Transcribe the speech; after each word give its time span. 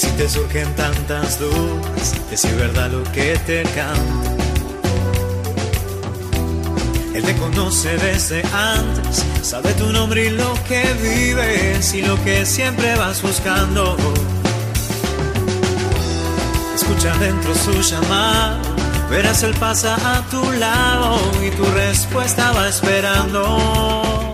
si 0.00 0.08
te 0.12 0.26
surgen 0.30 0.74
tantas 0.76 1.38
dudas, 1.38 2.14
es 2.32 2.56
verdad 2.56 2.90
lo 2.90 3.02
que 3.12 3.38
te 3.44 3.62
canta. 3.64 4.34
Él 7.14 7.22
te 7.22 7.36
conoce 7.36 7.98
desde 7.98 8.42
antes, 8.50 9.26
sabe 9.42 9.74
tu 9.74 9.92
nombre 9.92 10.28
y 10.28 10.30
lo 10.30 10.54
que 10.66 10.82
vives 11.02 11.92
y 11.92 12.00
lo 12.00 12.16
que 12.24 12.46
siempre 12.46 12.96
vas 12.96 13.20
buscando. 13.20 13.94
Escucha 16.74 17.14
dentro 17.18 17.54
su 17.54 17.82
llamado, 17.82 18.58
verás 19.10 19.42
él 19.42 19.52
pasa 19.60 19.96
a 20.16 20.22
tu 20.30 20.50
lado 20.52 21.20
y 21.46 21.50
tu 21.50 21.64
respuesta 21.72 22.52
va 22.52 22.70
esperando. 22.70 24.32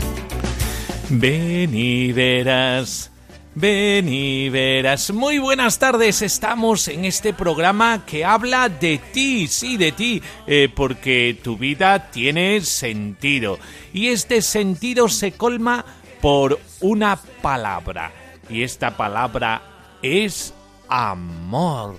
Ven 1.08 1.74
y 1.74 2.12
verás. 2.12 3.10
Ven 3.58 4.06
y 4.10 4.50
verás. 4.50 5.10
Muy 5.14 5.38
buenas 5.38 5.78
tardes. 5.78 6.20
Estamos 6.20 6.88
en 6.88 7.06
este 7.06 7.32
programa 7.32 8.04
que 8.04 8.22
habla 8.22 8.68
de 8.68 8.98
ti, 8.98 9.48
sí, 9.48 9.78
de 9.78 9.92
ti, 9.92 10.20
eh, 10.46 10.68
porque 10.74 11.38
tu 11.42 11.56
vida 11.56 12.10
tiene 12.10 12.60
sentido. 12.60 13.58
Y 13.94 14.08
este 14.08 14.42
sentido 14.42 15.08
se 15.08 15.32
colma 15.32 15.86
por 16.20 16.60
una 16.82 17.18
palabra. 17.40 18.12
Y 18.50 18.62
esta 18.62 18.94
palabra 18.94 19.62
es 20.02 20.52
amor. 20.86 21.96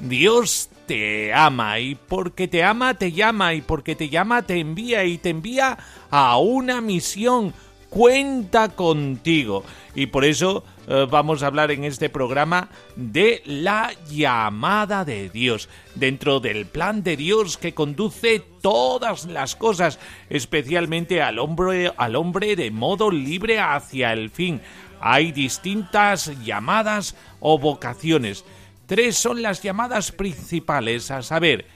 Dios 0.00 0.70
te 0.86 1.34
ama 1.34 1.80
y 1.80 1.96
porque 1.96 2.48
te 2.48 2.64
ama 2.64 2.94
te 2.94 3.12
llama 3.12 3.52
y 3.52 3.60
porque 3.60 3.94
te 3.94 4.08
llama 4.08 4.40
te 4.40 4.58
envía 4.58 5.04
y 5.04 5.18
te 5.18 5.28
envía 5.28 5.76
a 6.10 6.38
una 6.38 6.80
misión. 6.80 7.52
Cuenta 7.90 8.70
contigo. 8.70 9.64
Y 9.94 10.06
por 10.06 10.24
eso 10.24 10.64
eh, 10.86 11.06
vamos 11.10 11.42
a 11.42 11.46
hablar 11.46 11.70
en 11.70 11.84
este 11.84 12.08
programa 12.08 12.68
de 12.96 13.42
la 13.46 13.92
llamada 14.10 15.04
de 15.04 15.30
Dios, 15.30 15.68
dentro 15.94 16.40
del 16.40 16.66
plan 16.66 17.02
de 17.02 17.16
Dios 17.16 17.56
que 17.56 17.74
conduce 17.74 18.40
todas 18.60 19.24
las 19.26 19.56
cosas, 19.56 19.98
especialmente 20.28 21.22
al 21.22 21.38
hombre, 21.38 21.92
al 21.96 22.16
hombre 22.16 22.56
de 22.56 22.70
modo 22.70 23.10
libre 23.10 23.60
hacia 23.60 24.12
el 24.12 24.30
fin. 24.30 24.60
Hay 25.00 25.32
distintas 25.32 26.32
llamadas 26.44 27.16
o 27.40 27.58
vocaciones. 27.58 28.44
Tres 28.86 29.16
son 29.16 29.42
las 29.42 29.62
llamadas 29.62 30.12
principales, 30.12 31.10
a 31.10 31.22
saber, 31.22 31.66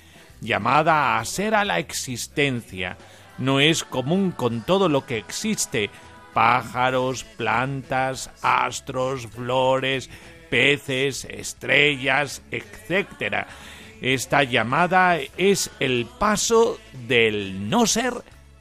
llamada 0.40 1.18
a 1.18 1.24
ser 1.24 1.54
a 1.54 1.64
la 1.64 1.78
existencia. 1.78 2.98
No 3.38 3.60
es 3.60 3.84
común 3.84 4.32
con 4.32 4.62
todo 4.62 4.88
lo 4.88 5.06
que 5.06 5.16
existe, 5.16 5.90
pájaros, 6.32 7.24
plantas, 7.24 8.30
astros, 8.42 9.26
flores, 9.26 10.10
peces, 10.50 11.24
estrellas, 11.24 12.42
etc. 12.50 13.46
Esta 14.00 14.44
llamada 14.44 15.18
es 15.36 15.70
el 15.80 16.06
paso 16.06 16.78
del 17.06 17.68
no 17.68 17.86
ser 17.86 18.14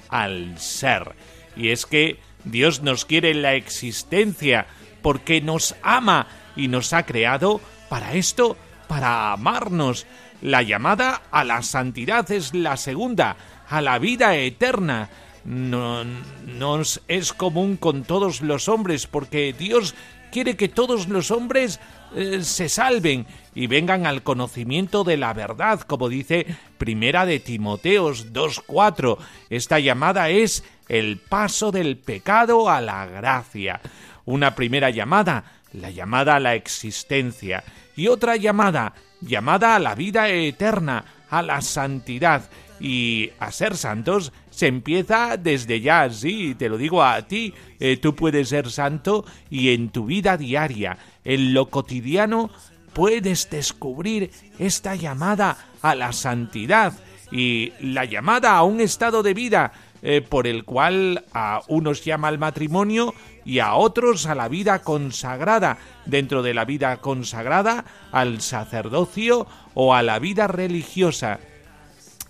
al 0.09 0.57
ser. 0.59 1.13
Y 1.55 1.69
es 1.69 1.85
que 1.85 2.19
Dios 2.43 2.81
nos 2.81 3.05
quiere 3.05 3.31
en 3.31 3.41
la 3.41 3.53
existencia 3.53 4.67
porque 5.01 5.41
nos 5.41 5.75
ama 5.83 6.27
y 6.55 6.67
nos 6.67 6.93
ha 6.93 7.05
creado 7.05 7.61
para 7.89 8.13
esto, 8.13 8.57
para 8.87 9.31
amarnos. 9.31 10.05
La 10.41 10.61
llamada 10.61 11.21
a 11.31 11.43
la 11.43 11.61
santidad 11.61 12.29
es 12.31 12.53
la 12.53 12.77
segunda, 12.77 13.37
a 13.69 13.81
la 13.81 13.99
vida 13.99 14.35
eterna 14.35 15.09
no 15.47 16.03
nos 16.45 17.01
es 17.07 17.31
común 17.31 17.77
con 17.77 18.03
todos 18.03 18.41
los 18.41 18.67
hombres, 18.67 19.07
porque 19.07 19.55
Dios 19.57 19.95
quiere 20.29 20.57
que 20.57 20.67
todos 20.67 21.07
los 21.07 21.31
hombres 21.31 21.79
eh, 22.15 22.43
se 22.43 22.67
salven 22.67 23.25
y 23.55 23.67
vengan 23.67 24.05
al 24.05 24.23
conocimiento 24.23 25.05
de 25.05 25.15
la 25.15 25.33
verdad, 25.33 25.79
como 25.81 26.09
dice 26.09 26.45
Primera 26.77 27.25
de 27.25 27.39
Timoteos 27.39 28.33
2:4. 28.33 29.17
Esta 29.49 29.79
llamada 29.79 30.29
es 30.29 30.65
el 30.89 31.17
paso 31.17 31.71
del 31.71 31.97
pecado 31.97 32.69
a 32.69 32.81
la 32.81 33.05
gracia. 33.05 33.79
Una 34.25 34.53
primera 34.53 34.89
llamada, 34.89 35.61
la 35.71 35.91
llamada 35.91 36.35
a 36.35 36.39
la 36.41 36.55
existencia, 36.55 37.63
y 37.95 38.09
otra 38.09 38.35
llamada, 38.35 38.95
llamada 39.21 39.77
a 39.77 39.79
la 39.79 39.95
vida 39.95 40.27
eterna, 40.27 41.05
a 41.29 41.41
la 41.41 41.61
santidad 41.61 42.49
y 42.79 43.31
a 43.39 43.51
ser 43.51 43.75
santos 43.75 44.33
se 44.57 44.65
empieza 44.65 45.37
desde 45.37 45.81
ya, 45.81 46.09
sí, 46.09 46.55
te 46.55 46.67
lo 46.67 46.79
digo 46.79 47.03
a 47.03 47.21
ti, 47.21 47.53
eh, 47.79 47.95
tú 47.97 48.15
puedes 48.15 48.49
ser 48.49 48.71
santo 48.71 49.23
y 49.51 49.69
en 49.69 49.89
tu 49.89 50.05
vida 50.05 50.35
diaria, 50.35 50.97
en 51.23 51.53
lo 51.53 51.67
cotidiano, 51.67 52.49
puedes 52.93 53.51
descubrir 53.51 54.31
esta 54.57 54.95
llamada 54.95 55.59
a 55.83 55.93
la 55.93 56.11
santidad 56.11 56.93
y 57.31 57.71
la 57.81 58.05
llamada 58.05 58.57
a 58.57 58.63
un 58.63 58.81
estado 58.81 59.21
de 59.21 59.35
vida 59.35 59.73
eh, 60.01 60.25
por 60.27 60.47
el 60.47 60.63
cual 60.63 61.23
a 61.35 61.61
unos 61.67 62.03
llama 62.03 62.29
al 62.29 62.39
matrimonio 62.39 63.13
y 63.45 63.59
a 63.59 63.75
otros 63.75 64.25
a 64.25 64.33
la 64.33 64.47
vida 64.47 64.79
consagrada, 64.79 65.77
dentro 66.07 66.41
de 66.41 66.55
la 66.55 66.65
vida 66.65 66.97
consagrada 66.97 67.85
al 68.11 68.41
sacerdocio 68.41 69.45
o 69.75 69.93
a 69.93 70.01
la 70.01 70.17
vida 70.17 70.47
religiosa. 70.47 71.39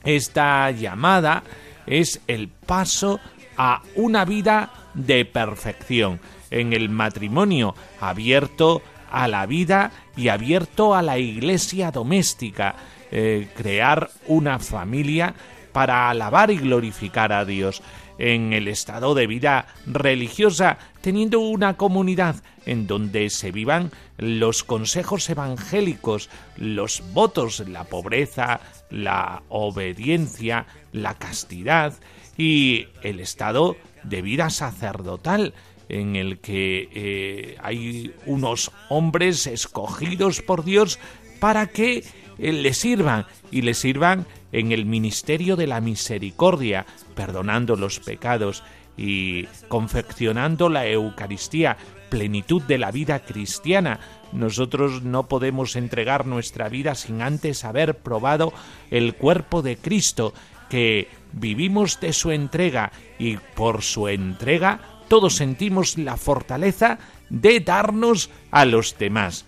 Esta 0.04 0.72
llamada 0.72 1.44
es 1.88 2.22
el 2.28 2.50
paso 2.50 3.20
a 3.58 3.81
una 3.96 4.25
vida 4.25 4.72
de 4.94 5.25
perfección, 5.25 6.20
en 6.52 6.74
el 6.74 6.90
matrimonio 6.90 7.75
abierto 8.00 8.81
a 9.12 9.28
la 9.28 9.46
vida 9.46 9.92
y 10.16 10.28
abierto 10.28 10.96
a 10.96 11.02
la 11.02 11.18
iglesia 11.18 11.92
doméstica, 11.92 12.75
eh, 13.12 13.50
crear 13.56 14.09
una 14.28 14.59
familia 14.59 15.34
para 15.72 16.09
alabar 16.09 16.52
y 16.52 16.58
glorificar 16.58 17.31
a 17.31 17.46
Dios 17.46 17.81
en 18.18 18.54
el 18.54 18.68
estado 18.68 19.16
de 19.16 19.28
vida 19.28 19.68
religiosa, 19.86 20.78
teniendo 21.02 21.40
una 21.40 21.78
comunidad 21.78 22.36
en 22.66 22.88
donde 22.88 23.30
se 23.30 23.52
vivan 23.52 23.92
los 24.18 24.64
consejos 24.64 25.30
evangélicos, 25.30 26.30
los 26.58 27.04
votos, 27.14 27.64
la 27.68 27.86
pobreza, 27.86 28.60
la 28.90 29.44
obediencia, 29.50 30.66
la 30.92 31.14
castidad 31.16 31.94
y 32.38 32.88
el 33.04 33.20
estado 33.20 33.78
de 34.04 34.22
vida 34.22 34.50
sacerdotal 34.50 35.54
en 35.90 36.16
el 36.16 36.40
que 36.40 36.90
eh, 36.94 37.58
hay 37.62 38.14
unos 38.26 38.72
hombres 38.90 39.48
escogidos 39.48 40.42
por 40.42 40.64
Dios 40.64 41.00
para 41.40 41.68
que 41.68 42.04
le 42.38 42.74
sirvan 42.74 43.25
y 43.52 43.62
le 43.62 43.74
sirvan 43.74 44.25
en 44.52 44.72
el 44.72 44.86
ministerio 44.86 45.56
de 45.56 45.68
la 45.68 45.81
misericordia, 45.81 46.86
perdonando 47.16 47.75
los 47.75 48.00
pecados 48.00 48.64
y 48.96 49.46
confeccionando 49.68 50.70
la 50.70 50.88
Eucaristía, 50.88 51.78
plenitud 52.09 52.62
de 52.64 52.78
la 52.78 52.92
vida 52.92 53.20
cristiana. 53.20 54.00
Nosotros 54.31 55.04
no 55.04 55.28
podemos 55.28 55.75
entregar 55.75 56.25
nuestra 56.25 56.69
vida 56.69 56.95
sin 56.95 57.22
antes 57.22 57.66
haber 57.66 57.98
probado 57.98 58.54
el 58.92 59.16
cuerpo 59.16 59.62
de 59.62 59.78
Cristo, 59.78 60.34
que 60.69 61.10
vivimos 61.34 62.00
de 62.00 62.13
su 62.13 62.31
entrega 62.31 62.92
y 63.19 63.38
por 63.56 63.84
su 63.84 64.07
entrega 64.07 64.98
todos 65.07 65.36
sentimos 65.36 65.98
la 65.98 66.18
fortaleza 66.18 67.00
de 67.30 67.60
darnos 67.60 68.30
a 68.51 68.66
los 68.66 68.98
demás. 68.98 69.45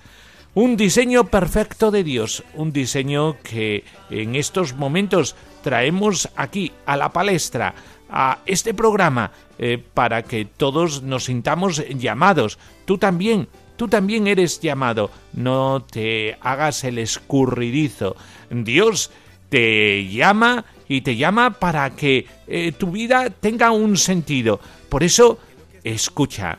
Un 0.55 0.77
diseño 0.77 1.25
perfecto 1.25 1.91
de 1.91 2.03
Dios, 2.03 2.43
un 2.55 2.73
diseño 2.73 3.37
que 3.43 3.83
en 4.09 4.35
estos 4.35 4.73
momentos 4.73 5.35
traemos 5.61 6.27
aquí 6.35 6.71
a 6.87 6.97
la 6.97 7.13
palestra, 7.13 7.75
a 8.09 8.39
este 8.47 8.73
programa, 8.73 9.31
eh, 9.59 9.77
para 9.93 10.23
que 10.23 10.45
todos 10.45 11.03
nos 11.03 11.25
sintamos 11.25 11.87
llamados. 11.89 12.57
Tú 12.85 12.97
también, 12.97 13.47
tú 13.77 13.87
también 13.87 14.25
eres 14.25 14.59
llamado. 14.59 15.11
No 15.33 15.83
te 15.83 16.37
hagas 16.41 16.83
el 16.83 16.97
escurridizo. 16.97 18.15
Dios 18.49 19.11
te 19.49 20.07
llama 20.07 20.65
y 20.87 21.01
te 21.01 21.15
llama 21.15 21.51
para 21.59 21.91
que 21.91 22.25
eh, 22.47 22.71
tu 22.71 22.91
vida 22.91 23.29
tenga 23.29 23.69
un 23.69 23.97
sentido. 23.97 24.59
Por 24.89 25.03
eso, 25.03 25.37
escucha, 25.83 26.57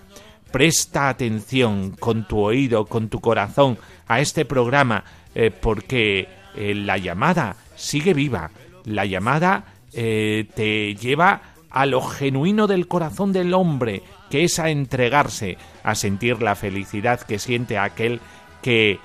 presta 0.50 1.08
atención 1.08 1.92
con 1.92 2.26
tu 2.26 2.40
oído, 2.40 2.86
con 2.86 3.08
tu 3.08 3.20
corazón 3.20 3.78
a 4.06 4.20
este 4.20 4.44
programa, 4.44 5.04
eh, 5.34 5.50
porque 5.50 6.28
eh, 6.56 6.74
la 6.74 6.98
llamada 6.98 7.56
sigue 7.76 8.14
viva, 8.14 8.50
la 8.84 9.04
llamada 9.04 9.64
eh, 9.92 10.46
te 10.54 10.94
lleva 10.94 11.42
a 11.70 11.86
lo 11.86 12.02
genuino 12.02 12.66
del 12.66 12.88
corazón 12.88 13.32
del 13.32 13.54
hombre, 13.54 14.02
que 14.28 14.44
es 14.44 14.58
a 14.58 14.70
entregarse, 14.70 15.56
a 15.84 15.94
sentir 15.94 16.42
la 16.42 16.56
felicidad 16.56 17.20
que 17.20 17.38
siente 17.38 17.78
aquel 17.78 18.20
que 18.62 18.98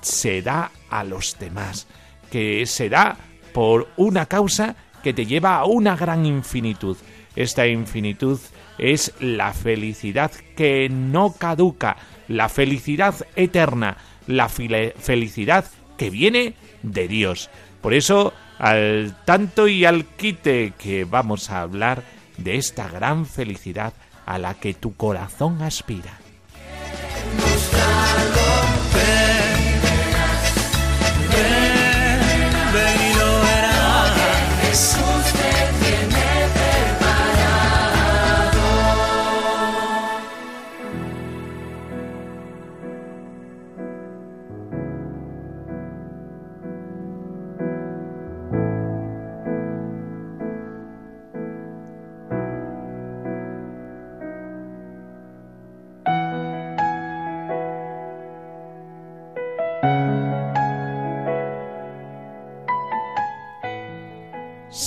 se 0.00 0.42
da 0.42 0.70
a 0.90 1.04
los 1.04 1.38
demás, 1.38 1.86
que 2.30 2.66
se 2.66 2.88
da 2.88 3.16
por 3.52 3.88
una 3.96 4.26
causa 4.26 4.76
que 5.02 5.12
te 5.12 5.26
lleva 5.26 5.56
a 5.56 5.66
una 5.66 5.96
gran 5.96 6.26
infinitud. 6.26 6.96
Esta 7.36 7.66
infinitud 7.66 8.40
es 8.78 9.12
la 9.20 9.52
felicidad 9.52 10.30
que 10.56 10.88
no 10.88 11.32
caduca, 11.32 11.96
la 12.28 12.48
felicidad 12.48 13.14
eterna, 13.36 13.96
la 14.26 14.48
felicidad 14.48 15.64
que 15.96 16.10
viene 16.10 16.54
de 16.82 17.08
Dios. 17.08 17.50
Por 17.80 17.94
eso, 17.94 18.32
al 18.58 19.16
tanto 19.24 19.68
y 19.68 19.84
al 19.84 20.04
quite 20.04 20.72
que 20.78 21.04
vamos 21.04 21.50
a 21.50 21.62
hablar 21.62 22.02
de 22.38 22.56
esta 22.56 22.88
gran 22.88 23.26
felicidad 23.26 23.92
a 24.26 24.38
la 24.38 24.54
que 24.54 24.74
tu 24.74 24.96
corazón 24.96 25.62
aspira. 25.62 26.18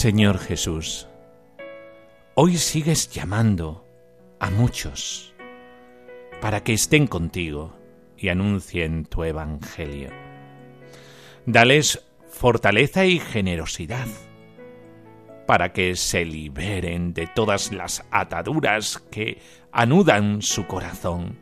Señor 0.09 0.39
Jesús, 0.39 1.07
hoy 2.33 2.57
sigues 2.57 3.11
llamando 3.11 3.85
a 4.39 4.49
muchos 4.49 5.35
para 6.41 6.63
que 6.63 6.73
estén 6.73 7.05
contigo 7.05 7.77
y 8.17 8.29
anuncien 8.29 9.05
tu 9.05 9.23
evangelio. 9.23 10.09
Dales 11.45 12.03
fortaleza 12.27 13.05
y 13.05 13.19
generosidad 13.19 14.07
para 15.45 15.73
que 15.73 15.95
se 15.95 16.25
liberen 16.25 17.13
de 17.13 17.27
todas 17.27 17.71
las 17.71 18.03
ataduras 18.09 18.97
que 19.11 19.39
anudan 19.71 20.41
su 20.41 20.65
corazón. 20.65 21.37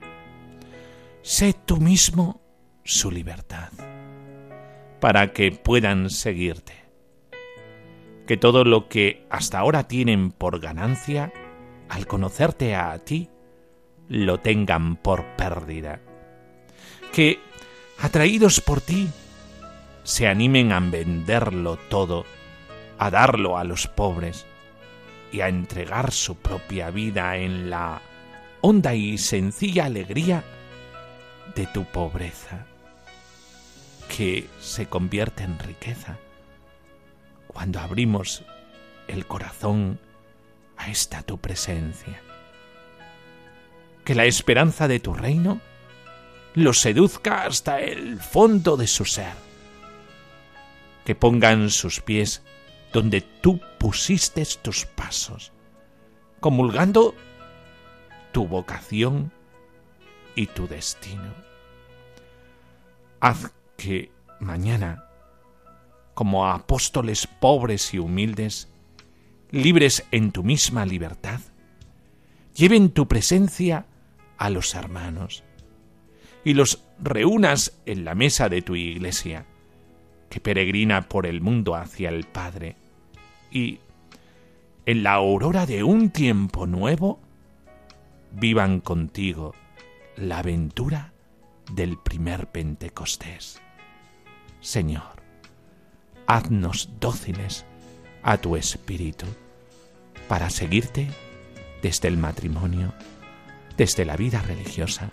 Sé 1.22 1.54
tú 1.54 1.78
mismo 1.78 2.42
su 2.84 3.12
libertad, 3.12 3.72
para 5.00 5.32
que 5.32 5.54
puedan 5.54 6.10
seguirte 6.10 6.87
que 8.28 8.38
todo 8.38 8.66
lo 8.66 8.90
que 8.90 9.26
hasta 9.30 9.58
ahora 9.58 9.88
tienen 9.88 10.32
por 10.32 10.60
ganancia, 10.60 11.32
al 11.90 12.06
conocerte 12.06 12.76
a 12.76 12.96
ti, 13.00 13.30
lo 14.10 14.40
tengan 14.40 14.98
por 14.98 15.26
pérdida. 15.38 16.02
Que, 17.14 17.40
atraídos 17.98 18.60
por 18.60 18.82
ti, 18.82 19.08
se 20.04 20.28
animen 20.28 20.74
a 20.74 20.80
venderlo 20.82 21.78
todo, 21.90 22.26
a 23.00 23.10
darlo 23.10 23.58
a 23.58 23.64
los 23.64 23.88
pobres 23.88 24.46
y 25.32 25.40
a 25.40 25.48
entregar 25.48 26.12
su 26.12 26.36
propia 26.36 26.90
vida 26.92 27.38
en 27.38 27.70
la 27.70 28.02
honda 28.60 28.94
y 28.94 29.18
sencilla 29.18 29.86
alegría 29.86 30.44
de 31.56 31.66
tu 31.68 31.86
pobreza, 31.86 32.66
que 34.16 34.48
se 34.60 34.88
convierte 34.88 35.44
en 35.44 35.58
riqueza 35.60 36.18
cuando 37.58 37.80
abrimos 37.80 38.44
el 39.08 39.26
corazón 39.26 40.00
a 40.78 40.92
esta 40.92 41.24
tu 41.24 41.40
presencia. 41.40 42.22
Que 44.06 44.14
la 44.14 44.26
esperanza 44.26 44.88
de 44.88 45.00
tu 45.00 45.16
reino 45.16 45.60
los 46.54 46.80
seduzca 46.80 47.46
hasta 47.46 47.82
el 47.82 48.20
fondo 48.20 48.78
de 48.78 48.86
su 48.86 49.06
ser. 49.06 49.34
Que 51.04 51.16
pongan 51.16 51.72
sus 51.72 52.00
pies 52.00 52.44
donde 52.94 53.22
tú 53.22 53.60
pusiste 53.80 54.46
tus 54.62 54.86
pasos, 54.86 55.52
comulgando 56.40 57.16
tu 58.34 58.48
vocación 58.48 59.32
y 60.36 60.46
tu 60.46 60.68
destino. 60.68 61.34
Haz 63.20 63.52
que 63.78 64.12
mañana 64.40 65.07
como 66.18 66.48
apóstoles 66.48 67.28
pobres 67.28 67.94
y 67.94 68.00
humildes, 68.00 68.68
libres 69.52 70.04
en 70.10 70.32
tu 70.32 70.44
misma 70.44 70.84
libertad, 70.84 71.40
lleven 72.56 72.90
tu 72.90 73.08
presencia 73.08 73.86
a 74.40 74.50
los 74.50 74.74
hermanos 74.74 75.44
y 76.44 76.56
los 76.56 76.84
reúnas 76.98 77.78
en 77.86 78.04
la 78.04 78.16
mesa 78.16 78.50
de 78.50 78.64
tu 78.64 78.76
iglesia, 78.76 79.46
que 80.32 80.40
peregrina 80.40 81.08
por 81.08 81.28
el 81.28 81.40
mundo 81.40 81.76
hacia 81.76 82.10
el 82.10 82.24
Padre, 82.24 82.78
y 83.52 83.78
en 84.88 85.04
la 85.04 85.14
aurora 85.14 85.68
de 85.68 85.84
un 85.84 86.10
tiempo 86.10 86.66
nuevo, 86.66 87.20
vivan 88.32 88.80
contigo 88.80 89.54
la 90.16 90.40
aventura 90.40 91.14
del 91.72 92.00
primer 92.00 92.48
Pentecostés. 92.48 93.62
Señor, 94.62 95.17
haznos 96.28 96.90
dóciles 97.00 97.66
a 98.22 98.38
tu 98.38 98.56
espíritu 98.56 99.26
para 100.28 100.50
seguirte 100.50 101.08
desde 101.82 102.10
el 102.10 102.18
matrimonio, 102.18 102.94
desde 103.78 104.06
la 104.06 104.18
vida 104.18 104.42
religiosa 104.42 105.10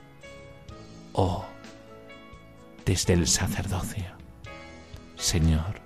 o 1.13 1.45
desde 2.85 3.13
el 3.13 3.29
sacerdocio. 3.29 4.05
Señor, 5.17 5.81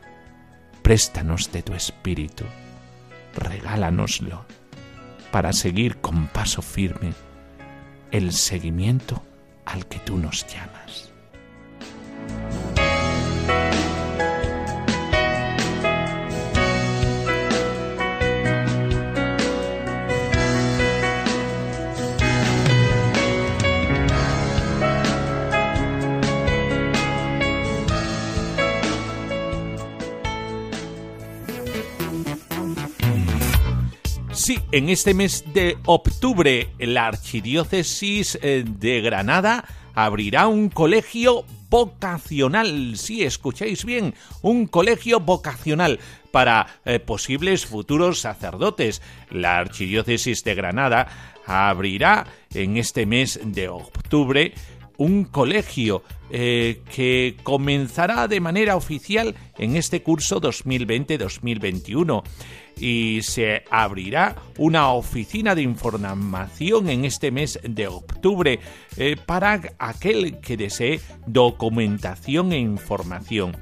préstanos 0.82 1.52
de 1.52 1.62
tu 1.62 1.74
espíritu, 1.74 2.44
regálanoslo 3.36 4.46
para 5.30 5.52
seguir 5.52 5.98
con 5.98 6.26
paso 6.28 6.62
firme 6.62 7.12
el 8.10 8.32
seguimiento 8.32 9.22
al 9.66 9.86
que 9.86 9.98
tú 9.98 10.16
nos 10.16 10.46
llamas. 10.46 11.07
En 34.70 34.88
este 34.88 35.14
mes 35.14 35.44
de 35.54 35.78
octubre 35.86 36.68
la 36.78 37.06
Archidiócesis 37.06 38.38
eh, 38.42 38.64
de 38.66 39.00
Granada 39.00 39.64
abrirá 39.94 40.46
un 40.46 40.68
colegio 40.68 41.44
vocacional. 41.70 42.96
Sí, 42.96 43.22
escucháis 43.24 43.84
bien, 43.84 44.14
un 44.42 44.66
colegio 44.66 45.20
vocacional 45.20 45.98
para 46.30 46.66
eh, 46.84 46.98
posibles 47.00 47.66
futuros 47.66 48.20
sacerdotes. 48.20 49.02
La 49.30 49.58
Archidiócesis 49.58 50.44
de 50.44 50.54
Granada 50.54 51.08
abrirá 51.46 52.26
en 52.52 52.76
este 52.76 53.06
mes 53.06 53.40
de 53.42 53.68
octubre 53.68 54.52
un 54.98 55.24
colegio 55.24 56.02
eh, 56.30 56.82
que 56.94 57.36
comenzará 57.42 58.28
de 58.28 58.40
manera 58.40 58.76
oficial 58.76 59.34
en 59.56 59.76
este 59.76 60.02
curso 60.02 60.40
2020-2021 60.40 62.22
y 62.80 63.20
se 63.22 63.64
abrirá 63.70 64.36
una 64.56 64.92
oficina 64.92 65.54
de 65.54 65.62
información 65.62 66.88
en 66.88 67.04
este 67.04 67.30
mes 67.30 67.58
de 67.62 67.88
octubre 67.88 68.60
eh, 68.96 69.16
para 69.24 69.60
aquel 69.78 70.40
que 70.40 70.56
desee 70.56 71.00
documentación 71.26 72.52
e 72.52 72.58
información. 72.58 73.56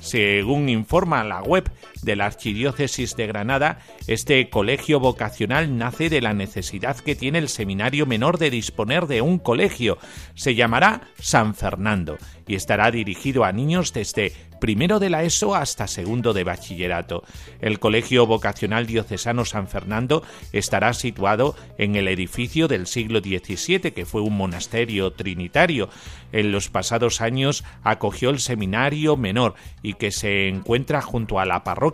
Según 0.00 0.68
informa 0.68 1.24
la 1.24 1.42
web 1.42 1.70
de 2.04 2.16
la 2.16 2.26
Archidiócesis 2.26 3.16
de 3.16 3.26
Granada, 3.26 3.78
este 4.06 4.48
colegio 4.50 5.00
vocacional 5.00 5.76
nace 5.76 6.08
de 6.08 6.20
la 6.20 6.34
necesidad 6.34 6.96
que 6.96 7.14
tiene 7.14 7.38
el 7.38 7.48
Seminario 7.48 8.06
Menor 8.06 8.38
de 8.38 8.50
disponer 8.50 9.06
de 9.06 9.20
un 9.22 9.38
colegio. 9.38 9.98
Se 10.34 10.54
llamará 10.54 11.02
San 11.18 11.54
Fernando 11.54 12.18
y 12.46 12.54
estará 12.54 12.90
dirigido 12.90 13.44
a 13.44 13.52
niños 13.52 13.92
desde 13.92 14.32
primero 14.60 14.98
de 14.98 15.10
la 15.10 15.24
ESO 15.24 15.54
hasta 15.54 15.86
segundo 15.86 16.32
de 16.32 16.44
bachillerato. 16.44 17.22
El 17.60 17.78
Colegio 17.78 18.26
Vocacional 18.26 18.86
Diocesano 18.86 19.44
San 19.44 19.68
Fernando 19.68 20.22
estará 20.52 20.94
situado 20.94 21.54
en 21.76 21.96
el 21.96 22.08
edificio 22.08 22.66
del 22.66 22.86
siglo 22.86 23.20
XVII, 23.20 23.92
que 23.92 24.06
fue 24.06 24.22
un 24.22 24.36
monasterio 24.36 25.12
trinitario. 25.12 25.90
En 26.32 26.50
los 26.50 26.70
pasados 26.70 27.20
años 27.20 27.62
acogió 27.82 28.30
el 28.30 28.40
seminario 28.40 29.18
menor 29.18 29.54
y 29.82 29.94
que 29.94 30.10
se 30.10 30.48
encuentra 30.48 31.02
junto 31.02 31.38
a 31.40 31.44
la 31.44 31.62
parroquia 31.62 31.93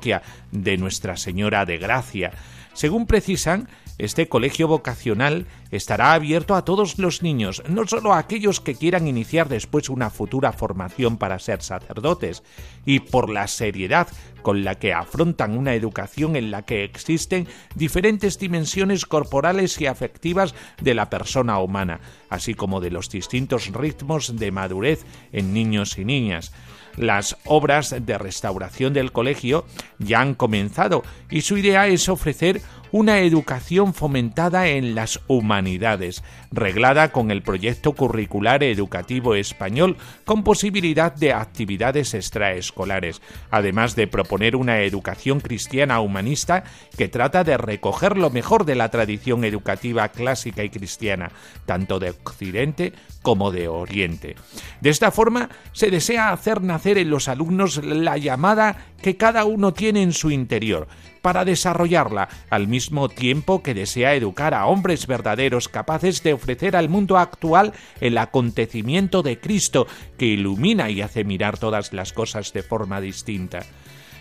de 0.52 0.76
Nuestra 0.76 1.16
Señora 1.16 1.66
de 1.66 1.78
Gracia. 1.78 2.32
Según 2.72 3.06
precisan, 3.06 3.68
este 3.98 4.28
colegio 4.28 4.66
vocacional 4.66 5.46
estará 5.70 6.14
abierto 6.14 6.54
a 6.54 6.64
todos 6.64 6.98
los 6.98 7.22
niños, 7.22 7.62
no 7.68 7.86
solo 7.86 8.14
a 8.14 8.18
aquellos 8.18 8.60
que 8.60 8.74
quieran 8.74 9.06
iniciar 9.06 9.50
después 9.50 9.90
una 9.90 10.08
futura 10.08 10.52
formación 10.52 11.18
para 11.18 11.38
ser 11.38 11.60
sacerdotes, 11.60 12.42
y 12.86 13.00
por 13.00 13.28
la 13.28 13.46
seriedad 13.46 14.08
con 14.40 14.64
la 14.64 14.76
que 14.76 14.94
afrontan 14.94 15.58
una 15.58 15.74
educación 15.74 16.34
en 16.34 16.50
la 16.50 16.62
que 16.62 16.82
existen 16.82 17.46
diferentes 17.74 18.38
dimensiones 18.38 19.04
corporales 19.04 19.78
y 19.80 19.86
afectivas 19.86 20.54
de 20.80 20.94
la 20.94 21.10
persona 21.10 21.58
humana, 21.58 22.00
así 22.30 22.54
como 22.54 22.80
de 22.80 22.90
los 22.90 23.10
distintos 23.10 23.66
ritmos 23.66 24.38
de 24.38 24.50
madurez 24.50 25.04
en 25.32 25.52
niños 25.52 25.98
y 25.98 26.06
niñas. 26.06 26.52
Las 26.96 27.36
obras 27.44 27.94
de 28.04 28.18
restauración 28.18 28.92
del 28.92 29.12
colegio 29.12 29.64
ya 29.98 30.20
han 30.20 30.34
comenzado 30.34 31.02
y 31.30 31.42
su 31.42 31.56
idea 31.56 31.86
es 31.86 32.08
ofrecer 32.08 32.60
una 32.92 33.20
educación 33.20 33.94
fomentada 33.94 34.68
en 34.68 34.94
las 34.94 35.20
humanidades, 35.26 36.22
reglada 36.50 37.12
con 37.12 37.30
el 37.30 37.42
proyecto 37.42 37.92
curricular 37.92 38.62
educativo 38.64 39.34
español, 39.34 39.96
con 40.24 40.42
posibilidad 40.42 41.14
de 41.14 41.32
actividades 41.32 42.14
extraescolares, 42.14 43.22
además 43.50 43.96
de 43.96 44.06
proponer 44.06 44.56
una 44.56 44.80
educación 44.80 45.40
cristiana 45.40 46.00
humanista 46.00 46.64
que 46.96 47.08
trata 47.08 47.44
de 47.44 47.56
recoger 47.56 48.16
lo 48.16 48.30
mejor 48.30 48.64
de 48.64 48.74
la 48.74 48.90
tradición 48.90 49.44
educativa 49.44 50.08
clásica 50.08 50.64
y 50.64 50.70
cristiana, 50.70 51.30
tanto 51.66 51.98
de 51.98 52.10
Occidente 52.10 52.92
como 53.22 53.50
de 53.50 53.68
Oriente. 53.68 54.36
De 54.80 54.90
esta 54.90 55.10
forma, 55.10 55.50
se 55.72 55.90
desea 55.90 56.32
hacer 56.32 56.62
nacer 56.62 56.98
en 56.98 57.10
los 57.10 57.28
alumnos 57.28 57.82
la 57.84 58.16
llamada 58.16 58.86
que 59.02 59.16
cada 59.16 59.44
uno 59.44 59.72
tiene 59.72 60.02
en 60.02 60.12
su 60.12 60.30
interior, 60.30 60.88
para 61.22 61.44
desarrollarla, 61.44 62.28
al 62.50 62.68
mismo 62.68 63.08
tiempo 63.08 63.62
que 63.62 63.74
desea 63.74 64.14
educar 64.14 64.54
a 64.54 64.66
hombres 64.66 65.06
verdaderos 65.06 65.68
capaces 65.68 66.22
de 66.22 66.32
ofrecer 66.32 66.76
al 66.76 66.88
mundo 66.88 67.18
actual 67.18 67.72
el 68.00 68.18
acontecimiento 68.18 69.22
de 69.22 69.38
Cristo 69.38 69.86
que 70.18 70.26
ilumina 70.26 70.90
y 70.90 71.02
hace 71.02 71.24
mirar 71.24 71.58
todas 71.58 71.92
las 71.92 72.12
cosas 72.12 72.52
de 72.52 72.62
forma 72.62 73.00
distinta. 73.00 73.60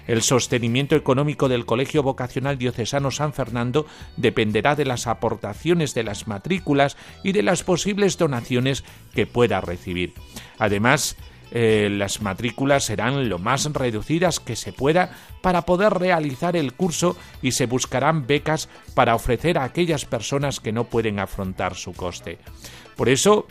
El 0.09 0.23
sostenimiento 0.23 0.95
económico 0.95 1.49
del 1.49 1.67
Colegio 1.67 2.01
Vocacional 2.01 2.57
Diocesano 2.57 3.11
San 3.11 3.31
Fernando 3.31 3.85
dependerá 4.17 4.75
de 4.75 4.83
las 4.83 5.05
aportaciones 5.05 5.93
de 5.93 6.01
las 6.01 6.27
matrículas 6.27 6.97
y 7.23 7.31
de 7.31 7.43
las 7.43 7.61
posibles 7.61 8.17
donaciones 8.17 8.83
que 9.13 9.27
pueda 9.27 9.61
recibir. 9.61 10.13
Además, 10.57 11.15
eh, 11.51 11.89
las 11.91 12.21
matrículas 12.21 12.85
serán 12.85 13.29
lo 13.29 13.39
más 13.39 13.65
reducidas 13.73 14.39
que 14.39 14.55
se 14.55 14.73
pueda 14.73 15.11
para 15.41 15.63
poder 15.63 15.93
realizar 15.93 16.55
el 16.55 16.73
curso 16.73 17.17
y 17.41 17.53
se 17.53 17.65
buscarán 17.65 18.27
becas 18.27 18.69
para 18.93 19.15
ofrecer 19.15 19.57
a 19.57 19.63
aquellas 19.63 20.05
personas 20.05 20.59
que 20.59 20.71
no 20.71 20.85
pueden 20.85 21.19
afrontar 21.19 21.75
su 21.75 21.93
coste. 21.93 22.37
Por 22.95 23.09
eso, 23.09 23.47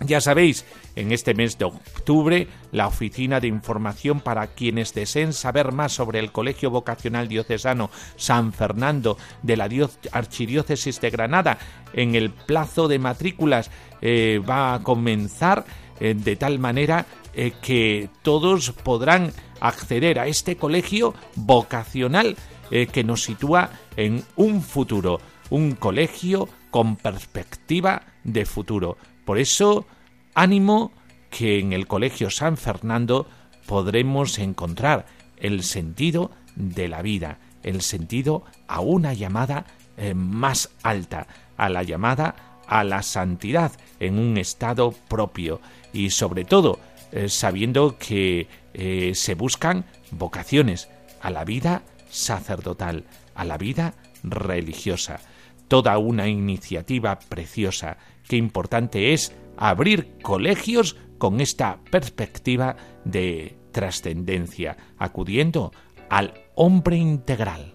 ya 0.00 0.20
sabéis, 0.20 0.64
en 0.96 1.12
este 1.12 1.34
mes 1.34 1.58
de 1.58 1.66
octubre, 1.66 2.48
la 2.72 2.86
Oficina 2.86 3.40
de 3.40 3.48
Información 3.48 4.20
para 4.20 4.46
quienes 4.48 4.94
deseen 4.94 5.32
saber 5.32 5.72
más 5.72 5.92
sobre 5.92 6.18
el 6.18 6.32
Colegio 6.32 6.70
Vocacional 6.70 7.28
Diocesano 7.28 7.90
San 8.16 8.52
Fernando 8.52 9.18
de 9.42 9.56
la 9.56 9.68
Archidiócesis 10.12 11.00
de 11.00 11.10
Granada, 11.10 11.58
en 11.92 12.14
el 12.14 12.30
plazo 12.30 12.88
de 12.88 12.98
matrículas 12.98 13.70
eh, 14.00 14.40
va 14.48 14.74
a 14.74 14.82
comenzar 14.82 15.64
eh, 16.00 16.14
de 16.14 16.36
tal 16.36 16.58
manera 16.58 17.04
eh, 17.34 17.52
que 17.62 18.08
todos 18.22 18.72
podrán 18.72 19.32
acceder 19.60 20.18
a 20.18 20.26
este 20.26 20.56
colegio 20.56 21.14
vocacional 21.36 22.36
que 22.70 23.02
nos 23.02 23.24
sitúa 23.24 23.70
en 23.96 24.22
un 24.36 24.62
futuro, 24.62 25.20
un 25.50 25.72
colegio 25.72 26.48
con 26.70 26.94
perspectiva 26.94 28.02
de 28.22 28.46
futuro. 28.46 28.96
Por 29.24 29.38
eso, 29.38 29.86
ánimo 30.34 30.92
que 31.30 31.58
en 31.58 31.72
el 31.72 31.86
Colegio 31.86 32.30
San 32.30 32.56
Fernando 32.56 33.26
podremos 33.66 34.38
encontrar 34.38 35.06
el 35.36 35.62
sentido 35.62 36.30
de 36.56 36.88
la 36.88 37.02
vida, 37.02 37.38
el 37.62 37.82
sentido 37.82 38.44
a 38.66 38.80
una 38.80 39.14
llamada 39.14 39.66
eh, 39.96 40.14
más 40.14 40.70
alta, 40.82 41.26
a 41.56 41.68
la 41.68 41.82
llamada 41.82 42.34
a 42.66 42.84
la 42.84 43.02
santidad 43.02 43.72
en 43.98 44.18
un 44.18 44.38
estado 44.38 44.92
propio 45.08 45.60
y 45.92 46.10
sobre 46.10 46.44
todo 46.44 46.78
eh, 47.12 47.28
sabiendo 47.28 47.96
que 47.98 48.48
eh, 48.74 49.12
se 49.14 49.34
buscan 49.34 49.84
vocaciones 50.10 50.88
a 51.20 51.30
la 51.30 51.44
vida 51.44 51.82
sacerdotal, 52.08 53.04
a 53.34 53.44
la 53.44 53.58
vida 53.58 53.94
religiosa. 54.22 55.20
Toda 55.68 55.98
una 55.98 56.28
iniciativa 56.28 57.18
preciosa 57.18 57.98
qué 58.28 58.36
importante 58.36 59.12
es 59.12 59.34
abrir 59.56 60.18
colegios 60.22 60.96
con 61.18 61.40
esta 61.40 61.80
perspectiva 61.90 62.76
de 63.04 63.56
trascendencia, 63.72 64.76
acudiendo 64.98 65.72
al 66.08 66.34
hombre 66.54 66.96
integral. 66.96 67.74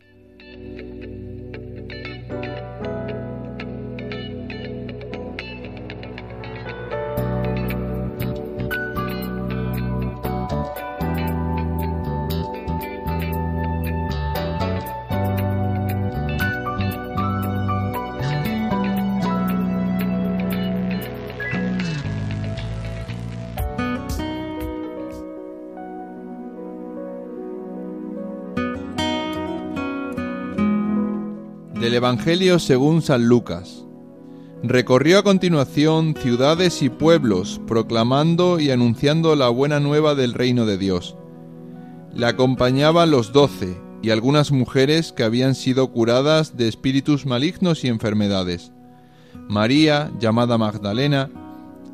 Evangelio 31.95 32.59
según 32.59 33.01
San 33.01 33.27
Lucas. 33.27 33.85
Recorrió 34.63 35.19
a 35.19 35.23
continuación 35.23 36.15
ciudades 36.15 36.81
y 36.81 36.89
pueblos, 36.89 37.61
proclamando 37.67 38.59
y 38.59 38.71
anunciando 38.71 39.35
la 39.35 39.49
buena 39.49 39.79
nueva 39.79 40.15
del 40.15 40.33
reino 40.33 40.65
de 40.65 40.77
Dios. 40.77 41.15
Le 42.13 42.25
acompañaban 42.25 43.11
los 43.11 43.31
doce 43.31 43.77
y 44.01 44.09
algunas 44.09 44.51
mujeres 44.51 45.11
que 45.11 45.23
habían 45.23 45.55
sido 45.55 45.91
curadas 45.91 46.57
de 46.57 46.67
espíritus 46.67 47.25
malignos 47.25 47.83
y 47.83 47.87
enfermedades. 47.87 48.71
María, 49.47 50.11
llamada 50.19 50.57
Magdalena, 50.57 51.29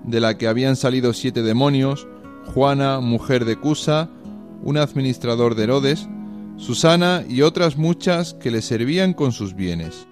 de 0.04 0.20
la 0.20 0.38
que 0.38 0.48
habían 0.48 0.76
salido 0.76 1.14
siete 1.14 1.44
demonios, 1.44 2.08
Juana, 2.54 3.00
mujer 3.00 3.46
de 3.46 3.56
Cusa, 3.56 4.10
un 4.64 4.78
administrador 4.78 5.56
de 5.56 5.64
Herodes, 5.64 6.08
Susana 6.62 7.26
y 7.28 7.42
otras 7.42 7.76
muchas 7.76 8.36
que 8.36 8.52
le 8.52 8.62
servían 8.62 9.14
con 9.14 9.32
sus 9.32 9.56
bienes. 9.56 10.06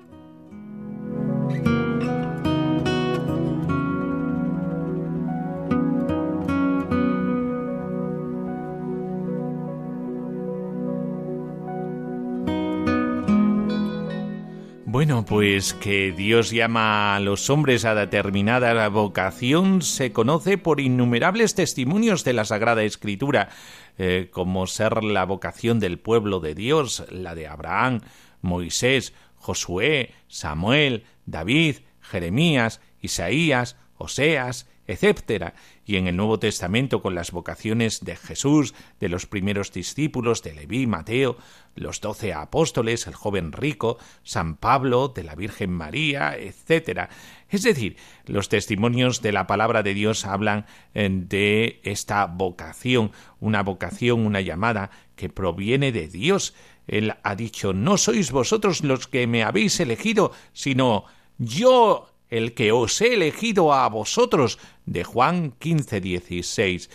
Pues 15.29 15.75
que 15.75 16.11
Dios 16.11 16.49
llama 16.49 17.15
a 17.15 17.19
los 17.19 17.51
hombres 17.51 17.85
a 17.85 17.93
determinada 17.93 18.89
vocación 18.89 19.83
se 19.83 20.11
conoce 20.11 20.57
por 20.57 20.79
innumerables 20.79 21.53
testimonios 21.53 22.23
de 22.23 22.33
la 22.33 22.45
Sagrada 22.45 22.81
Escritura. 22.81 23.49
Eh, 23.99 24.29
como 24.31 24.65
ser 24.65 25.03
la 25.03 25.25
vocación 25.25 25.79
del 25.79 25.99
pueblo 25.99 26.39
de 26.39 26.55
Dios, 26.55 27.05
la 27.11 27.35
de 27.35 27.45
Abraham, 27.45 28.01
Moisés, 28.41 29.13
Josué, 29.35 30.15
Samuel, 30.27 31.03
David, 31.27 31.75
Jeremías, 32.01 32.81
Isaías, 32.99 33.77
Oseas, 33.99 34.67
etc. 34.87 35.53
Y 35.89 35.97
en 35.97 36.05
el 36.05 36.17
Nuevo 36.17 36.37
Testamento 36.37 37.01
con 37.01 37.15
las 37.15 37.31
vocaciones 37.31 38.01
de 38.05 38.15
Jesús, 38.15 38.75
de 38.99 39.09
los 39.09 39.25
primeros 39.25 39.71
discípulos, 39.71 40.43
de 40.43 40.53
Leví, 40.53 40.85
Mateo, 40.85 41.35
los 41.73 41.99
doce 41.99 42.31
apóstoles, 42.31 43.07
el 43.07 43.15
joven 43.15 43.51
rico, 43.51 43.97
San 44.21 44.55
Pablo, 44.55 45.07
de 45.07 45.23
la 45.23 45.33
Virgen 45.33 45.71
María, 45.71 46.37
etc. 46.37 47.09
Es 47.49 47.63
decir, 47.63 47.97
los 48.27 48.49
testimonios 48.49 49.23
de 49.23 49.31
la 49.31 49.47
palabra 49.47 49.81
de 49.81 49.95
Dios 49.95 50.27
hablan 50.27 50.67
eh, 50.93 51.09
de 51.11 51.79
esta 51.83 52.27
vocación, 52.27 53.11
una 53.39 53.63
vocación, 53.63 54.27
una 54.27 54.41
llamada 54.41 54.91
que 55.15 55.29
proviene 55.29 55.91
de 55.91 56.07
Dios. 56.07 56.53
Él 56.85 57.15
ha 57.23 57.35
dicho, 57.35 57.73
no 57.73 57.97
sois 57.97 58.31
vosotros 58.31 58.83
los 58.83 59.07
que 59.07 59.25
me 59.25 59.41
habéis 59.41 59.79
elegido, 59.79 60.33
sino 60.53 61.05
yo 61.39 62.13
el 62.29 62.53
que 62.53 62.71
os 62.71 63.01
he 63.01 63.13
elegido 63.13 63.73
a 63.73 63.87
vosotros. 63.89 64.59
de 64.85 65.03
Juan 65.03 65.51
15, 65.59 66.01
16. 66.01 66.89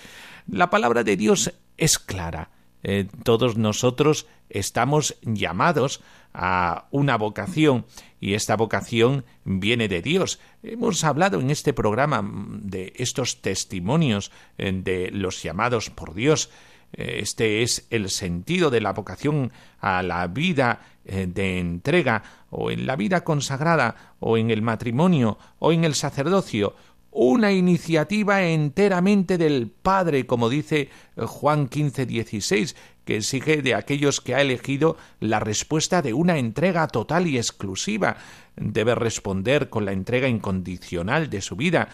La 0.49 0.69
palabra 0.71 1.05
de 1.05 1.17
Dios 1.17 1.55
es 1.77 1.99
clara. 1.99 2.51
Eh, 2.83 3.09
todos 3.23 3.57
nosotros 3.57 4.27
estamos 4.51 5.17
llamados 5.23 6.03
a 6.35 6.87
una 6.91 7.17
vocación 7.17 7.87
y 8.21 8.35
esta 8.35 8.57
vocación 8.57 9.25
viene 9.45 9.89
de 9.89 10.03
Dios. 10.03 10.39
Hemos 10.63 11.03
hablado 11.05 11.41
en 11.41 11.51
este 11.51 11.73
programa 11.73 12.23
de 12.25 12.93
estos 12.97 13.41
testimonios 13.41 14.33
eh, 14.59 14.73
de 14.73 15.11
los 15.13 15.43
llamados 15.43 15.89
por 15.91 16.15
Dios. 16.15 16.51
Eh, 16.97 17.19
este 17.21 17.63
es 17.63 17.87
el 17.91 18.11
sentido 18.11 18.71
de 18.71 18.81
la 18.81 18.93
vocación 18.93 19.53
a 19.81 20.03
la 20.03 20.27
vida 20.29 20.81
eh, 21.05 21.27
de 21.29 21.59
entrega, 21.59 22.23
o 22.51 22.71
en 22.71 22.87
la 22.87 22.97
vida 22.97 23.25
consagrada, 23.25 24.15
o 24.21 24.39
en 24.39 24.51
el 24.51 24.63
matrimonio, 24.63 25.39
o 25.59 25.73
en 25.73 25.85
el 25.85 25.95
sacerdocio, 25.95 26.75
una 27.11 27.53
iniciativa 27.53 28.43
enteramente 28.43 29.39
del 29.39 29.71
Padre, 29.71 30.27
como 30.27 30.49
dice 30.49 30.89
eh, 31.17 31.23
Juan 31.27 31.69
15, 31.69 32.07
16, 32.07 32.77
que 33.05 33.17
exige 33.17 33.61
de 33.61 33.75
aquellos 33.75 34.21
que 34.21 34.35
ha 34.35 34.41
elegido 34.41 34.97
la 35.21 35.39
respuesta 35.39 36.01
de 36.01 36.15
una 36.15 36.39
entrega 36.39 36.87
total 36.89 37.27
y 37.27 37.37
exclusiva. 37.37 38.17
Debe 38.57 38.95
responder 38.95 39.69
con 39.69 39.85
la 39.85 39.93
entrega 39.93 40.27
incondicional 40.27 41.29
de 41.29 41.43
su 41.43 41.55
vida, 41.55 41.89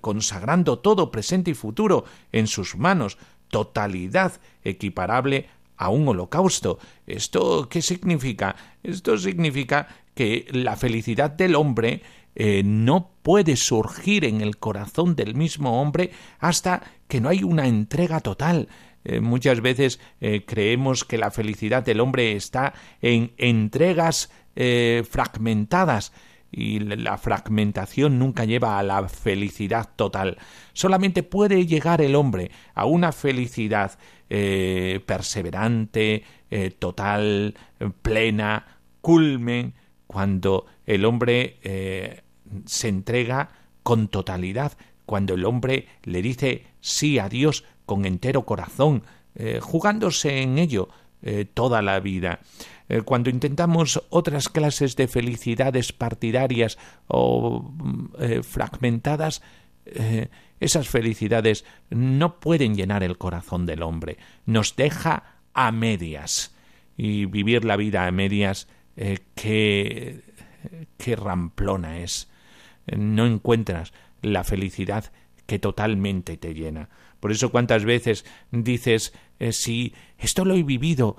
consagrando 0.00 0.78
todo 0.78 1.10
presente 1.10 1.50
y 1.50 1.54
futuro 1.54 2.04
en 2.30 2.46
sus 2.46 2.76
manos, 2.76 3.18
totalidad 3.54 4.32
equiparable 4.64 5.46
a 5.76 5.88
un 5.88 6.08
holocausto. 6.08 6.80
¿Esto 7.06 7.68
qué 7.68 7.82
significa? 7.82 8.56
Esto 8.82 9.16
significa 9.16 9.86
que 10.12 10.48
la 10.50 10.74
felicidad 10.74 11.30
del 11.30 11.54
hombre 11.54 12.02
eh, 12.34 12.62
no 12.64 13.12
puede 13.22 13.54
surgir 13.54 14.24
en 14.24 14.40
el 14.40 14.56
corazón 14.56 15.14
del 15.14 15.36
mismo 15.36 15.80
hombre 15.80 16.10
hasta 16.40 16.82
que 17.06 17.20
no 17.20 17.28
hay 17.28 17.44
una 17.44 17.68
entrega 17.68 18.18
total. 18.18 18.66
Eh, 19.04 19.20
muchas 19.20 19.60
veces 19.60 20.00
eh, 20.20 20.42
creemos 20.44 21.04
que 21.04 21.16
la 21.16 21.30
felicidad 21.30 21.84
del 21.84 22.00
hombre 22.00 22.32
está 22.32 22.74
en 23.00 23.34
entregas 23.38 24.32
fragmentadas 25.10 26.12
y 26.56 26.78
la 26.78 27.18
fragmentación 27.18 28.18
nunca 28.18 28.44
lleva 28.44 28.78
a 28.78 28.82
la 28.82 29.08
felicidad 29.08 29.88
total. 29.96 30.38
Solamente 30.72 31.22
puede 31.22 31.66
llegar 31.66 32.00
el 32.00 32.14
hombre 32.14 32.50
a 32.74 32.84
una 32.86 33.12
felicidad 33.12 33.98
eh, 34.30 35.00
perseverante, 35.04 36.22
eh, 36.50 36.70
total, 36.70 37.54
plena, 38.02 38.78
culmen, 39.00 39.74
cuando 40.06 40.66
el 40.86 41.04
hombre 41.04 41.58
eh, 41.62 42.22
se 42.66 42.88
entrega 42.88 43.50
con 43.82 44.08
totalidad, 44.08 44.72
cuando 45.06 45.34
el 45.34 45.44
hombre 45.44 45.88
le 46.04 46.22
dice 46.22 46.66
sí 46.80 47.18
a 47.18 47.28
Dios 47.28 47.64
con 47.84 48.04
entero 48.04 48.46
corazón, 48.46 49.02
jugándose 49.60 50.42
en 50.42 50.58
ello 50.58 50.88
toda 51.54 51.82
la 51.82 51.98
vida. 51.98 52.38
Eh, 52.88 53.02
cuando 53.02 53.30
intentamos 53.30 54.02
otras 54.10 54.48
clases 54.48 54.96
de 54.96 55.08
felicidades 55.08 55.92
partidarias 55.92 56.78
o 57.06 57.62
mm, 57.62 58.06
eh, 58.18 58.42
fragmentadas, 58.42 59.42
eh, 59.86 60.28
esas 60.60 60.88
felicidades 60.88 61.64
no 61.90 62.40
pueden 62.40 62.74
llenar 62.74 63.02
el 63.02 63.18
corazón 63.18 63.66
del 63.66 63.82
hombre, 63.82 64.18
nos 64.46 64.76
deja 64.76 65.40
a 65.52 65.72
medias. 65.72 66.54
Y 66.96 67.26
vivir 67.26 67.64
la 67.64 67.76
vida 67.76 68.06
a 68.06 68.12
medias, 68.12 68.68
qué, 69.34 70.22
qué 70.96 71.16
ramplona 71.16 71.98
es. 71.98 72.30
No 72.86 73.26
encuentras 73.26 73.92
la 74.22 74.44
felicidad 74.44 75.10
que 75.46 75.58
totalmente 75.58 76.36
te 76.36 76.54
llena. 76.54 76.90
Por 77.18 77.32
eso 77.32 77.50
cuántas 77.50 77.84
veces 77.84 78.24
dices, 78.52 79.12
si 79.50 79.92
esto 80.18 80.44
lo 80.44 80.54
he 80.54 80.62
vivido 80.62 81.16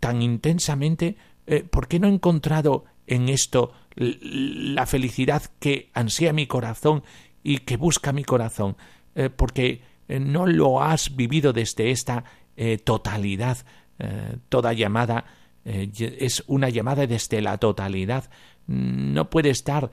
tan 0.00 0.22
intensamente, 0.22 1.16
eh, 1.46 1.62
¿por 1.62 1.86
qué 1.86 2.00
no 2.00 2.08
he 2.08 2.10
encontrado 2.10 2.86
en 3.06 3.28
esto 3.28 3.72
la 3.96 4.86
felicidad 4.86 5.42
que 5.60 5.90
ansía 5.94 6.32
mi 6.32 6.46
corazón 6.46 7.02
y 7.42 7.58
que 7.58 7.76
busca 7.76 8.12
mi 8.12 8.24
corazón? 8.24 8.76
Eh, 9.14 9.28
porque 9.30 9.82
eh, 10.08 10.18
no 10.18 10.46
lo 10.46 10.82
has 10.82 11.14
vivido 11.14 11.52
desde 11.52 11.90
esta 11.90 12.24
totalidad. 12.84 13.56
toda 14.50 14.74
llamada 14.74 15.24
es 15.64 16.44
una 16.46 16.68
llamada 16.68 17.06
desde 17.06 17.40
la 17.40 17.56
totalidad. 17.56 18.28
No 18.66 19.30
puede 19.30 19.48
estar 19.48 19.90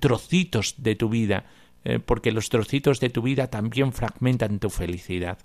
trocitos 0.00 0.74
de 0.76 0.96
tu 0.96 1.08
vida, 1.08 1.46
porque 2.04 2.30
los 2.30 2.50
trocitos 2.50 3.00
de 3.00 3.08
tu 3.08 3.22
vida 3.22 3.46
también 3.46 3.94
fragmentan 3.94 4.58
tu 4.58 4.68
felicidad. 4.68 5.38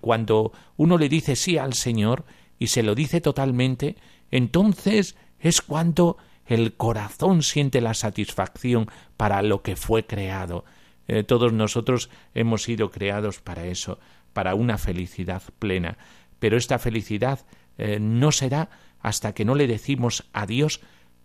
cuando 0.00 0.52
uno 0.76 0.98
le 0.98 1.08
dice 1.08 1.34
sí 1.34 1.58
al 1.58 1.74
Señor, 1.74 2.24
y 2.58 2.68
se 2.68 2.82
lo 2.82 2.94
dice 2.94 3.20
totalmente, 3.20 3.96
entonces 4.30 5.16
es 5.38 5.60
cuando 5.60 6.16
el 6.46 6.74
corazón 6.74 7.42
siente 7.42 7.80
la 7.80 7.94
satisfacción 7.94 8.88
para 9.16 9.42
lo 9.42 9.62
que 9.62 9.76
fue 9.76 10.06
creado. 10.06 10.64
Eh, 11.08 11.22
todos 11.22 11.52
nosotros 11.52 12.10
hemos 12.34 12.62
sido 12.62 12.90
creados 12.90 13.40
para 13.40 13.66
eso, 13.66 13.98
para 14.32 14.54
una 14.54 14.78
felicidad 14.78 15.42
plena. 15.58 15.98
Pero 16.38 16.56
esta 16.56 16.78
felicidad 16.78 17.46
eh, 17.78 17.98
no 18.00 18.32
será 18.32 18.70
hasta 19.00 19.34
que 19.34 19.44
no 19.44 19.54
le 19.54 19.66
decimos 19.66 20.24
a 20.32 20.46
Dios 20.46 20.80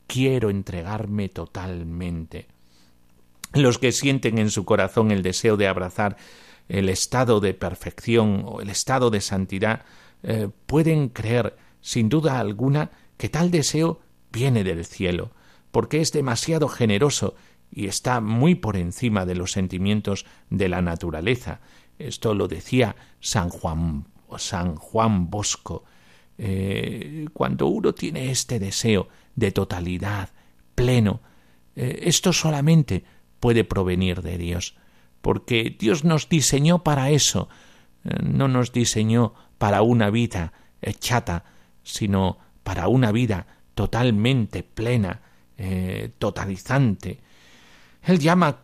quiero 0.07 0.49
entregarme 0.49 1.29
totalmente. 1.29 2.47
Los 3.53 3.77
que 3.77 3.91
sienten 3.91 4.37
en 4.37 4.51
su 4.51 4.65
corazón 4.65 5.11
el 5.11 5.23
deseo 5.23 5.57
de 5.57 5.67
abrazar 5.67 6.17
el 6.67 6.89
estado 6.89 7.39
de 7.39 7.53
perfección 7.53 8.43
o 8.45 8.61
el 8.61 8.69
estado 8.69 9.09
de 9.09 9.21
santidad 9.21 9.85
eh, 10.23 10.49
pueden 10.65 11.09
creer, 11.09 11.57
sin 11.81 12.09
duda 12.09 12.39
alguna, 12.39 12.91
que 13.17 13.29
tal 13.29 13.51
deseo 13.51 14.01
viene 14.31 14.63
del 14.63 14.85
cielo, 14.85 15.31
porque 15.71 16.01
es 16.01 16.11
demasiado 16.11 16.67
generoso 16.67 17.35
y 17.71 17.87
está 17.87 18.21
muy 18.21 18.55
por 18.55 18.77
encima 18.77 19.25
de 19.25 19.35
los 19.35 19.51
sentimientos 19.51 20.25
de 20.49 20.69
la 20.69 20.81
naturaleza. 20.81 21.61
Esto 21.97 22.33
lo 22.33 22.47
decía 22.47 22.95
San 23.19 23.49
Juan, 23.49 24.05
San 24.37 24.75
Juan 24.75 25.29
Bosco. 25.29 25.83
Eh, 26.37 27.27
cuando 27.33 27.67
uno 27.67 27.93
tiene 27.93 28.31
este 28.31 28.59
deseo 28.59 29.09
de 29.35 29.51
totalidad, 29.51 30.29
pleno, 30.75 31.21
eh, 31.75 31.99
esto 32.03 32.33
solamente 32.33 33.03
puede 33.39 33.63
provenir 33.63 34.21
de 34.21 34.37
Dios, 34.37 34.75
porque 35.21 35.75
Dios 35.77 36.03
nos 36.05 36.29
diseñó 36.29 36.83
para 36.83 37.09
eso, 37.09 37.49
no 38.03 38.47
nos 38.47 38.71
diseñó 38.71 39.33
para 39.57 39.81
una 39.81 40.09
vida 40.09 40.53
chata, 40.99 41.43
sino 41.83 42.37
para 42.63 42.87
una 42.87 43.11
vida 43.11 43.47
totalmente 43.75 44.63
plena, 44.63 45.21
eh, 45.57 46.11
totalizante. 46.19 47.19
Él 48.03 48.19
llama 48.19 48.59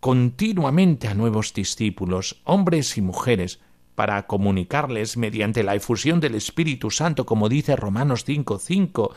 continuamente 0.00 1.08
a 1.08 1.14
nuevos 1.14 1.54
discípulos, 1.54 2.40
hombres 2.44 2.96
y 2.98 3.02
mujeres, 3.02 3.60
para 3.94 4.26
comunicarles 4.26 5.16
mediante 5.16 5.62
la 5.62 5.74
efusión 5.74 6.18
del 6.20 6.34
Espíritu 6.34 6.90
Santo, 6.90 7.26
como 7.26 7.48
dice 7.48 7.76
Romanos 7.76 8.24
5:5, 8.24 9.14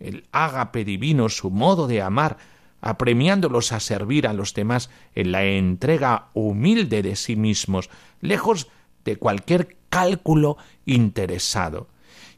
el 0.00 0.24
ágape 0.32 0.84
divino, 0.84 1.28
su 1.28 1.50
modo 1.50 1.86
de 1.86 2.02
amar, 2.02 2.38
apremiándolos 2.80 3.72
a 3.72 3.80
servir 3.80 4.26
a 4.26 4.32
los 4.32 4.54
demás 4.54 4.90
en 5.14 5.32
la 5.32 5.44
entrega 5.44 6.28
humilde 6.34 7.02
de 7.02 7.16
sí 7.16 7.36
mismos, 7.36 7.90
lejos 8.20 8.68
de 9.04 9.16
cualquier 9.16 9.76
cálculo 9.88 10.56
interesado. 10.86 11.88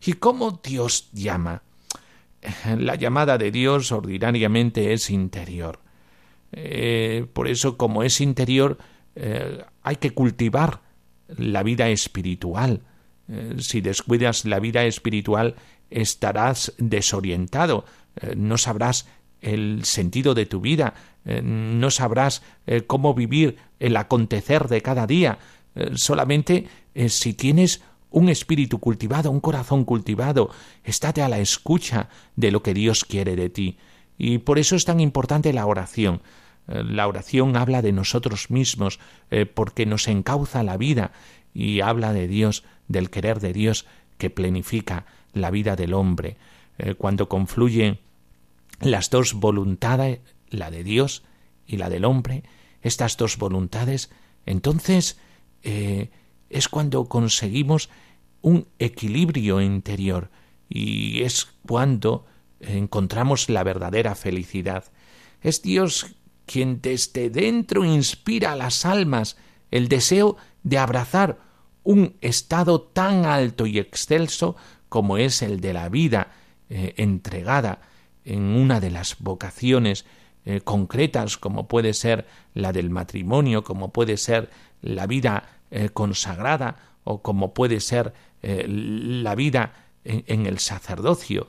¿Y 0.05 0.15
cómo 0.15 0.61
Dios 0.63 1.11
llama? 1.13 1.63
La 2.79 2.95
llamada 2.95 3.39
de 3.39 3.51
Dios 3.51 3.91
ordinariamente 3.93 4.93
es 4.93 5.11
interior. 5.11 5.81
Eh, 6.53 7.27
por 7.33 7.49
eso, 7.49 7.77
como 7.77 8.03
es 8.03 8.21
interior, 8.21 8.79
eh, 9.17 9.65
hay 9.83 9.97
que 9.97 10.13
cultivar 10.13 10.81
la 11.29 11.63
vida 11.63 11.89
espiritual. 11.89 12.83
Eh, 13.29 13.57
si 13.59 13.81
descuidas 13.81 14.45
la 14.45 14.61
vida 14.61 14.85
espiritual, 14.85 15.57
estarás 15.91 16.73
desorientado, 16.79 17.85
no 18.37 18.59
sabrás 18.59 19.09
el 19.41 19.85
sentido 19.85 20.35
de 20.35 20.47
tu 20.47 20.61
vida, 20.61 20.95
no 21.25 21.91
sabrás 21.91 22.43
cómo 22.87 23.15
vivir 23.15 23.57
el 23.79 23.97
acontecer 23.97 24.69
de 24.69 24.81
cada 24.81 25.07
día. 25.07 25.39
Solamente 25.95 26.67
si 27.09 27.35
tienes 27.35 27.83
un 28.11 28.29
espíritu 28.29 28.79
cultivado, 28.79 29.31
un 29.31 29.41
corazón 29.41 29.85
cultivado, 29.85 30.51
estate 30.85 31.23
a 31.23 31.29
la 31.29 31.41
escucha 31.41 32.09
de 32.37 32.53
lo 32.53 32.63
que 32.63 32.75
Dios 32.75 33.05
quiere 33.05 33.37
de 33.37 33.51
ti. 33.51 33.79
Y 34.17 34.39
por 34.39 34.59
eso 34.59 34.77
es 34.77 34.85
tan 34.85 35.01
importante 35.01 35.53
la 35.53 35.67
oración. 35.67 36.23
La 36.67 37.09
oración 37.09 37.57
habla 37.57 37.83
de 37.83 37.93
nosotros 37.93 38.51
mismos, 38.51 39.01
porque 39.55 39.85
nos 39.85 40.07
encauza 40.07 40.63
la 40.63 40.77
vida 40.77 41.11
y 41.53 41.81
habla 41.81 42.13
de 42.13 42.29
Dios, 42.29 42.63
del 42.87 43.11
querer 43.11 43.41
de 43.41 43.53
Dios 43.53 43.87
que 44.17 44.31
plenifica 44.31 45.07
la 45.33 45.51
vida 45.51 45.75
del 45.75 45.93
hombre. 45.93 46.37
cuando 46.99 47.29
confluyen 47.29 47.99
las 48.81 49.11
dos 49.11 49.35
voluntades, 49.35 50.21
la 50.51 50.71
de 50.71 50.85
Dios 50.85 51.23
y 51.67 51.77
la 51.77 51.89
del 51.89 52.05
hombre, 52.05 52.43
estas 52.83 53.17
dos 53.17 53.39
voluntades, 53.39 54.11
entonces 54.47 55.19
eh, 55.65 56.11
es 56.51 56.69
cuando 56.69 57.07
conseguimos 57.07 57.91
un 58.43 58.69
equilibrio 58.79 59.61
interior 59.61 60.31
y 60.69 61.23
es 61.23 61.49
cuando 61.67 62.27
encontramos 62.61 63.49
la 63.49 63.65
verdadera 63.65 64.15
felicidad. 64.15 64.85
Es 65.41 65.63
Dios 65.63 66.15
quien 66.47 66.81
desde 66.81 67.31
dentro 67.31 67.85
inspira 67.85 68.53
a 68.53 68.57
las 68.57 68.85
almas 68.85 69.37
el 69.71 69.89
deseo 69.89 70.37
de 70.63 70.79
abrazar 70.79 71.39
un 71.83 72.17
estado 72.21 72.81
tan 72.81 73.25
alto 73.25 73.67
y 73.67 73.79
excelso 73.79 74.57
como 74.89 75.19
es 75.19 75.43
el 75.43 75.61
de 75.61 75.73
la 75.73 75.89
vida 75.89 76.33
eh, 76.69 76.95
entregada 76.97 77.81
en 78.25 78.43
una 78.43 78.81
de 78.81 78.91
las 78.91 79.17
vocaciones 79.19 80.05
eh, 80.47 80.61
concretas 80.61 81.39
como 81.39 81.69
puede 81.69 81.95
ser 81.95 82.27
la 82.53 82.73
del 82.73 82.91
matrimonio, 82.91 83.65
como 83.65 83.93
puede 83.93 84.19
ser 84.19 84.51
la 84.83 85.07
vida 85.07 85.61
eh, 85.71 85.89
consagrada 85.89 86.77
o 87.05 87.23
como 87.23 87.55
puede 87.55 87.81
ser 87.81 88.13
eh, 88.43 88.67
la 88.69 89.35
vida 89.35 89.73
en, 90.05 90.45
el 90.45 90.59
sacerdocio. 90.59 91.49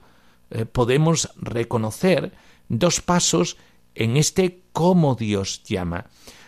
podemos 0.71 1.29
reconocer 1.35 2.31
dos 2.69 3.01
pasos 3.01 3.57
en 3.95 4.15
este 4.15 4.61
cómo 4.71 5.15
Dios 5.15 5.63
llama. 5.63 6.05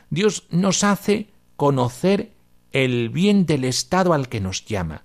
Dios 0.10 0.43
nos 0.49 0.86
hace 0.86 1.27
conocer 1.57 2.31
el 2.71 3.10
bien 3.10 3.45
del 3.45 3.65
estado 3.65 4.13
al 4.13 4.29
que 4.29 4.39
nos 4.39 4.63
llama. 4.63 5.03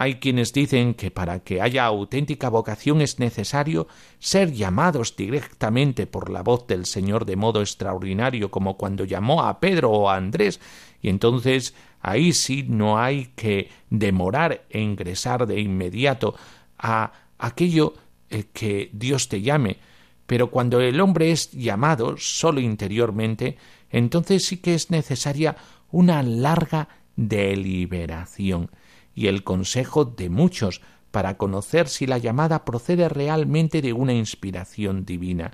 Hay 0.00 0.14
quienes 0.14 0.54
dicen 0.54 0.94
que 0.94 1.10
para 1.10 1.40
que 1.40 1.60
haya 1.60 1.84
auténtica 1.84 2.48
vocación 2.48 3.02
es 3.02 3.18
necesario 3.18 3.86
ser 4.18 4.50
llamados 4.50 5.14
directamente 5.14 6.06
por 6.06 6.30
la 6.30 6.42
voz 6.42 6.66
del 6.66 6.86
Señor 6.86 7.26
de 7.26 7.36
modo 7.36 7.60
extraordinario, 7.60 8.50
como 8.50 8.78
cuando 8.78 9.04
llamó 9.04 9.42
a 9.42 9.60
Pedro 9.60 9.90
o 9.90 10.08
a 10.08 10.16
Andrés, 10.16 10.58
y 11.02 11.10
entonces 11.10 11.74
ahí 12.00 12.32
sí 12.32 12.64
no 12.66 12.98
hay 12.98 13.26
que 13.36 13.68
demorar 13.90 14.64
e 14.70 14.80
ingresar 14.80 15.46
de 15.46 15.60
inmediato 15.60 16.34
a 16.78 17.12
aquello 17.36 17.92
eh, 18.30 18.44
que 18.54 18.88
Dios 18.94 19.28
te 19.28 19.42
llame. 19.42 19.80
Pero 20.26 20.50
cuando 20.50 20.80
el 20.80 20.98
hombre 20.98 21.30
es 21.30 21.50
llamado 21.50 22.16
solo 22.16 22.60
interiormente, 22.60 23.58
entonces 23.90 24.46
sí 24.46 24.62
que 24.62 24.72
es 24.72 24.90
necesaria 24.90 25.56
una 25.90 26.22
larga 26.22 26.88
deliberación 27.16 28.70
y 29.14 29.26
el 29.26 29.44
consejo 29.44 30.04
de 30.04 30.30
muchos 30.30 30.80
para 31.10 31.36
conocer 31.36 31.88
si 31.88 32.06
la 32.06 32.18
llamada 32.18 32.64
procede 32.64 33.08
realmente 33.08 33.82
de 33.82 33.92
una 33.92 34.12
inspiración 34.12 35.04
divina. 35.04 35.52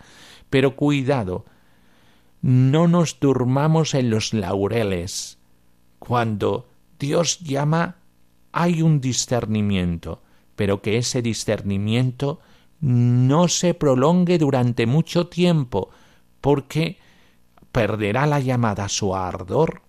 Pero 0.50 0.76
cuidado, 0.76 1.44
no 2.42 2.88
nos 2.88 3.18
durmamos 3.18 3.94
en 3.94 4.10
los 4.10 4.34
laureles. 4.34 5.38
Cuando 5.98 6.68
Dios 6.98 7.40
llama 7.40 7.96
hay 8.52 8.82
un 8.82 9.00
discernimiento, 9.00 10.22
pero 10.54 10.80
que 10.80 10.98
ese 10.98 11.22
discernimiento 11.22 12.40
no 12.80 13.48
se 13.48 13.74
prolongue 13.74 14.38
durante 14.38 14.86
mucho 14.86 15.28
tiempo, 15.28 15.90
porque 16.40 16.98
perderá 17.72 18.26
la 18.26 18.40
llamada 18.40 18.88
su 18.88 19.14
ardor 19.14 19.82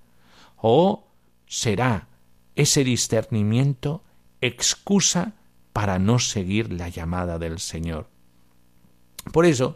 o 0.58 1.06
será 1.46 2.08
ese 2.58 2.84
discernimiento 2.84 4.04
excusa 4.42 5.34
para 5.72 6.00
no 6.00 6.18
seguir 6.18 6.74
la 6.74 6.90
llamada 6.90 7.38
del 7.38 7.60
Señor. 7.60 8.10
Por 9.32 9.46
eso, 9.46 9.76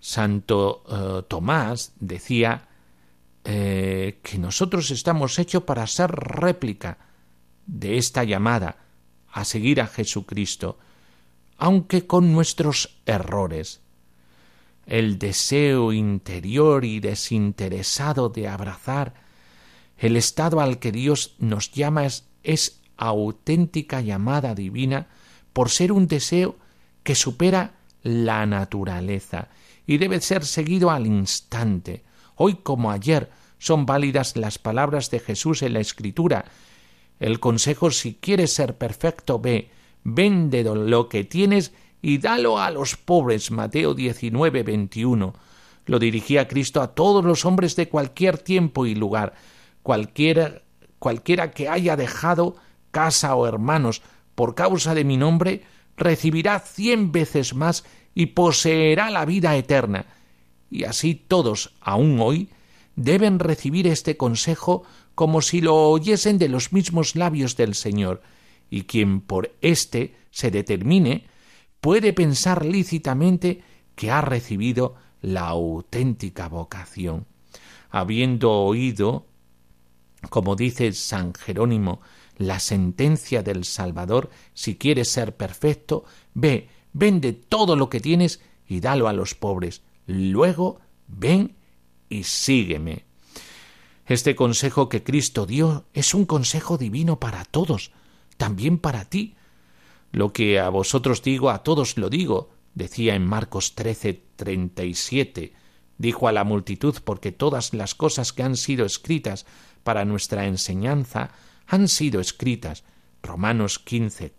Santo 0.00 0.82
eh, 0.90 1.22
Tomás 1.28 1.92
decía 2.00 2.68
eh, 3.44 4.18
que 4.22 4.38
nosotros 4.38 4.90
estamos 4.90 5.38
hechos 5.38 5.62
para 5.62 5.86
ser 5.86 6.10
réplica 6.10 6.98
de 7.66 7.98
esta 7.98 8.24
llamada 8.24 8.78
a 9.30 9.44
seguir 9.44 9.80
a 9.80 9.86
Jesucristo, 9.86 10.78
aunque 11.56 12.08
con 12.08 12.32
nuestros 12.32 12.98
errores. 13.06 13.80
El 14.86 15.20
deseo 15.20 15.92
interior 15.92 16.84
y 16.84 16.98
desinteresado 16.98 18.28
de 18.28 18.48
abrazar 18.48 19.21
el 19.98 20.16
estado 20.16 20.60
al 20.60 20.78
que 20.78 20.92
Dios 20.92 21.34
nos 21.38 21.70
llama 21.72 22.06
es, 22.42 22.78
auténtica 22.96 24.00
llamada 24.00 24.54
divina 24.54 25.08
por 25.52 25.70
ser 25.70 25.92
un 25.92 26.06
deseo 26.06 26.56
que 27.02 27.14
supera 27.14 27.74
la 28.02 28.46
naturaleza 28.46 29.48
y 29.86 29.98
debe 29.98 30.20
ser 30.20 30.44
seguido 30.44 30.90
al 30.90 31.06
instante. 31.06 32.04
Hoy 32.36 32.56
como 32.62 32.90
ayer 32.90 33.30
son 33.58 33.86
válidas 33.86 34.36
las 34.36 34.58
palabras 34.58 35.10
de 35.10 35.20
Jesús 35.20 35.62
en 35.62 35.72
la 35.72 35.80
Escritura. 35.80 36.44
El 37.18 37.40
consejo 37.40 37.90
si 37.90 38.14
quieres 38.14 38.52
ser 38.52 38.76
perfecto, 38.76 39.38
ve, 39.38 39.70
vende 40.04 40.64
lo 40.64 41.08
que 41.08 41.24
tienes 41.24 41.72
y 42.00 42.18
dalo 42.18 42.58
a 42.58 42.70
los 42.70 42.96
pobres. 42.96 43.50
Mateo 43.50 43.94
19, 43.94 44.62
21. 44.62 45.34
Lo 45.86 45.98
dirigía 45.98 46.48
Cristo 46.48 46.80
a 46.80 46.94
todos 46.94 47.24
los 47.24 47.44
hombres 47.44 47.76
de 47.76 47.88
cualquier 47.88 48.38
tiempo 48.38 48.86
y 48.86 48.94
lugar 48.94 49.34
cualquiera, 49.82 50.62
cualquiera 50.98 51.50
que 51.50 51.68
haya 51.68 51.96
dejado 51.96 52.56
casa 52.90 53.34
o 53.34 53.46
hermanos 53.46 54.02
por 54.34 54.54
causa 54.54 54.94
de 54.94 55.04
mi 55.04 55.16
nombre, 55.16 55.62
recibirá 55.96 56.58
cien 56.60 57.12
veces 57.12 57.54
más 57.54 57.84
y 58.14 58.26
poseerá 58.26 59.10
la 59.10 59.24
vida 59.24 59.56
eterna. 59.56 60.06
Y 60.70 60.84
así 60.84 61.14
todos, 61.14 61.74
aun 61.80 62.20
hoy, 62.20 62.48
deben 62.96 63.38
recibir 63.38 63.86
este 63.86 64.16
consejo 64.16 64.84
como 65.14 65.42
si 65.42 65.60
lo 65.60 65.90
oyesen 65.90 66.38
de 66.38 66.48
los 66.48 66.72
mismos 66.72 67.16
labios 67.16 67.56
del 67.56 67.74
Señor, 67.74 68.22
y 68.70 68.84
quien 68.84 69.20
por 69.20 69.54
éste 69.60 70.14
se 70.30 70.50
determine, 70.50 71.26
puede 71.80 72.12
pensar 72.12 72.64
lícitamente 72.64 73.62
que 73.94 74.10
ha 74.10 74.22
recibido 74.22 74.94
la 75.20 75.48
auténtica 75.48 76.48
vocación. 76.48 77.26
Habiendo 77.90 78.52
oído 78.52 79.26
como 80.30 80.56
dice 80.56 80.92
San 80.92 81.34
Jerónimo, 81.34 82.00
la 82.38 82.60
sentencia 82.60 83.42
del 83.42 83.64
Salvador, 83.64 84.30
si 84.54 84.76
quieres 84.76 85.10
ser 85.10 85.36
perfecto, 85.36 86.04
ve, 86.34 86.68
vende 86.92 87.32
todo 87.32 87.76
lo 87.76 87.88
que 87.88 88.00
tienes 88.00 88.40
y 88.66 88.80
dalo 88.80 89.08
a 89.08 89.12
los 89.12 89.34
pobres. 89.34 89.82
Luego, 90.06 90.80
ven 91.08 91.56
y 92.08 92.24
sígueme. 92.24 93.04
Este 94.06 94.34
consejo 94.34 94.88
que 94.88 95.02
Cristo 95.02 95.46
dio 95.46 95.86
es 95.92 96.14
un 96.14 96.24
consejo 96.26 96.76
divino 96.76 97.20
para 97.20 97.44
todos, 97.44 97.92
también 98.36 98.78
para 98.78 99.04
ti. 99.04 99.36
Lo 100.10 100.32
que 100.32 100.58
a 100.58 100.68
vosotros 100.68 101.22
digo, 101.22 101.50
a 101.50 101.62
todos 101.62 101.96
lo 101.96 102.10
digo, 102.10 102.50
decía 102.74 103.14
en 103.14 103.26
Marcos 103.26 103.74
trece 103.74 104.22
treinta 104.36 104.84
y 104.84 104.94
siete. 104.94 105.54
Dijo 105.98 106.26
a 106.26 106.32
la 106.32 106.44
multitud 106.44 106.96
porque 107.04 107.30
todas 107.30 107.74
las 107.74 107.94
cosas 107.94 108.32
que 108.32 108.42
han 108.42 108.56
sido 108.56 108.84
escritas 108.84 109.46
para 109.82 110.04
nuestra 110.04 110.46
enseñanza 110.46 111.30
han 111.66 111.88
sido 111.88 112.20
escritas. 112.20 112.84
Romanos 113.22 113.78
15, 113.78 114.32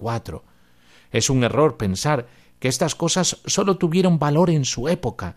Es 1.12 1.30
un 1.30 1.44
error 1.44 1.78
pensar 1.78 2.28
que 2.60 2.68
estas 2.68 2.96
cosas 2.96 3.42
sólo 3.46 3.78
tuvieron 3.78 4.20
valor 4.20 4.50
en 4.50 4.66
su 4.66 4.88
época, 4.88 5.36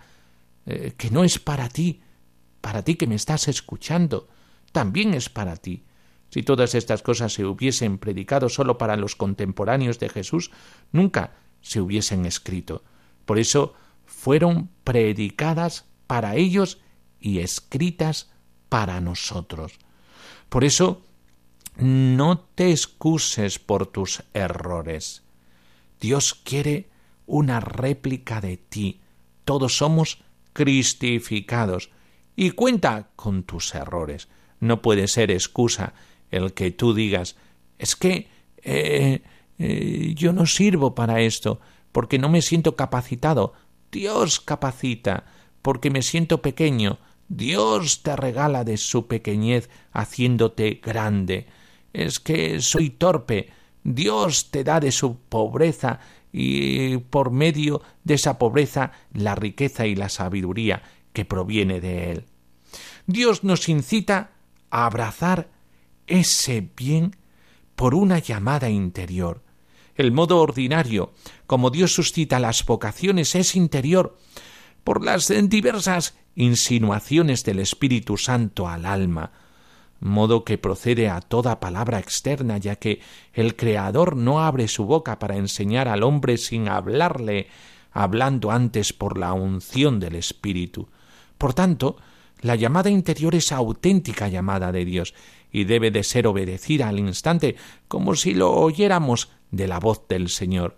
eh, 0.67 0.95
que 0.97 1.11
no 1.11 1.25
es 1.25 1.39
para 1.39 1.69
ti, 1.69 2.03
para 2.61 2.83
ti 2.83 2.97
que 2.97 3.07
me 3.07 3.15
estás 3.15 3.49
escuchando, 3.49 4.29
también 4.73 5.15
es 5.15 5.29
para 5.29 5.57
ti. 5.57 5.85
Si 6.31 6.43
todas 6.43 6.75
estas 6.75 7.03
cosas 7.03 7.33
se 7.33 7.45
hubiesen 7.45 7.99
predicado 7.99 8.49
sólo 8.49 8.79
para 8.79 8.97
los 8.97 9.15
contemporáneos 9.17 9.99
de 9.99 10.09
Jesús, 10.09 10.51
nunca 10.93 11.35
se 11.61 11.81
hubiesen 11.81 12.27
escrito. 12.27 12.85
Por 13.25 13.39
eso 13.39 13.75
fueron 14.05 14.71
predicadas 14.85 15.87
para 16.07 16.37
ellos 16.37 16.81
y 17.21 17.39
escritas 17.39 18.31
para 18.69 19.01
nosotros. 19.01 19.79
Por 20.49 20.65
eso, 20.65 21.03
no 21.77 22.39
te 22.39 22.71
excuses 22.71 23.59
por 23.59 23.87
tus 23.87 24.23
errores. 24.35 25.23
Dios 26.01 26.35
quiere 26.35 26.89
una 27.27 27.61
réplica 27.61 28.41
de 28.41 28.57
ti. 28.57 29.01
Todos 29.45 29.77
somos 29.77 30.23
cristificados. 30.53 31.91
Y 32.37 32.51
cuenta 32.51 33.09
con 33.17 33.43
tus 33.43 33.75
errores. 33.75 34.29
No 34.61 34.83
puede 34.83 35.09
ser 35.09 35.31
excusa 35.31 35.95
el 36.31 36.53
que 36.53 36.71
tú 36.71 36.95
digas 36.95 37.37
es 37.79 37.97
que 37.97 38.29
eh, 38.63 39.23
eh, 39.59 40.13
yo 40.15 40.33
no 40.33 40.47
sirvo 40.47 40.95
para 40.95 41.21
esto, 41.21 41.61
porque 41.93 42.19
no 42.19 42.29
me 42.29 42.43
siento 42.43 42.77
capacitado. 42.77 43.53
Dios 43.93 44.41
capacita, 44.41 45.25
porque 45.63 45.91
me 45.91 46.03
siento 46.03 46.43
pequeño. 46.43 46.99
Dios 47.29 48.03
te 48.03 48.17
regala 48.17 48.65
de 48.65 48.77
su 48.77 49.07
pequeñez 49.07 49.69
haciéndote 49.93 50.81
grande. 50.83 51.47
Es 51.93 52.21
que 52.21 52.61
soy 52.61 52.91
torpe. 52.91 53.51
Dios 53.83 54.51
te 54.51 54.65
da 54.65 54.81
de 54.81 54.93
su 54.93 55.17
pobreza 55.17 56.01
y 56.33 56.99
por 56.99 57.31
medio 57.31 57.83
de 58.05 58.15
esa 58.15 58.39
pobreza 58.39 58.93
la 59.13 59.35
riqueza 59.35 59.87
y 59.87 59.95
la 59.95 60.09
sabiduría 60.09 60.83
que 61.13 61.25
proviene 61.25 61.81
de 61.81 62.13
Él. 62.13 62.25
Dios 63.07 63.45
nos 63.45 63.69
incita 63.69 64.33
a 64.71 64.87
abrazar 64.87 65.49
ese 66.07 66.69
bien 66.77 67.17
por 67.75 67.95
una 67.95 68.19
llamada 68.19 68.69
interior. 68.69 69.43
El 69.95 70.13
modo 70.13 70.41
ordinario, 70.41 71.13
como 71.47 71.71
Dios 71.71 71.95
suscita 71.95 72.39
las 72.39 72.65
vocaciones, 72.67 73.35
es 73.35 73.57
interior, 73.57 74.19
por 74.87 75.05
las 75.05 75.33
diversas 75.49 76.17
insinuaciones 76.37 77.43
del 77.43 77.59
Espíritu 77.59 78.17
Santo 78.17 78.69
al 78.69 78.87
alma, 78.87 79.33
modo 79.99 80.45
que 80.45 80.59
procede 80.59 81.09
a 81.09 81.21
toda 81.21 81.59
palabra 81.59 81.99
externa, 81.99 82.57
ya 82.59 82.77
que 82.77 83.01
el 83.33 83.57
Creador 83.57 84.15
no 84.15 84.45
abre 84.45 84.69
su 84.69 84.85
boca 84.85 85.19
para 85.19 85.39
enseñar 85.39 85.89
al 85.89 86.05
hombre 86.05 86.39
sin 86.39 86.69
hablarle, 86.69 87.49
hablando 87.91 88.53
antes 88.53 88.93
por 88.93 89.19
la 89.19 89.33
unción 89.33 89.99
del 89.99 90.15
Espíritu. 90.15 90.87
Por 91.37 91.53
tanto, 91.53 91.97
la 92.41 92.55
llamada 92.55 92.89
interior 92.89 93.35
es 93.35 93.51
auténtica 93.51 94.29
llamada 94.29 94.71
de 94.71 94.85
Dios 94.85 95.15
y 95.51 95.65
debe 95.65 95.91
de 95.91 96.05
ser 96.05 96.29
obedecida 96.29 96.87
al 96.87 97.01
instante, 97.01 97.57
como 97.89 98.15
si 98.15 98.35
lo 98.35 98.53
oyéramos 98.53 99.31
de 99.51 99.67
la 99.67 99.81
voz 99.81 100.07
del 100.07 100.29
Señor. 100.29 100.77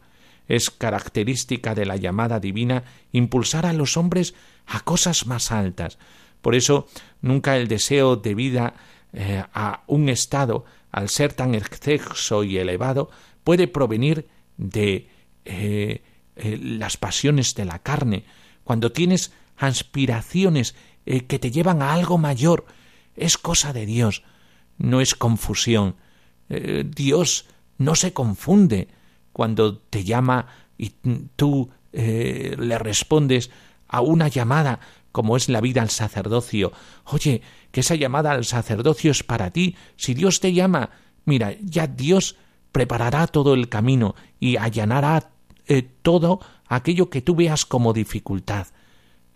Es 0.49 0.71
característica 0.71 1.75
de 1.75 1.87
la 1.87 1.97
llamada 1.97 2.41
divina 2.41 2.85
impulsar 3.13 3.67
a 3.67 3.73
los 3.73 3.97
hombres 3.97 4.35
a 4.67 4.81
cosas 4.81 5.27
más 5.27 5.53
altas. 5.53 5.99
Por 6.41 6.55
eso 6.55 6.87
nunca 7.21 7.57
el 7.57 7.69
deseo 7.69 8.17
de 8.17 8.35
vida 8.35 8.75
eh, 9.13 9.45
a 9.55 9.83
un 9.87 10.09
estado, 10.09 10.65
al 10.91 11.09
ser 11.09 11.33
tan 11.33 11.55
exceso 11.55 12.45
y 12.45 12.59
elevado, 12.59 13.11
puede 13.45 13.69
provenir 13.69 14.29
de 14.57 15.09
eh, 15.45 16.03
eh, 16.37 16.59
las 16.61 16.97
pasiones 16.97 17.55
de 17.55 17.65
la 17.65 17.81
carne. 17.81 18.25
Cuando 18.65 18.93
tienes 18.93 19.33
aspiraciones 19.57 20.75
que 21.05 21.39
te 21.39 21.51
llevan 21.51 21.81
a 21.81 21.95
algo 21.95 22.19
mayor, 22.19 22.67
es 23.17 23.39
cosa 23.39 23.73
de 23.73 23.87
Dios, 23.87 24.25
no 24.77 25.01
es 25.01 25.15
confusión. 25.15 25.97
Dios 26.49 27.47
no 27.79 27.95
se 27.95 28.13
confunde 28.13 28.89
cuando 29.39 29.79
te 29.79 30.03
llama 30.03 30.49
y 30.77 30.95
tú 31.37 31.71
le 31.93 32.79
respondes 32.79 33.51
a 33.87 34.01
una 34.01 34.27
llamada 34.27 34.81
como 35.13 35.37
es 35.37 35.49
la 35.49 35.61
vida 35.61 35.81
al 35.81 35.91
sacerdocio. 35.91 36.73
Oye, 37.05 37.43
que 37.71 37.81
esa 37.81 37.95
llamada 37.95 38.33
al 38.33 38.45
sacerdocio 38.45 39.13
es 39.13 39.23
para 39.23 39.51
ti. 39.53 39.77
Si 39.95 40.15
Dios 40.15 40.41
te 40.41 40.53
llama, 40.53 40.91
mira, 41.25 41.55
ya 41.63 41.87
Dios 41.87 42.35
preparará 42.73 43.29
todo 43.29 43.55
el 43.55 43.69
camino 43.69 44.17
y 44.41 44.57
allanará 44.57 45.31
eh, 45.69 45.87
todo 46.03 46.41
aquello 46.67 47.11
que 47.11 47.23
tú 47.23 47.37
veas 47.37 47.65
como 47.65 47.93
dificultad. 47.93 48.67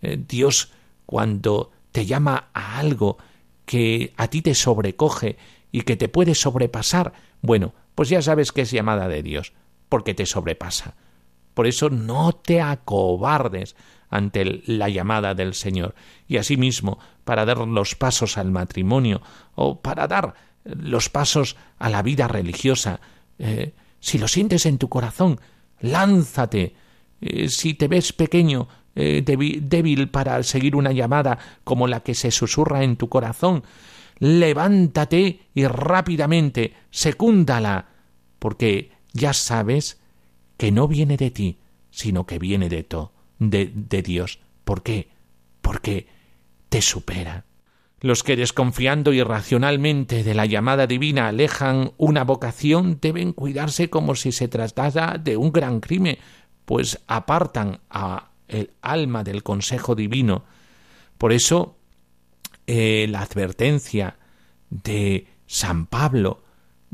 Eh, 0.01 0.21
Dios, 0.27 0.71
cuando 1.05 1.71
te 1.93 2.05
llama 2.05 2.49
a 2.53 2.79
algo 2.79 3.17
que 3.65 4.13
a 4.17 4.27
ti 4.27 4.41
te 4.41 4.55
sobrecoge 4.55 5.37
y 5.71 5.83
que 5.83 5.95
te 5.95 6.09
puede 6.09 6.35
sobrepasar, 6.35 7.13
bueno, 7.41 7.73
pues 7.95 8.09
ya 8.09 8.21
sabes 8.21 8.51
que 8.51 8.61
es 8.63 8.71
llamada 8.71 9.07
de 9.07 9.23
Dios, 9.23 9.53
porque 9.93 10.15
te 10.15 10.25
sobrepasa. 10.25 10.95
Por 11.53 11.67
eso 11.67 11.91
no 11.91 12.33
te 12.33 12.61
acobardes 12.61 13.75
ante 14.09 14.63
la 14.65 14.89
llamada 14.89 15.35
del 15.35 15.53
Señor. 15.53 15.93
Y 16.27 16.37
asimismo, 16.37 16.97
para 17.23 17.45
dar 17.45 17.59
los 17.59 17.93
pasos 17.93 18.39
al 18.39 18.49
matrimonio 18.49 19.21
o 19.53 19.81
para 19.81 20.07
dar 20.07 20.33
los 20.63 21.09
pasos 21.09 21.57
a 21.77 21.89
la 21.89 22.01
vida 22.01 22.27
religiosa, 22.27 23.01
eh, 23.37 23.73
si 23.99 24.17
lo 24.17 24.27
sientes 24.27 24.65
en 24.65 24.79
tu 24.79 24.89
corazón, 24.89 25.39
lánzate. 25.79 26.75
Eh, 27.21 27.49
si 27.49 27.75
te 27.75 27.87
ves 27.87 28.13
pequeño, 28.13 28.67
eh, 28.95 29.21
débil 29.23 30.09
para 30.09 30.41
seguir 30.41 30.75
una 30.75 30.91
llamada 30.91 31.37
como 31.63 31.87
la 31.87 31.99
que 31.99 32.15
se 32.15 32.31
susurra 32.31 32.83
en 32.83 32.97
tu 32.97 33.09
corazón, 33.09 33.63
levántate 34.17 35.41
y 35.53 35.67
rápidamente 35.67 36.73
secúndala, 36.89 37.89
porque 38.39 38.92
ya 39.13 39.33
sabes 39.33 40.01
que 40.57 40.71
no 40.71 40.87
viene 40.87 41.17
de 41.17 41.31
ti, 41.31 41.59
sino 41.91 42.25
que 42.25 42.39
viene 42.39 42.69
de 42.69 42.85
de, 43.39 43.71
de 43.73 44.01
Dios. 44.01 44.39
¿Por 44.63 44.83
qué? 44.83 45.09
Porque 45.61 46.07
te 46.69 46.81
supera. 46.81 47.45
Los 47.99 48.23
que 48.23 48.35
desconfiando 48.35 49.13
irracionalmente 49.13 50.23
de 50.23 50.33
la 50.33 50.45
llamada 50.45 50.87
divina 50.87 51.29
alejan 51.29 51.93
una 51.97 52.25
vocación 52.25 52.97
deben 52.99 53.31
cuidarse 53.31 53.89
como 53.89 54.15
si 54.15 54.33
se 54.33 54.49
tratara 54.49 55.17
de 55.17 55.37
un 55.37 55.53
gran 55.53 55.79
crimen, 55.79 56.17
pues 56.65 56.99
apartan 57.07 57.79
a 57.89 58.31
el 58.49 58.71
alma 58.81 59.23
del 59.23 59.41
consejo 59.41 59.95
divino. 59.95 60.43
Por 61.17 61.31
eso 61.31 61.77
eh, 62.67 63.07
la 63.09 63.21
advertencia 63.21 64.17
de 64.69 65.27
San 65.47 65.85
Pablo 65.85 66.43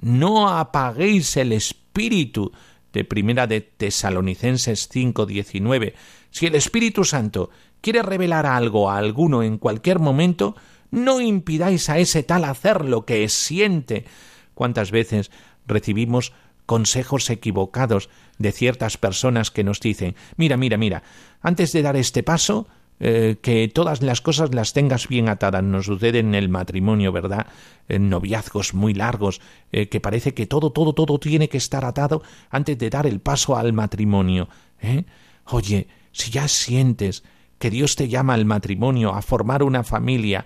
no 0.02 0.50
apaguéis 0.50 1.38
el 1.38 1.52
espíritu 1.54 2.52
de 2.94 3.04
primera 3.04 3.48
de 3.48 3.62
Tesalonicenses 3.62 4.90
5:19 4.90 5.94
si 6.32 6.46
el 6.46 6.56
Espíritu 6.56 7.04
Santo 7.04 7.50
quiere 7.82 8.02
revelar 8.02 8.46
algo 8.46 8.90
a 8.90 8.98
alguno 8.98 9.44
en 9.44 9.58
cualquier 9.58 10.00
momento, 10.00 10.56
no 10.92 11.22
impidáis 11.22 11.90
a 11.90 11.98
ese 11.98 12.24
tal 12.24 12.44
hacer 12.44 12.86
lo 12.86 13.06
que 13.06 13.28
siente. 13.30 14.06
¿Cuántas 14.54 14.92
veces 14.92 15.32
recibimos 15.66 16.34
consejos 16.66 17.30
equivocados 17.30 18.10
de 18.38 18.52
ciertas 18.52 18.98
personas 18.98 19.50
que 19.50 19.64
nos 19.64 19.80
dicen 19.80 20.16
mira, 20.38 20.56
mira, 20.56 20.78
mira, 20.78 21.04
antes 21.42 21.72
de 21.72 21.82
dar 21.82 21.96
este 21.96 22.22
paso, 22.22 22.68
eh, 23.02 23.38
que 23.42 23.70
todas 23.70 24.02
las 24.02 24.20
cosas 24.20 24.54
las 24.54 24.74
tengas 24.74 25.08
bien 25.08 25.30
atadas. 25.30 25.64
Nos 25.64 25.86
sucede 25.86 26.20
en 26.20 26.36
el 26.36 26.50
matrimonio, 26.50 27.14
¿verdad? 27.14 27.48
En 27.88 28.10
noviazgos 28.10 28.74
muy 28.74 28.94
largos, 28.94 29.40
eh, 29.72 29.88
que 29.88 30.02
parece 30.02 30.34
que 30.34 30.46
todo, 30.46 30.72
todo, 30.72 30.94
todo 30.94 31.18
tiene 31.18 31.48
que 31.48 31.58
estar 31.58 31.86
atado 31.86 32.22
antes 32.50 32.78
de 32.78 32.90
dar 32.90 33.08
el 33.08 33.22
paso 33.22 33.56
al 33.56 33.72
matrimonio. 33.72 34.50
¿eh? 34.82 35.06
Oye, 35.46 35.88
si 36.12 36.30
ya 36.30 36.50
sientes 36.50 37.24
que 37.58 37.70
Dios 37.70 37.96
te 37.96 38.10
llama 38.10 38.34
al 38.34 38.44
matrimonio, 38.44 39.14
a 39.14 39.22
formar 39.22 39.64
una 39.64 39.84
familia, 39.84 40.46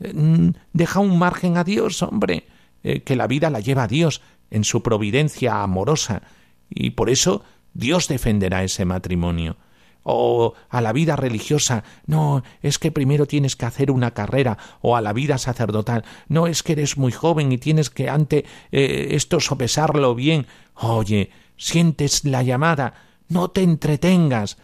eh, 0.00 0.12
mm, 0.12 0.50
deja 0.74 1.00
un 1.00 1.18
margen 1.18 1.56
a 1.56 1.64
Dios, 1.64 2.02
hombre, 2.02 2.46
que 2.82 3.16
la 3.16 3.26
vida 3.26 3.48
la 3.48 3.60
lleva 3.60 3.84
a 3.84 3.88
Dios 3.88 4.20
en 4.50 4.62
su 4.62 4.82
providencia 4.82 5.62
amorosa, 5.62 6.20
y 6.68 6.90
por 6.90 7.08
eso 7.08 7.42
Dios 7.72 8.08
defenderá 8.08 8.62
ese 8.62 8.84
matrimonio. 8.84 9.56
O 10.04 10.54
a 10.68 10.80
la 10.80 10.92
vida 10.92 11.16
religiosa, 11.16 11.82
no, 12.06 12.42
es 12.62 12.78
que 12.78 12.92
primero 12.92 13.26
tienes 13.26 13.56
que 13.56 13.66
hacer 13.66 13.90
una 13.90 14.12
carrera, 14.12 14.58
o 14.80 14.96
a 14.96 15.00
la 15.00 15.12
vida 15.12 15.38
sacerdotal, 15.38 16.04
no, 16.28 16.46
es 16.46 16.62
que 16.62 16.72
eres 16.72 16.96
muy 16.96 17.10
joven 17.10 17.50
y 17.50 17.58
tienes 17.58 17.90
que 17.90 18.08
ante 18.08 18.44
eh, 18.70 19.08
esto 19.10 19.40
sopesarlo 19.40 20.14
bien. 20.14 20.46
Oye, 20.74 21.30
sientes 21.56 22.24
la 22.24 22.42
llamada, 22.42 22.94
no 23.28 23.50
te 23.50 23.62
entretengas, 23.62 24.58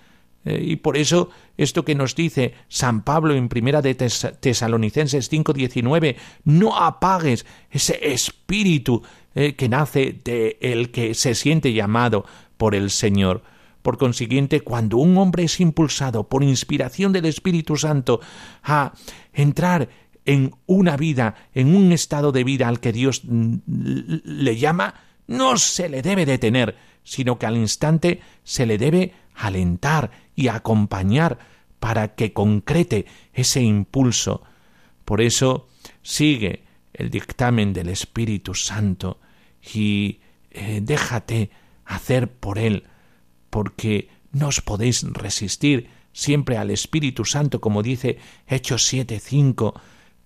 eh, 0.44 0.62
y 0.62 0.76
por 0.76 0.96
eso 0.96 1.30
esto 1.56 1.84
que 1.84 1.94
nos 1.94 2.14
dice 2.14 2.54
San 2.68 3.02
Pablo 3.02 3.34
en 3.34 3.48
primera 3.48 3.82
de 3.82 3.94
Tesalonicenses 3.94 5.30
5:19, 5.30 6.16
no 6.44 6.76
apagues 6.76 7.44
ese 7.70 8.12
espíritu 8.12 9.02
eh, 9.34 9.54
que 9.54 9.68
nace 9.68 10.18
de 10.24 10.56
el 10.60 10.90
que 10.90 11.14
se 11.14 11.34
siente 11.34 11.72
llamado 11.72 12.24
por 12.56 12.74
el 12.74 12.90
Señor. 12.90 13.42
Por 13.82 13.98
consiguiente, 13.98 14.60
cuando 14.60 14.98
un 14.98 15.16
hombre 15.16 15.44
es 15.44 15.60
impulsado 15.60 16.28
por 16.28 16.42
inspiración 16.42 17.12
del 17.12 17.26
Espíritu 17.26 17.76
Santo 17.76 18.20
a 18.62 18.92
entrar 19.32 19.88
en 20.24 20.54
una 20.66 20.96
vida, 20.96 21.34
en 21.54 21.74
un 21.74 21.92
estado 21.92 22.30
de 22.32 22.44
vida 22.44 22.68
al 22.68 22.80
que 22.80 22.92
Dios 22.92 23.22
le 23.24 24.56
llama, 24.56 24.94
no 25.26 25.56
se 25.56 25.88
le 25.88 26.02
debe 26.02 26.26
detener, 26.26 26.76
sino 27.04 27.38
que 27.38 27.46
al 27.46 27.56
instante 27.56 28.20
se 28.44 28.66
le 28.66 28.78
debe 28.78 29.12
alentar 29.34 30.10
y 30.34 30.48
acompañar 30.48 31.38
para 31.78 32.14
que 32.14 32.32
concrete 32.32 33.06
ese 33.32 33.62
impulso. 33.62 34.42
Por 35.04 35.20
eso 35.20 35.68
sigue 36.02 36.64
el 36.92 37.10
dictamen 37.10 37.72
del 37.72 37.88
Espíritu 37.88 38.54
Santo 38.54 39.18
y 39.74 40.20
eh, 40.50 40.80
déjate 40.82 41.50
hacer 41.84 42.30
por 42.30 42.58
él, 42.58 42.84
porque 43.50 44.08
no 44.32 44.48
os 44.48 44.60
podéis 44.60 45.02
resistir 45.02 45.90
siempre 46.12 46.56
al 46.56 46.70
Espíritu 46.70 47.24
Santo, 47.24 47.60
como 47.60 47.82
dice 47.82 48.18
Hechos 48.46 48.92
7:5, 48.92 49.74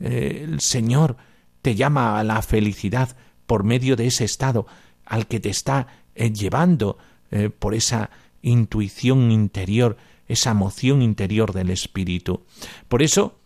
eh, 0.01 0.43
el 0.45 0.61
Señor 0.61 1.17
te 1.63 1.75
llama 1.75 2.19
a 2.19 2.25
la 2.25 2.43
felicidad 2.43 3.17
por 3.47 3.65
medio 3.65 3.97
de 3.97 4.07
ese 4.07 4.25
estado 4.25 4.67
al 5.05 5.27
que 5.27 5.41
te 5.41 5.51
está 5.51 5.87
eh, 6.15 6.31
llevando 6.33 6.99
eh, 7.31 7.51
por 7.51 7.75
esa 7.75 8.11
intuición 8.43 9.31
interior, 9.31 9.97
esa 10.29 10.51
emoción 10.51 11.03
interior 11.03 11.53
del 11.53 11.71
Espíritu. 11.71 12.45
Por 12.89 13.03
eso, 13.03 13.39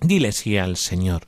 dile 0.00 0.32
sí 0.32 0.56
al 0.56 0.76
Señor, 0.76 1.26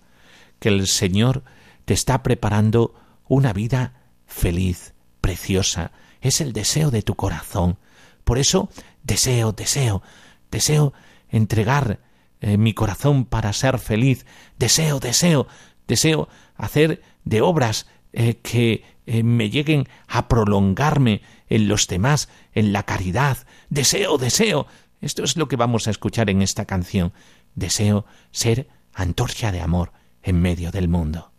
que 0.58 0.68
el 0.68 0.86
Señor 0.86 1.42
te 1.84 1.94
está 1.94 2.22
preparando 2.22 2.94
una 3.28 3.52
vida 3.52 4.02
feliz, 4.26 4.94
preciosa, 5.20 5.92
es 6.22 6.40
el 6.40 6.52
deseo 6.54 6.90
de 6.90 7.02
tu 7.02 7.14
corazón. 7.14 7.78
Por 8.24 8.38
eso, 8.38 8.70
deseo, 9.02 9.52
deseo, 9.52 10.02
deseo 10.50 10.94
entregar 11.28 12.00
eh, 12.40 12.56
mi 12.56 12.72
corazón 12.72 13.24
para 13.24 13.52
ser 13.52 13.78
feliz, 13.78 14.24
deseo, 14.58 15.00
deseo, 15.00 15.46
deseo 15.86 16.28
hacer 16.56 17.02
de 17.24 17.42
obras 17.42 17.86
eh, 18.12 18.38
que 18.42 18.84
eh, 19.06 19.22
me 19.22 19.50
lleguen 19.50 19.88
a 20.06 20.28
prolongarme 20.28 21.22
en 21.48 21.68
los 21.68 21.88
demás, 21.88 22.28
en 22.52 22.72
la 22.72 22.84
caridad, 22.84 23.38
deseo, 23.68 24.16
deseo. 24.16 24.66
Esto 25.00 25.24
es 25.24 25.36
lo 25.36 25.48
que 25.48 25.56
vamos 25.56 25.88
a 25.88 25.90
escuchar 25.90 26.30
en 26.30 26.42
esta 26.42 26.64
canción. 26.64 27.12
Deseo 27.54 28.06
ser 28.30 28.68
antorcha 28.94 29.50
de 29.50 29.60
amor 29.60 29.92
en 30.22 30.40
medio 30.40 30.70
del 30.70 30.88
mundo. 30.88 31.32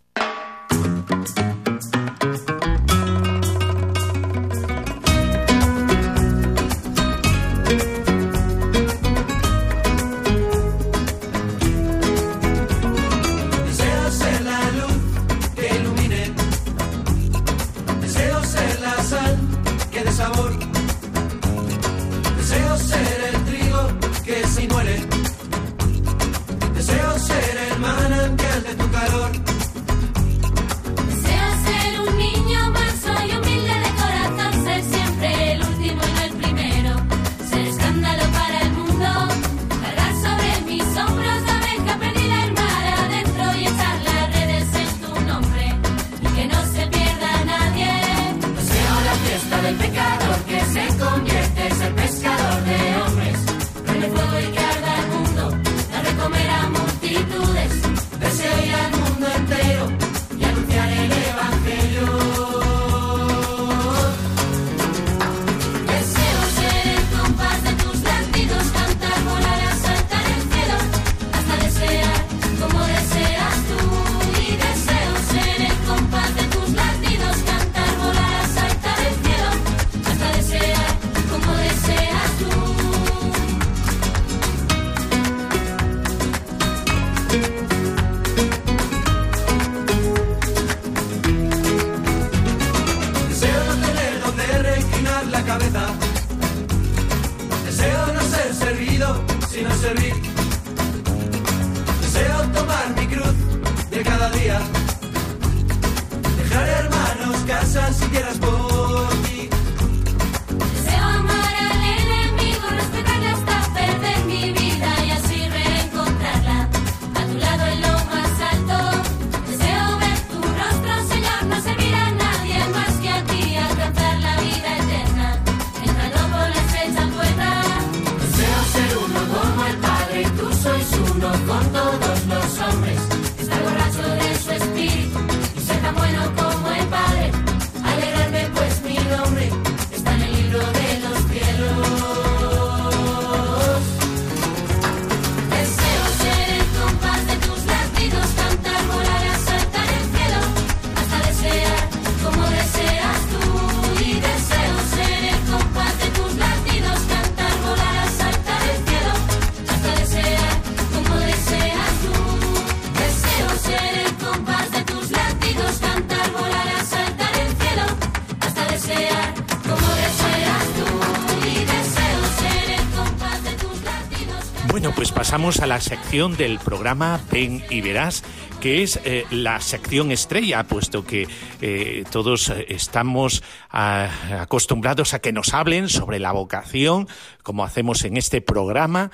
Pasamos 175.34 175.58
a 175.58 175.66
la 175.66 175.80
sección 175.80 176.36
del 176.36 176.60
programa 176.60 177.20
Ven 177.32 177.64
y 177.68 177.80
Verás, 177.80 178.22
que 178.60 178.84
es 178.84 179.00
eh, 179.04 179.24
la 179.32 179.60
sección 179.60 180.12
estrella, 180.12 180.62
puesto 180.62 181.04
que 181.04 181.26
eh, 181.60 182.04
todos 182.12 182.50
eh, 182.50 182.66
estamos 182.68 183.42
ah, 183.68 184.08
acostumbrados 184.42 185.12
a 185.12 185.18
que 185.18 185.32
nos 185.32 185.52
hablen 185.52 185.88
sobre 185.88 186.20
la 186.20 186.30
vocación, 186.30 187.08
como 187.42 187.64
hacemos 187.64 188.04
en 188.04 188.16
este 188.16 188.42
programa, 188.42 189.10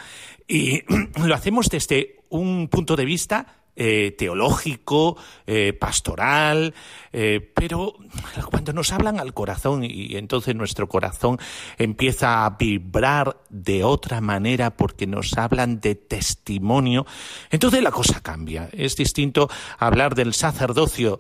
y 0.46 0.82
lo 1.24 1.34
hacemos 1.34 1.70
desde 1.70 2.18
un 2.28 2.68
punto 2.68 2.96
de 2.96 3.06
vista 3.06 3.59
eh, 3.82 4.14
teológico, 4.18 5.16
eh, 5.46 5.72
pastoral, 5.72 6.74
eh, 7.14 7.40
pero 7.54 7.94
cuando 8.50 8.74
nos 8.74 8.92
hablan 8.92 9.18
al 9.18 9.32
corazón 9.32 9.84
y 9.84 10.16
entonces 10.18 10.54
nuestro 10.54 10.86
corazón 10.86 11.38
empieza 11.78 12.44
a 12.44 12.50
vibrar 12.58 13.38
de 13.48 13.82
otra 13.82 14.20
manera 14.20 14.76
porque 14.76 15.06
nos 15.06 15.32
hablan 15.38 15.80
de 15.80 15.94
testimonio, 15.94 17.06
entonces 17.48 17.82
la 17.82 17.90
cosa 17.90 18.20
cambia. 18.20 18.68
Es 18.72 18.96
distinto 18.96 19.48
hablar 19.78 20.14
del 20.14 20.34
sacerdocio 20.34 21.18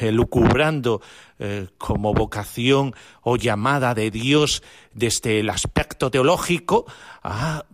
lucubrando 0.00 1.00
eh, 1.44 1.66
como 1.76 2.14
vocación 2.14 2.94
o 3.20 3.34
llamada 3.34 3.96
de 3.96 4.12
Dios 4.12 4.62
desde 4.94 5.40
el 5.40 5.50
aspecto 5.50 6.08
teológico 6.08 6.86
a, 7.24 7.64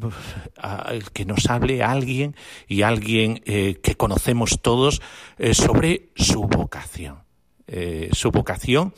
que 1.12 1.26
nos 1.26 1.50
hable 1.50 1.82
alguien 1.82 2.34
y 2.66 2.80
alguien 2.80 3.42
eh, 3.44 3.78
que 3.82 3.94
conocemos 3.94 4.60
todos 4.62 5.02
eh, 5.36 5.52
sobre 5.52 6.08
su 6.16 6.44
vocación. 6.44 7.18
su 8.12 8.30
vocación 8.30 8.94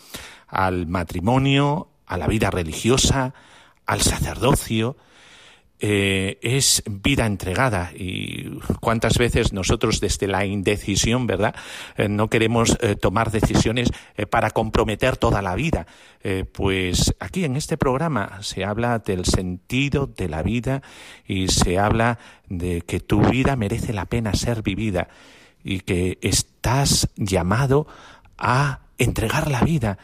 al 0.47 0.87
matrimonio, 0.87 1.89
a 2.07 2.17
la 2.17 2.29
vida 2.29 2.53
religiosa, 2.53 3.35
al 3.87 4.03
sacerdocio. 4.03 4.97
Eh, 5.83 6.39
es 6.43 6.83
vida 6.85 7.25
entregada 7.25 7.91
y 7.97 8.51
cuántas 8.81 9.17
veces 9.17 9.55
nosotros 9.55 9.99
desde 9.99 10.27
la 10.27 10.45
indecisión, 10.45 11.27
¿verdad? 11.27 11.55
Eh, 11.97 12.07
no 12.07 12.29
queremos 12.29 12.77
eh, 12.83 12.97
tomar 12.97 13.31
decisiones 13.31 13.91
para 14.29 14.51
comprometer 14.51 15.17
toda 15.17 15.41
la 15.41 15.55
vida. 15.55 15.87
pues 16.53 17.15
aquí 17.19 17.45
en 17.45 17.57
este 17.57 17.79
programa 17.79 18.43
se 18.43 18.63
habla 18.63 18.99
del 18.99 19.25
sentido 19.25 20.07
de 20.07 20.29
la 20.29 20.43
vida 20.43 20.83
y 21.27 21.49
se 21.49 21.79
habla 21.79 22.19
de 22.47 22.83
que 22.83 23.01
tu 23.01 23.23
vida 23.23 23.57
merece 23.57 23.95
la 23.95 24.05
pena 24.05 24.35
ser 24.35 24.63
vivida 24.63 25.09
y 25.65 25.81
que 25.81 26.19
estás 26.21 27.09
llamado 27.17 27.87
a 28.37 28.81
entregar 28.99 29.51
la 29.51 29.63
vida 29.63 29.97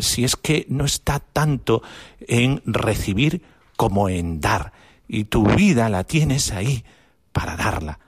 si 0.00 0.24
es 0.24 0.34
que 0.34 0.66
no 0.68 0.84
está 0.84 1.20
tanto 1.20 1.82
en 2.26 2.60
recibir 2.66 3.42
como 3.76 4.08
en 4.08 4.40
dar 4.40 4.72
y 5.08 5.24
tu 5.24 5.44
vida 5.44 5.88
la 5.88 6.04
tienes 6.04 6.52
ahí 6.52 6.84
para 7.32 7.56
darla. 7.56 7.98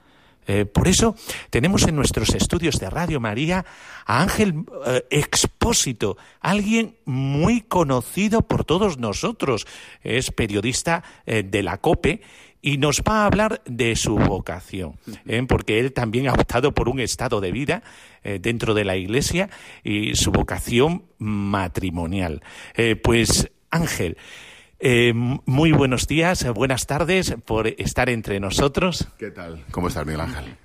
Eh, 0.47 0.65
por 0.65 0.87
eso 0.87 1.15
tenemos 1.49 1.87
en 1.87 1.95
nuestros 1.95 2.35
estudios 2.35 2.79
de 2.79 2.89
Radio 2.89 3.19
María 3.19 3.65
a 4.05 4.21
Ángel 4.21 4.65
eh, 4.85 5.03
Expósito, 5.09 6.17
alguien 6.39 6.97
muy 7.05 7.61
conocido 7.61 8.43
por 8.43 8.63
todos 8.63 8.99
nosotros. 8.99 9.65
Es 10.03 10.31
periodista 10.31 11.03
eh, 11.25 11.43
de 11.43 11.63
la 11.63 11.77
COPE 11.77 12.21
y 12.61 12.77
nos 12.77 13.01
va 13.01 13.23
a 13.23 13.25
hablar 13.25 13.61
de 13.65 13.95
su 13.95 14.15
vocación, 14.15 14.97
porque 15.47 15.79
él 15.79 15.93
también 15.93 16.27
ha 16.27 16.33
optado 16.33 16.73
por 16.73 16.89
un 16.89 16.99
estado 16.99 17.39
de 17.39 17.51
vida 17.51 17.83
dentro 18.23 18.73
de 18.73 18.83
la 18.83 18.97
Iglesia 18.97 19.51
y 19.83 20.15
su 20.15 20.31
vocación 20.31 21.03
matrimonial. 21.19 22.41
pues 23.03 23.51
Ángel, 23.69 24.17
eh, 24.87 25.13
muy 25.15 25.71
buenos 25.71 26.07
días, 26.07 26.43
eh, 26.43 26.51
buenas 26.51 26.85
tardes 26.85 27.33
por 27.43 27.65
estar 27.65 28.07
entre 28.07 28.39
nosotros. 28.39 29.07
¿Qué 29.17 29.31
tal? 29.31 29.65
¿Cómo 29.71 29.87
estás, 29.87 30.05
Miguel 30.05 30.21
Ángel? 30.21 30.57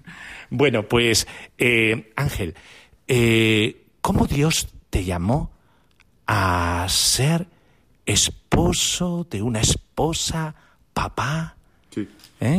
Bueno, 0.50 0.82
pues 0.82 1.26
eh, 1.56 2.12
Ángel, 2.16 2.54
¿cómo 4.02 4.26
Dios 4.26 4.68
te 4.90 5.04
llamó 5.04 5.50
a 6.26 6.84
ser 6.90 7.46
esposo 8.04 9.26
de 9.30 9.40
una 9.40 9.62
esposa, 9.62 10.54
papá? 10.92 11.56
Sí. 11.88 12.06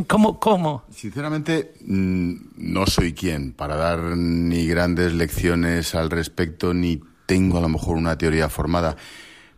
¿Cómo, 0.08 0.40
¿Cómo? 0.40 0.86
Sinceramente, 0.90 1.74
mm, 1.86 2.34
no 2.58 2.88
soy 2.88 3.14
quien 3.14 3.54
para 3.54 3.76
dar 3.76 4.00
ni 4.18 4.66
grandes 4.66 5.14
lecciones 5.14 5.94
al 5.94 6.10
respecto, 6.10 6.74
ni 6.74 7.04
tengo 7.28 7.60
a 7.60 7.62
lo 7.62 7.70
mejor 7.70 7.98
una 7.98 8.18
teoría 8.18 8.50
formada, 8.50 8.96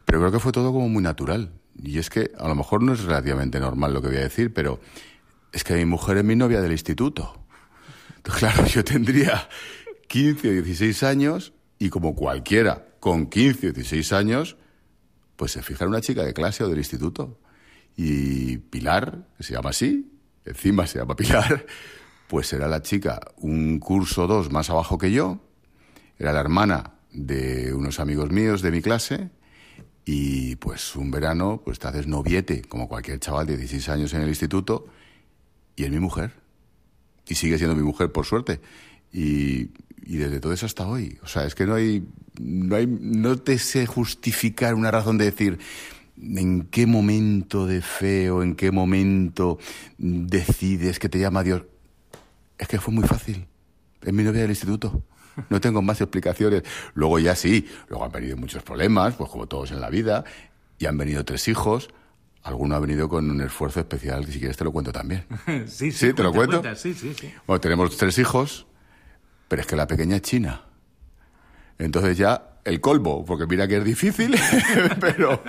pero 0.03 0.19
creo 0.19 0.33
que 0.33 0.39
fue 0.39 0.51
todo 0.51 0.73
como 0.73 0.89
muy 0.89 1.01
natural. 1.01 1.49
Y 1.82 1.97
es 1.97 2.09
que 2.09 2.32
a 2.38 2.47
lo 2.47 2.55
mejor 2.55 2.82
no 2.84 2.93
es 2.93 3.03
relativamente 3.03 3.59
normal 3.59 3.93
lo 3.93 4.01
que 4.01 4.09
voy 4.09 4.17
a 4.17 4.21
decir, 4.21 4.53
pero 4.53 4.80
es 5.51 5.63
que 5.63 5.76
mi 5.76 5.86
mujer 5.86 6.17
es 6.17 6.24
mi 6.24 6.36
novia 6.36 6.61
del 6.61 6.71
instituto. 6.71 7.45
Entonces, 8.17 8.39
claro, 8.39 8.65
yo 8.67 8.84
tendría 8.84 9.49
15 10.07 10.49
o 10.49 10.51
16 10.51 11.03
años 11.03 11.53
y 11.80 11.89
como 11.89 12.15
cualquiera 12.15 12.88
con 12.99 13.28
15 13.28 13.69
o 13.69 13.74
16 13.74 14.13
años, 14.13 14.57
pues 15.36 15.51
se 15.51 15.61
fija 15.61 15.84
en 15.84 15.89
una 15.89 16.01
chica 16.01 16.24
de 16.24 16.34
clase 16.34 16.63
o 16.63 16.69
del 16.69 16.78
instituto. 16.78 17.39
Y 17.95 18.57
Pilar, 18.57 19.28
que 19.38 19.43
se 19.43 19.53
llama 19.53 19.71
así, 19.71 20.11
encima 20.45 20.88
se 20.88 20.99
llama 20.99 21.15
Pilar, 21.15 21.65
pues 22.28 22.51
era 22.53 22.67
la 22.67 22.82
chica 22.82 23.19
un 23.38 23.80
curso 23.80 24.24
o 24.24 24.28
dos 24.28 24.51
más 24.51 24.69
abajo 24.69 24.97
que 24.97 25.11
yo, 25.11 25.41
era 26.17 26.34
la 26.34 26.39
hermana 26.39 26.93
de 27.11 27.74
unos 27.74 27.99
amigos 27.99 28.32
míos 28.32 28.61
de 28.61 28.71
mi 28.71 28.82
clase, 28.82 29.30
y 30.05 30.55
pues 30.57 30.95
un 30.95 31.11
verano, 31.11 31.61
pues 31.63 31.79
te 31.79 31.87
haces 31.87 32.07
noviete, 32.07 32.61
como 32.63 32.89
cualquier 32.89 33.19
chaval 33.19 33.47
de 33.47 33.57
16 33.57 33.89
años 33.89 34.13
en 34.13 34.21
el 34.21 34.29
instituto, 34.29 34.87
y 35.75 35.83
es 35.83 35.91
mi 35.91 35.99
mujer. 35.99 36.33
Y 37.27 37.35
sigue 37.35 37.57
siendo 37.57 37.75
mi 37.75 37.83
mujer, 37.83 38.11
por 38.11 38.25
suerte. 38.25 38.59
Y, 39.13 39.69
y 40.05 40.17
desde 40.17 40.39
todo 40.39 40.53
eso 40.53 40.65
hasta 40.65 40.85
hoy. 40.85 41.17
O 41.23 41.27
sea, 41.27 41.45
es 41.45 41.55
que 41.55 41.65
no 41.65 41.75
hay, 41.75 42.05
no 42.39 42.75
hay, 42.75 42.85
no 42.87 43.37
te 43.37 43.57
sé 43.57 43.85
justificar 43.85 44.75
una 44.75 44.91
razón 44.91 45.17
de 45.17 45.25
decir 45.25 45.59
en 46.21 46.63
qué 46.63 46.85
momento 46.85 47.65
de 47.65 47.81
fe 47.81 48.29
o 48.29 48.43
en 48.43 48.55
qué 48.55 48.71
momento 48.71 49.57
decides 49.97 50.99
que 50.99 51.09
te 51.09 51.19
llama 51.19 51.43
Dios. 51.43 51.63
Es 52.57 52.67
que 52.67 52.79
fue 52.79 52.93
muy 52.93 53.07
fácil. 53.07 53.47
Es 54.01 54.13
mi 54.13 54.23
novia 54.23 54.41
del 54.41 54.51
instituto. 54.51 55.01
No 55.49 55.59
tengo 55.61 55.81
más 55.81 56.01
explicaciones. 56.01 56.63
Luego 56.93 57.19
ya 57.19 57.36
sí, 57.36 57.67
luego 57.89 58.05
han 58.05 58.11
venido 58.11 58.38
muchos 58.38 58.63
problemas, 58.63 59.15
pues 59.15 59.29
como 59.29 59.47
todos 59.47 59.71
en 59.71 59.81
la 59.81 59.89
vida, 59.89 60.23
y 60.77 60.86
han 60.86 60.97
venido 60.97 61.23
tres 61.25 61.47
hijos. 61.47 61.89
Alguno 62.43 62.75
ha 62.75 62.79
venido 62.79 63.07
con 63.07 63.29
un 63.29 63.41
esfuerzo 63.41 63.79
especial, 63.79 64.25
que 64.25 64.34
si 64.34 64.39
quieres 64.39 64.57
te 64.57 64.63
lo 64.63 64.71
cuento 64.71 64.91
también. 64.91 65.25
sí, 65.67 65.91
sí, 65.91 66.13
¿te 66.13 66.23
lo 66.23 66.34
cuento? 66.34 66.61
Sí, 66.75 66.93
sí, 66.93 67.13
sí. 67.19 67.34
Bueno, 67.47 67.61
tenemos 67.61 67.95
tres 67.97 68.17
hijos, 68.17 68.67
pero 69.47 69.61
es 69.61 69.67
que 69.67 69.75
la 69.75 69.88
pequeña 69.88 70.17
es 70.17 70.21
china. 70.21 70.65
Entonces 71.79 72.17
ya 72.17 72.59
el 72.65 72.79
colmo, 72.79 73.25
porque 73.25 73.45
mira 73.47 73.67
que 73.67 73.77
es 73.77 73.84
difícil, 73.84 74.36
pero, 74.99 75.43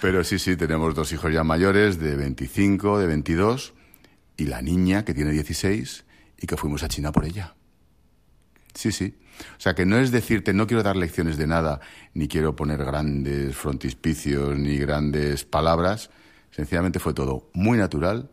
pero 0.00 0.24
sí, 0.24 0.38
sí, 0.38 0.56
tenemos 0.56 0.94
dos 0.94 1.12
hijos 1.12 1.32
ya 1.32 1.44
mayores 1.44 1.98
de 1.98 2.16
25, 2.16 2.98
de 2.98 3.06
22, 3.06 3.74
y 4.36 4.46
la 4.46 4.62
niña 4.62 5.04
que 5.04 5.14
tiene 5.14 5.30
16 5.32 6.04
y 6.38 6.46
que 6.46 6.56
fuimos 6.56 6.82
a 6.82 6.88
China 6.88 7.12
por 7.12 7.24
ella. 7.24 7.54
Sí, 8.74 8.92
sí. 8.92 9.14
O 9.56 9.60
sea, 9.60 9.74
que 9.74 9.86
no 9.86 9.98
es 9.98 10.10
decirte, 10.10 10.52
no 10.52 10.66
quiero 10.66 10.82
dar 10.82 10.96
lecciones 10.96 11.36
de 11.36 11.46
nada, 11.46 11.80
ni 12.14 12.28
quiero 12.28 12.56
poner 12.56 12.84
grandes 12.84 13.56
frontispicios, 13.56 14.56
ni 14.58 14.78
grandes 14.78 15.44
palabras. 15.44 16.10
Sencillamente 16.50 16.98
fue 16.98 17.14
todo 17.14 17.50
muy 17.54 17.78
natural, 17.78 18.30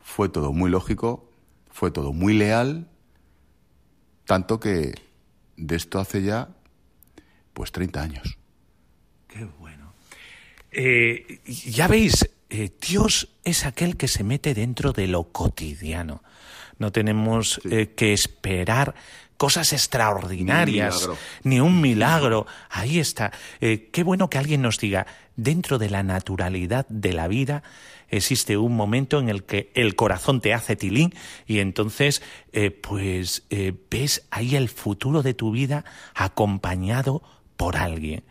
fue 0.00 0.28
todo 0.28 0.52
muy 0.52 0.70
lógico, 0.70 1.30
fue 1.70 1.90
todo 1.90 2.12
muy 2.12 2.34
leal, 2.34 2.88
tanto 4.24 4.58
que 4.58 4.94
de 5.56 5.76
esto 5.76 6.00
hace 6.00 6.22
ya, 6.22 6.48
pues, 7.52 7.72
30 7.72 8.02
años. 8.02 8.38
Qué 9.28 9.44
bueno. 9.58 9.92
Eh, 10.70 11.40
ya 11.44 11.88
veis, 11.88 12.28
eh, 12.50 12.70
Dios 12.80 13.28
es 13.44 13.64
aquel 13.64 13.96
que 13.96 14.08
se 14.08 14.24
mete 14.24 14.54
dentro 14.54 14.92
de 14.92 15.06
lo 15.06 15.24
cotidiano. 15.32 16.22
No 16.78 16.92
tenemos 16.92 17.60
eh, 17.64 17.94
que 17.96 18.12
esperar 18.12 18.94
cosas 19.38 19.72
extraordinarias, 19.72 21.08
ni 21.44 21.60
un 21.60 21.80
milagro. 21.80 22.46
Ahí 22.68 22.98
está. 22.98 23.32
Eh, 23.60 23.88
qué 23.92 24.02
bueno 24.02 24.28
que 24.28 24.36
alguien 24.36 24.60
nos 24.60 24.78
diga, 24.78 25.06
dentro 25.36 25.78
de 25.78 25.88
la 25.88 26.02
naturalidad 26.02 26.86
de 26.88 27.12
la 27.12 27.28
vida 27.28 27.62
existe 28.10 28.56
un 28.56 28.74
momento 28.74 29.20
en 29.20 29.28
el 29.28 29.44
que 29.44 29.70
el 29.74 29.94
corazón 29.94 30.40
te 30.40 30.54
hace 30.54 30.76
tilín 30.76 31.14
y 31.46 31.60
entonces 31.60 32.20
eh, 32.52 32.70
pues 32.70 33.44
eh, 33.50 33.72
ves 33.90 34.26
ahí 34.30 34.56
el 34.56 34.68
futuro 34.68 35.22
de 35.22 35.34
tu 35.34 35.52
vida 35.52 35.84
acompañado 36.14 37.22
por 37.56 37.76
alguien. 37.76 38.24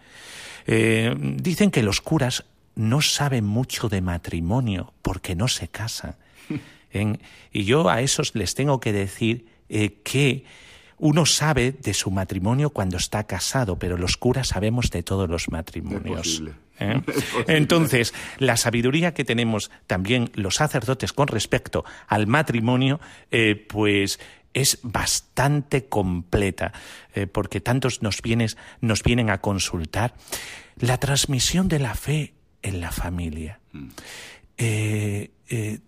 dicen 0.65 1.71
que 1.71 1.83
los 1.83 2.01
curas 2.01 2.43
no 2.75 3.01
saben 3.01 3.45
mucho 3.45 3.87
de 3.87 4.01
matrimonio 4.01 4.93
porque 5.01 5.35
no 5.35 5.47
se 5.47 5.69
casan. 5.69 6.17
y 7.53 7.63
yo 7.63 7.89
a 7.89 8.01
esos 8.01 8.35
les 8.35 8.55
tengo 8.55 8.81
que 8.81 8.91
decir 8.91 9.45
que 10.03 10.43
uno 10.99 11.25
sabe 11.25 11.71
de 11.71 11.93
su 11.93 12.09
matrimonio 12.11 12.71
cuando 12.71 12.97
está 12.97 13.25
casado, 13.25 13.77
pero 13.77 13.97
los 13.97 14.17
curas 14.17 14.49
sabemos 14.49 14.89
de 14.89 15.03
todos 15.03 15.29
los 15.29 15.49
matrimonios. 15.49 16.41
¿eh? 16.79 17.01
Entonces, 17.47 18.13
la 18.39 18.57
sabiduría 18.57 19.13
que 19.13 19.23
tenemos 19.23 19.69
también 19.85 20.31
los 20.33 20.55
sacerdotes 20.55 21.13
con 21.13 21.27
respecto 21.27 21.85
al 22.07 22.25
matrimonio, 22.25 22.99
eh, 23.29 23.55
pues 23.55 24.19
es 24.53 24.79
bastante 24.81 25.85
completa, 25.85 26.73
eh, 27.13 27.27
porque 27.27 27.61
tantos 27.61 28.01
nos, 28.01 28.21
nos 28.81 29.03
vienen 29.03 29.29
a 29.29 29.39
consultar. 29.39 30.15
La 30.79 30.97
transmisión 30.99 31.67
de 31.67 31.79
la 31.79 31.93
fe 31.93 32.33
en 32.63 32.81
la 32.81 32.91
familia. 32.91 33.59
Mm. 33.71 33.89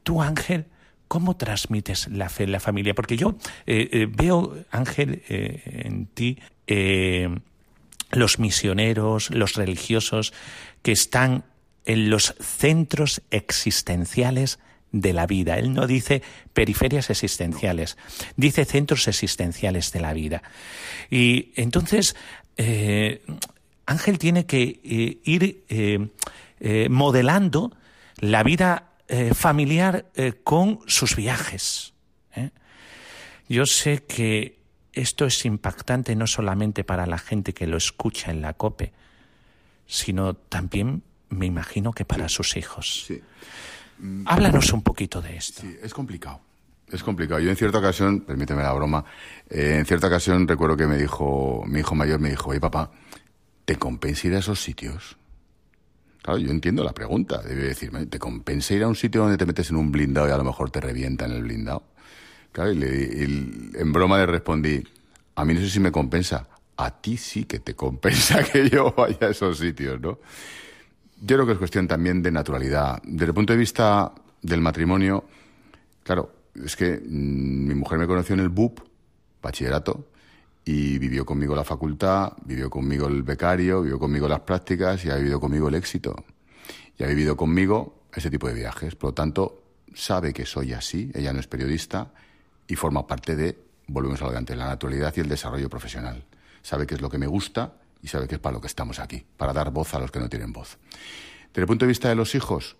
tú, 0.03 0.21
Ángel, 0.21 0.65
¿Cómo 1.09 1.35
transmites 1.35 2.07
la 2.07 2.29
fe 2.29 2.43
en 2.43 2.51
la 2.51 2.59
familia? 2.59 2.93
Porque 2.93 3.17
yo 3.17 3.35
eh, 3.65 3.89
eh, 3.91 4.07
veo, 4.07 4.63
Ángel, 4.69 5.23
eh, 5.27 5.63
en 5.65 6.05
ti 6.05 6.37
los 8.11 8.37
misioneros, 8.37 9.31
los 9.31 9.55
religiosos 9.55 10.33
que 10.83 10.91
están 10.91 11.45
en 11.85 12.11
los 12.11 12.35
centros 12.39 13.23
existenciales 13.31 14.59
de 14.91 15.13
la 15.13 15.25
vida. 15.25 15.57
Él 15.57 15.73
no 15.73 15.87
dice 15.87 16.21
periferias 16.53 17.09
existenciales, 17.09 17.97
dice 18.35 18.65
centros 18.65 19.07
existenciales 19.07 19.91
de 19.91 20.01
la 20.01 20.13
vida. 20.13 20.43
Y 21.09 21.53
entonces, 21.55 22.15
Ángel 23.87 24.19
tiene 24.19 24.45
que 24.45 24.79
ir 25.23 26.13
modelando 26.87 27.75
la 28.19 28.43
vida 28.43 28.88
eh, 29.09 29.33
familiar 29.33 30.05
eh, 30.15 30.33
con 30.43 30.79
sus 30.87 31.15
viajes. 31.15 31.93
¿eh? 32.35 32.51
Yo 33.47 33.65
sé 33.65 34.03
que 34.05 34.59
esto 34.93 35.25
es 35.25 35.45
impactante 35.45 36.15
no 36.15 36.27
solamente 36.27 36.83
para 36.83 37.05
la 37.05 37.17
gente 37.17 37.53
que 37.53 37.67
lo 37.67 37.77
escucha 37.77 38.31
en 38.31 38.41
la 38.41 38.53
COPE, 38.53 38.93
sino 39.87 40.35
también 40.35 41.03
me 41.29 41.45
imagino 41.45 41.91
que 41.91 42.05
para 42.05 42.29
sus 42.29 42.55
hijos. 42.57 43.07
Háblanos 44.25 44.71
un 44.73 44.81
poquito 44.81 45.21
de 45.21 45.37
esto. 45.37 45.61
Sí, 45.61 45.77
es 45.81 45.93
complicado. 45.93 46.41
Es 46.91 47.03
complicado. 47.03 47.39
Yo 47.39 47.49
en 47.49 47.55
cierta 47.55 47.77
ocasión, 47.77 48.21
permíteme 48.21 48.63
la 48.63 48.73
broma, 48.73 49.05
eh, 49.49 49.77
en 49.79 49.85
cierta 49.85 50.07
ocasión 50.07 50.47
recuerdo 50.47 50.75
que 50.75 50.87
me 50.87 50.97
dijo, 50.97 51.63
mi 51.67 51.79
hijo 51.79 51.93
mayor 51.93 52.19
me 52.19 52.29
dijo, 52.29 52.49
oye 52.49 52.59
papá, 52.59 52.91
¿te 53.65 53.75
compensa 53.75 54.27
ir 54.27 54.35
a 54.35 54.39
esos 54.39 54.59
sitios? 54.59 55.18
Claro, 56.21 56.39
yo 56.39 56.51
entiendo 56.51 56.83
la 56.83 56.93
pregunta. 56.93 57.41
Debe 57.41 57.63
decirme, 57.63 58.05
¿te 58.05 58.19
compensa 58.19 58.73
ir 58.73 58.83
a 58.83 58.87
un 58.87 58.95
sitio 58.95 59.21
donde 59.21 59.37
te 59.37 59.45
metes 59.45 59.69
en 59.69 59.77
un 59.77 59.91
blindado 59.91 60.27
y 60.27 60.31
a 60.31 60.37
lo 60.37 60.43
mejor 60.43 60.69
te 60.69 60.81
revienta 60.81 61.25
en 61.25 61.31
el 61.31 61.43
blindado? 61.43 61.83
Claro, 62.51 62.71
y, 62.71 62.75
le, 62.75 63.79
en 63.79 63.93
broma 63.93 64.17
le 64.17 64.25
respondí, 64.25 64.83
a 65.35 65.45
mí 65.45 65.53
no 65.53 65.61
sé 65.61 65.69
si 65.69 65.79
me 65.79 65.91
compensa, 65.91 66.47
a 66.77 67.01
ti 67.01 67.17
sí 67.17 67.45
que 67.45 67.59
te 67.59 67.75
compensa 67.75 68.43
que 68.51 68.69
yo 68.69 68.93
vaya 68.95 69.27
a 69.27 69.29
esos 69.29 69.57
sitios, 69.57 69.99
¿no? 70.01 70.19
Yo 71.21 71.35
creo 71.35 71.45
que 71.45 71.51
es 71.53 71.57
cuestión 71.57 71.87
también 71.87 72.23
de 72.23 72.31
naturalidad. 72.31 73.01
Desde 73.03 73.27
el 73.27 73.33
punto 73.33 73.53
de 73.53 73.59
vista 73.59 74.13
del 74.41 74.61
matrimonio, 74.61 75.25
claro, 76.03 76.31
es 76.55 76.75
que 76.75 76.97
mm, 76.97 77.67
mi 77.67 77.75
mujer 77.75 77.99
me 77.99 78.07
conoció 78.07 78.33
en 78.33 78.41
el 78.41 78.49
BUP, 78.49 78.79
bachillerato, 79.41 80.08
y 80.65 80.97
vivió 80.99 81.25
conmigo 81.25 81.55
la 81.55 81.63
facultad, 81.63 82.33
vivió 82.45 82.69
conmigo 82.69 83.07
el 83.07 83.23
becario, 83.23 83.81
vivió 83.81 83.99
conmigo 83.99 84.27
las 84.27 84.41
prácticas 84.41 85.03
y 85.05 85.09
ha 85.09 85.15
vivido 85.15 85.39
conmigo 85.39 85.67
el 85.67 85.75
éxito. 85.75 86.15
Y 86.97 87.03
ha 87.03 87.07
vivido 87.07 87.35
conmigo 87.35 88.03
ese 88.13 88.29
tipo 88.29 88.47
de 88.47 88.53
viajes. 88.53 88.95
Por 88.95 89.11
lo 89.11 89.13
tanto, 89.13 89.63
sabe 89.93 90.33
que 90.33 90.45
soy 90.45 90.73
así, 90.73 91.11
ella 91.13 91.33
no 91.33 91.39
es 91.39 91.47
periodista 91.47 92.11
y 92.67 92.75
forma 92.75 93.07
parte 93.07 93.35
de, 93.35 93.57
volvemos 93.87 94.21
al 94.21 94.45
de 94.45 94.55
la 94.55 94.67
naturalidad 94.67 95.13
y 95.17 95.21
el 95.21 95.29
desarrollo 95.29 95.69
profesional. 95.69 96.23
Sabe 96.61 96.85
que 96.85 96.95
es 96.95 97.01
lo 97.01 97.09
que 97.09 97.17
me 97.17 97.27
gusta 97.27 97.73
y 98.01 98.07
sabe 98.07 98.27
que 98.27 98.35
es 98.35 98.41
para 98.41 98.53
lo 98.53 98.61
que 98.61 98.67
estamos 98.67 98.99
aquí, 98.99 99.25
para 99.37 99.53
dar 99.53 99.71
voz 99.71 99.93
a 99.93 99.99
los 99.99 100.11
que 100.11 100.19
no 100.19 100.29
tienen 100.29 100.53
voz. 100.53 100.77
Desde 101.49 101.61
el 101.61 101.67
punto 101.67 101.85
de 101.85 101.89
vista 101.89 102.09
de 102.09 102.15
los 102.15 102.35
hijos, 102.35 102.77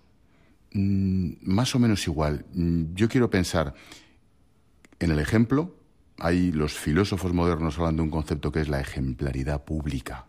mm, 0.74 1.32
más 1.42 1.74
o 1.76 1.80
menos 1.80 2.08
igual. 2.08 2.46
Mm, 2.54 2.94
yo 2.94 3.10
quiero 3.10 3.30
pensar 3.30 3.74
en 5.00 5.12
el 5.12 5.20
ejemplo. 5.20 5.76
Hay 6.22 6.52
los 6.52 6.74
filósofos 6.74 7.34
modernos 7.34 7.78
hablan 7.78 7.96
de 7.96 8.02
un 8.02 8.10
concepto 8.10 8.52
que 8.52 8.60
es 8.60 8.68
la 8.68 8.82
ejemplaridad 8.82 9.64
pública, 9.64 10.26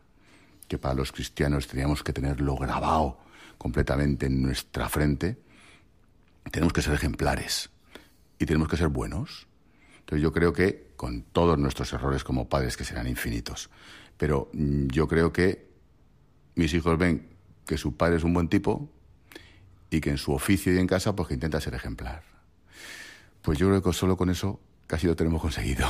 que 0.68 0.78
para 0.78 0.94
los 0.94 1.10
cristianos 1.10 1.66
teníamos 1.66 2.04
que 2.04 2.12
tenerlo 2.12 2.56
grabado 2.56 3.18
completamente 3.58 4.26
en 4.26 4.40
nuestra 4.40 4.88
frente. 4.88 5.38
Tenemos 6.52 6.72
que 6.72 6.82
ser 6.82 6.94
ejemplares 6.94 7.70
y 8.38 8.46
tenemos 8.46 8.68
que 8.68 8.76
ser 8.76 8.88
buenos. 8.88 9.48
Entonces 9.98 10.22
yo 10.22 10.32
creo 10.32 10.52
que 10.52 10.92
con 10.96 11.22
todos 11.22 11.58
nuestros 11.58 11.92
errores 11.92 12.22
como 12.22 12.48
padres 12.48 12.76
que 12.76 12.84
serán 12.84 13.08
infinitos, 13.08 13.68
pero 14.16 14.48
mm, 14.52 14.88
yo 14.88 15.08
creo 15.08 15.32
que 15.32 15.68
mis 16.54 16.72
hijos 16.72 16.98
ven 16.98 17.28
que 17.66 17.76
su 17.76 17.96
padre 17.96 18.16
es 18.16 18.24
un 18.24 18.32
buen 18.32 18.48
tipo 18.48 18.88
y 19.90 20.00
que 20.00 20.10
en 20.10 20.18
su 20.18 20.32
oficio 20.32 20.72
y 20.72 20.78
en 20.78 20.86
casa 20.86 21.16
pues 21.16 21.28
que 21.28 21.34
intenta 21.34 21.60
ser 21.60 21.74
ejemplar. 21.74 22.22
Pues 23.42 23.58
yo 23.58 23.68
creo 23.68 23.82
que 23.82 23.92
solo 23.92 24.16
con 24.16 24.30
eso 24.30 24.60
casi 24.90 25.06
lo 25.06 25.14
tenemos 25.14 25.40
conseguido. 25.40 25.88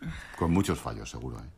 con 0.38 0.52
muchos 0.52 0.78
fallos, 0.78 1.10
seguro. 1.10 1.40
¿eh? 1.40 1.48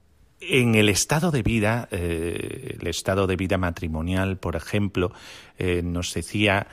En 0.40 0.74
el 0.74 0.88
estado 0.88 1.30
de 1.30 1.42
vida, 1.42 1.86
eh, 1.90 2.78
el 2.80 2.86
estado 2.86 3.26
de 3.26 3.36
vida 3.36 3.58
matrimonial, 3.58 4.38
por 4.38 4.56
ejemplo, 4.56 5.12
eh, 5.58 5.82
nos 5.84 6.14
decía 6.14 6.66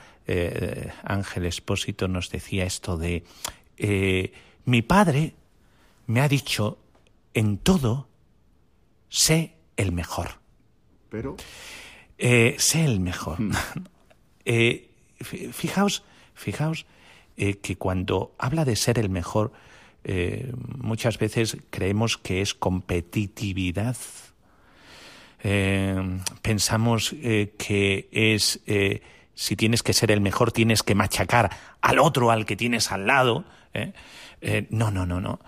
Ángel 1.04 1.46
Espósito, 1.46 2.06
nos 2.06 2.28
decía 2.28 2.66
esto 2.66 2.98
de 2.98 3.24
mi 4.66 4.82
padre 4.82 5.34
me 6.06 6.20
ha 6.20 6.28
dicho 6.28 6.76
en 7.32 7.56
todo 7.56 8.08
sé 9.08 9.54
el 9.78 9.92
mejor. 9.92 10.32
Pero. 11.08 11.36
Sé 12.18 12.84
el 12.84 13.00
mejor. 13.00 13.40
Hmm. 13.40 13.52
Fijaos, 15.52 16.04
fijaos 16.34 16.84
que 17.36 17.76
cuando 17.78 18.34
habla 18.38 18.66
de 18.66 18.76
ser 18.76 18.98
el 18.98 19.08
mejor, 19.08 19.52
muchas 20.78 21.18
veces 21.18 21.56
creemos 21.70 22.16
que 22.16 22.40
es 22.40 22.54
competitividad. 22.54 23.96
pensamos 26.42 27.14
que 27.58 28.08
es 28.10 28.60
si 29.34 29.56
tienes 29.56 29.82
que 29.82 29.92
ser 29.92 30.10
el 30.10 30.20
mejor, 30.20 30.50
tienes 30.50 30.82
que 30.82 30.94
machacar 30.94 31.50
al 31.80 31.98
otro, 31.98 32.30
al 32.30 32.46
que 32.46 32.56
tienes 32.56 32.90
al 32.90 33.06
lado. 33.06 33.44
no, 34.70 34.90
no, 34.90 35.06
no, 35.06 35.20
no. 35.20 35.40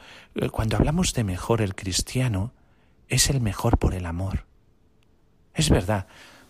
Cuando 0.52 0.76
hablamos 0.76 1.12
de 1.14 1.24
mejor, 1.24 1.60
el 1.60 1.74
cristiano 1.74 2.52
es 3.08 3.28
el 3.30 3.40
mejor 3.40 3.78
por 3.78 3.94
el 3.94 4.06
amor. 4.06 4.44
Es 5.54 5.68
verdad, 5.68 6.06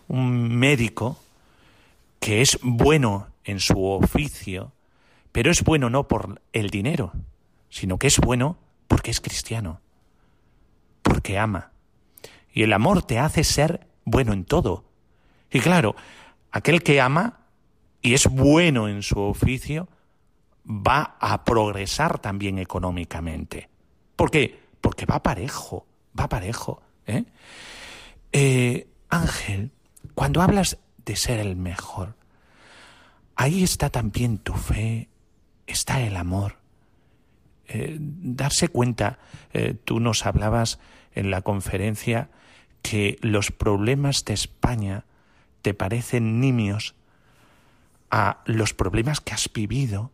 un 0.08 0.54
médico 0.56 1.18
que 2.20 2.42
es 2.42 2.58
bueno 2.62 3.28
en 3.44 3.60
su 3.60 3.82
oficio, 3.84 4.72
pero 5.32 5.50
es 5.50 5.64
bueno 5.64 5.88
no 5.88 6.06
por 6.06 6.42
el 6.52 6.68
dinero, 6.68 7.12
sino 7.70 7.98
que 7.98 8.08
es 8.08 8.18
bueno 8.18 8.58
porque 8.86 9.10
es 9.10 9.20
cristiano, 9.20 9.80
porque 11.02 11.38
ama. 11.38 11.72
Y 12.52 12.62
el 12.64 12.72
amor 12.72 13.02
te 13.02 13.18
hace 13.18 13.44
ser 13.44 13.86
bueno 14.04 14.32
en 14.32 14.44
todo. 14.44 14.84
Y 15.50 15.60
claro, 15.60 15.96
aquel 16.50 16.82
que 16.82 17.00
ama 17.00 17.46
y 18.02 18.14
es 18.14 18.26
bueno 18.26 18.88
en 18.88 19.02
su 19.02 19.18
oficio, 19.18 19.88
va 20.66 21.16
a 21.18 21.44
progresar 21.44 22.18
también 22.18 22.58
económicamente. 22.58 23.68
¿Por 24.16 24.30
qué? 24.30 24.60
Porque 24.80 25.06
va 25.06 25.22
parejo 25.22 25.86
va 26.18 26.28
parejo. 26.28 26.82
¿eh? 27.06 27.24
¿eh? 28.32 28.88
Ángel, 29.08 29.72
cuando 30.14 30.42
hablas 30.42 30.78
de 31.04 31.16
ser 31.16 31.40
el 31.40 31.56
mejor, 31.56 32.16
ahí 33.36 33.62
está 33.62 33.90
también 33.90 34.38
tu 34.38 34.54
fe, 34.54 35.08
está 35.66 36.00
el 36.00 36.16
amor. 36.16 36.59
Eh, 37.72 37.98
darse 38.00 38.66
cuenta, 38.66 39.20
eh, 39.52 39.76
tú 39.84 40.00
nos 40.00 40.26
hablabas 40.26 40.80
en 41.14 41.30
la 41.30 41.42
conferencia 41.42 42.28
que 42.82 43.16
los 43.20 43.52
problemas 43.52 44.24
de 44.24 44.34
España 44.34 45.04
te 45.62 45.72
parecen 45.72 46.40
nimios 46.40 46.96
a 48.10 48.42
los 48.44 48.74
problemas 48.74 49.20
que 49.20 49.34
has 49.34 49.52
vivido 49.52 50.10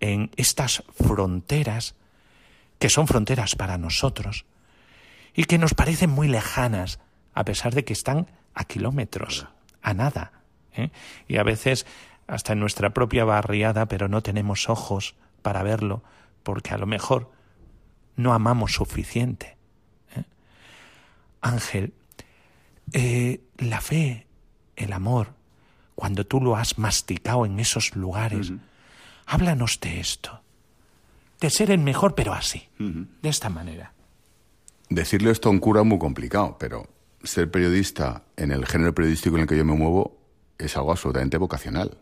en 0.00 0.30
estas 0.36 0.82
fronteras, 0.98 1.94
que 2.78 2.88
son 2.88 3.06
fronteras 3.06 3.54
para 3.54 3.76
nosotros, 3.76 4.46
y 5.34 5.44
que 5.44 5.58
nos 5.58 5.74
parecen 5.74 6.08
muy 6.08 6.26
lejanas, 6.26 7.00
a 7.34 7.44
pesar 7.44 7.74
de 7.74 7.84
que 7.84 7.92
están 7.92 8.28
a 8.54 8.64
kilómetros, 8.64 9.46
a 9.82 9.92
nada. 9.92 10.32
¿eh? 10.72 10.88
Y 11.28 11.36
a 11.36 11.42
veces 11.42 11.84
hasta 12.26 12.54
en 12.54 12.60
nuestra 12.60 12.94
propia 12.94 13.26
barriada, 13.26 13.88
pero 13.88 14.08
no 14.08 14.22
tenemos 14.22 14.70
ojos 14.70 15.16
para 15.42 15.62
verlo, 15.62 16.02
porque 16.42 16.74
a 16.74 16.78
lo 16.78 16.86
mejor 16.86 17.30
no 18.16 18.32
amamos 18.32 18.72
suficiente. 18.72 19.56
¿eh? 20.16 20.24
Ángel, 21.40 21.92
eh, 22.92 23.40
la 23.58 23.80
fe, 23.80 24.26
el 24.76 24.92
amor, 24.92 25.34
cuando 25.94 26.26
tú 26.26 26.40
lo 26.40 26.56
has 26.56 26.78
masticado 26.78 27.46
en 27.46 27.60
esos 27.60 27.94
lugares, 27.96 28.52
háblanos 29.26 29.80
de 29.80 30.00
esto, 30.00 30.40
de 31.40 31.50
ser 31.50 31.70
el 31.70 31.78
mejor, 31.78 32.14
pero 32.14 32.32
así, 32.32 32.68
de 32.78 33.28
esta 33.28 33.48
manera. 33.48 33.92
Decirle 34.88 35.30
esto 35.30 35.48
a 35.48 35.52
un 35.52 35.58
cura 35.58 35.80
es 35.80 35.86
muy 35.86 35.98
complicado, 35.98 36.56
pero 36.58 36.88
ser 37.22 37.50
periodista 37.50 38.24
en 38.36 38.50
el 38.50 38.66
género 38.66 38.94
periodístico 38.94 39.36
en 39.36 39.42
el 39.42 39.48
que 39.48 39.56
yo 39.56 39.64
me 39.64 39.74
muevo 39.74 40.18
es 40.58 40.76
algo 40.76 40.90
absolutamente 40.90 41.38
vocacional. 41.38 41.96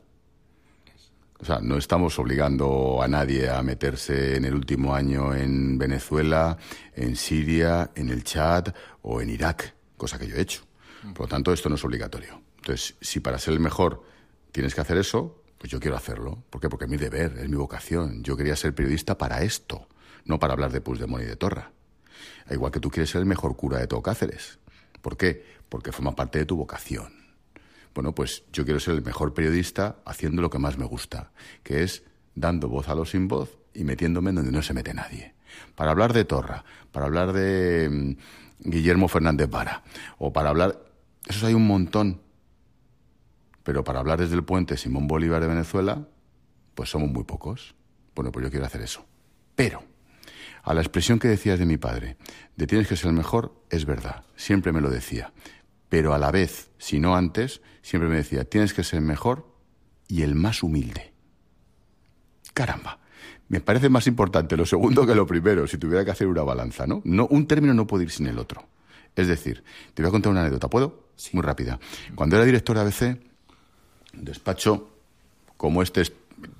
O 1.41 1.45
sea, 1.45 1.59
no 1.61 1.78
estamos 1.78 2.18
obligando 2.18 3.03
a 3.03 3.09
nadie 3.09 3.49
a 3.49 3.62
meterse 3.62 4.36
en 4.36 4.45
el 4.45 4.55
último 4.55 4.95
año 4.95 5.34
en 5.34 5.78
Venezuela, 5.78 6.59
en 6.95 7.16
Siria, 7.16 7.93
en 7.95 8.11
el 8.11 8.24
Chad 8.24 8.74
o 9.01 9.22
en 9.22 9.30
Irak, 9.30 9.74
cosa 9.97 10.18
que 10.18 10.26
yo 10.26 10.36
he 10.36 10.41
hecho. 10.43 10.62
Por 11.14 11.20
lo 11.20 11.28
tanto, 11.28 11.53
esto 11.53 11.70
no 11.70 11.76
es 11.76 11.84
obligatorio. 11.84 12.43
Entonces, 12.59 12.95
si 13.01 13.20
para 13.20 13.38
ser 13.38 13.55
el 13.55 13.61
mejor 13.61 14.03
tienes 14.53 14.74
que 14.74 14.82
hacer 14.82 14.99
eso, 14.99 15.43
pues 15.57 15.70
yo 15.70 15.80
quiero 15.80 15.97
hacerlo. 15.97 16.43
¿Por 16.51 16.61
qué? 16.61 16.68
Porque 16.68 16.84
es 16.84 16.91
mi 16.91 16.99
deber, 16.99 17.38
es 17.38 17.49
mi 17.49 17.57
vocación. 17.57 18.22
Yo 18.22 18.36
quería 18.36 18.55
ser 18.55 18.74
periodista 18.74 19.16
para 19.16 19.43
esto, 19.43 19.88
no 20.26 20.38
para 20.38 20.53
hablar 20.53 20.72
de 20.72 20.82
Puigdemont 20.82 21.22
y 21.22 21.26
de 21.26 21.36
Torra. 21.36 21.72
Igual 22.51 22.70
que 22.72 22.80
tú 22.80 22.91
quieres 22.91 23.09
ser 23.09 23.20
el 23.20 23.26
mejor 23.26 23.57
cura 23.57 23.78
de 23.78 23.86
todo 23.86 24.03
Cáceres. 24.03 24.59
¿Por 25.01 25.16
qué? 25.16 25.45
Porque 25.70 25.93
forma 25.93 26.14
parte 26.14 26.38
de 26.38 26.45
tu 26.45 26.57
vocación. 26.57 27.20
Bueno, 27.95 28.14
pues 28.14 28.45
yo 28.53 28.64
quiero 28.64 28.80
ser 28.80 28.95
el 28.95 29.03
mejor 29.03 29.34
periodista 29.34 29.97
haciendo 30.05 30.43
lo 30.43 30.51
que 30.51 30.59
más 30.59 30.78
me 30.78 30.84
gusta, 30.84 31.32
que 31.62 31.82
es 31.82 32.05
dando 32.34 32.68
voz 32.68 32.88
a 32.88 32.95
los 32.95 33.11
sin 33.11 33.28
voz 33.28 33.59
y 33.74 33.84
metiéndome 33.84 34.30
en 34.30 34.36
donde 34.36 34.53
no 34.53 34.62
se 34.62 34.74
mete 34.74 34.95
nadie. 34.95 35.34
Para 35.74 35.91
hablar 35.91 36.12
de 36.12 36.24
Torra, 36.24 36.64
para 36.93 37.07
hablar 37.07 37.32
de 37.32 37.88
mm, 37.91 38.70
Guillermo 38.70 39.09
Fernández 39.09 39.49
Vara, 39.49 39.82
o 40.18 40.32
para 40.32 40.51
hablar... 40.51 40.78
Esos 41.26 41.45
hay 41.45 41.55
un 41.55 41.66
montón. 41.66 42.22
Pero 43.62 43.84
para 43.84 44.01
hablar 44.01 44.20
desde 44.20 44.34
el 44.34 44.45
puente 44.45 44.76
Simón 44.76 45.07
Bolívar 45.07 45.43
de 45.43 45.49
Venezuela, 45.49 46.07
pues 46.74 46.91
somos 46.91 47.11
muy 47.11 47.24
pocos. 47.24 47.74
Bueno, 48.14 48.32
pues 48.32 48.45
yo 48.45 48.51
quiero 48.51 48.66
hacer 48.66 48.80
eso. 48.80 49.05
Pero 49.55 49.82
a 50.62 50.74
la 50.74 50.80
expresión 50.80 51.18
que 51.18 51.28
decías 51.28 51.59
de 51.59 51.66
mi 51.66 51.76
padre, 51.76 52.16
de 52.57 52.66
tienes 52.66 52.88
que 52.88 52.97
ser 52.97 53.09
el 53.09 53.16
mejor, 53.16 53.55
es 53.70 53.84
verdad, 53.84 54.24
siempre 54.36 54.72
me 54.72 54.80
lo 54.80 54.91
decía. 54.91 55.32
Pero 55.91 56.14
a 56.14 56.18
la 56.18 56.30
vez, 56.30 56.70
si 56.78 56.99
no 56.99 57.14
antes, 57.14 57.61
siempre 57.82 58.09
me 58.09 58.16
decía, 58.16 58.45
tienes 58.45 58.72
que 58.72 58.84
ser 58.84 59.03
mejor 59.03 59.55
y 60.09 60.22
el 60.22 60.34
más 60.34 60.62
humilde. 60.62 61.12
Caramba, 62.55 63.01
me 63.49 63.61
parece 63.61 63.88
más 63.88 64.07
importante 64.07 64.57
lo 64.57 64.64
segundo 64.64 65.05
que 65.05 65.14
lo 65.14 65.26
primero, 65.26 65.66
si 65.66 65.76
tuviera 65.76 66.05
que 66.05 66.12
hacer 66.12 66.28
una 66.28 66.43
balanza, 66.43 66.86
¿no? 66.86 67.03
no 67.05 67.26
un 67.26 67.47
término 67.47 67.74
no 67.74 67.86
puede 67.86 68.05
ir 68.05 68.11
sin 68.11 68.28
el 68.28 68.38
otro. 68.38 68.64
Es 69.16 69.26
decir, 69.26 69.64
te 69.93 70.03
voy 70.03 70.09
a 70.09 70.12
contar 70.12 70.30
una 70.30 70.41
anécdota, 70.43 70.68
¿puedo? 70.68 71.11
Muy 71.32 71.43
rápida. 71.43 71.78
Cuando 72.14 72.36
era 72.36 72.45
director 72.45 72.76
de 72.76 72.82
ABC, 72.82 73.20
despacho 74.12 74.91
como 75.57 75.82
este, 75.82 76.05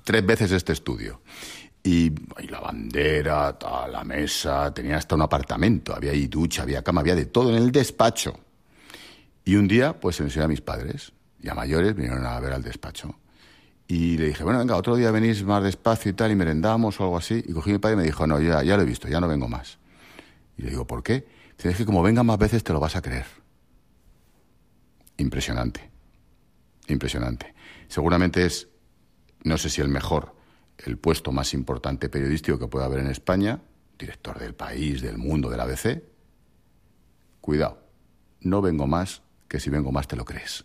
tres 0.03 0.25
veces 0.25 0.51
este 0.51 0.73
estudio. 0.73 1.21
Y, 1.83 2.11
la 2.49 2.59
bandera, 2.59 3.57
la 3.89 4.03
mesa, 4.03 4.71
tenía 4.73 4.97
hasta 4.97 5.15
un 5.15 5.23
apartamento, 5.23 5.95
había 5.95 6.11
ahí 6.11 6.27
ducha, 6.27 6.61
había 6.61 6.83
cama, 6.83 7.01
había 7.01 7.15
de 7.15 7.25
todo 7.25 7.49
en 7.49 7.55
el 7.55 7.71
despacho. 7.71 8.37
Y 9.43 9.55
un 9.55 9.67
día, 9.67 9.99
pues 9.99 10.17
se 10.17 10.23
enseñé 10.23 10.45
a 10.45 10.47
mis 10.47 10.61
padres, 10.61 11.13
y 11.41 11.49
a 11.49 11.55
mayores 11.55 11.95
vinieron 11.95 12.25
a 12.25 12.39
ver 12.39 12.53
al 12.53 12.61
despacho. 12.61 13.15
Y 13.87 14.17
le 14.17 14.27
dije, 14.27 14.43
bueno, 14.43 14.59
venga, 14.59 14.75
otro 14.75 14.95
día 14.95 15.11
venís 15.11 15.43
más 15.43 15.63
despacio 15.63 16.11
y 16.11 16.13
tal, 16.13 16.31
y 16.31 16.35
merendamos 16.35 16.99
o 16.99 17.03
algo 17.03 17.17
así. 17.17 17.43
Y 17.45 17.51
cogí 17.51 17.71
a 17.71 17.73
mi 17.73 17.79
padre 17.79 17.95
y 17.95 17.97
me 17.97 18.03
dijo, 18.03 18.25
no, 18.27 18.39
ya, 18.39 18.63
ya 18.63 18.77
lo 18.77 18.83
he 18.83 18.85
visto, 18.85 19.07
ya 19.07 19.19
no 19.19 19.27
vengo 19.27 19.47
más. 19.47 19.79
Y 20.57 20.61
le 20.61 20.69
digo, 20.69 20.85
¿por 20.85 21.03
qué? 21.03 21.27
Dice, 21.57 21.69
es 21.69 21.77
que 21.77 21.85
como 21.85 22.01
venga 22.01 22.23
más 22.23 22.37
veces 22.37 22.63
te 22.63 22.71
lo 22.71 22.79
vas 22.79 22.95
a 22.95 23.01
creer. 23.01 23.25
Impresionante. 25.17 25.89
Impresionante. 26.87 27.53
Seguramente 27.87 28.45
es, 28.45 28.69
no 29.43 29.57
sé 29.57 29.69
si 29.69 29.81
el 29.81 29.89
mejor, 29.89 30.35
el 30.77 30.97
puesto 30.97 31.31
más 31.31 31.53
importante 31.53 32.09
periodístico 32.09 32.57
que 32.57 32.67
pueda 32.67 32.85
haber 32.85 32.99
en 32.99 33.07
España, 33.07 33.59
director 33.99 34.39
del 34.39 34.55
país, 34.55 35.01
del 35.01 35.17
mundo, 35.17 35.49
del 35.49 35.59
ABC. 35.59 36.03
Cuidado, 37.41 37.83
no 38.39 38.61
vengo 38.61 38.87
más 38.87 39.21
que 39.51 39.59
si 39.59 39.69
vengo 39.69 39.91
más 39.91 40.07
te 40.07 40.15
lo 40.15 40.23
crees. 40.23 40.63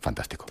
Fantástico. 0.00 0.46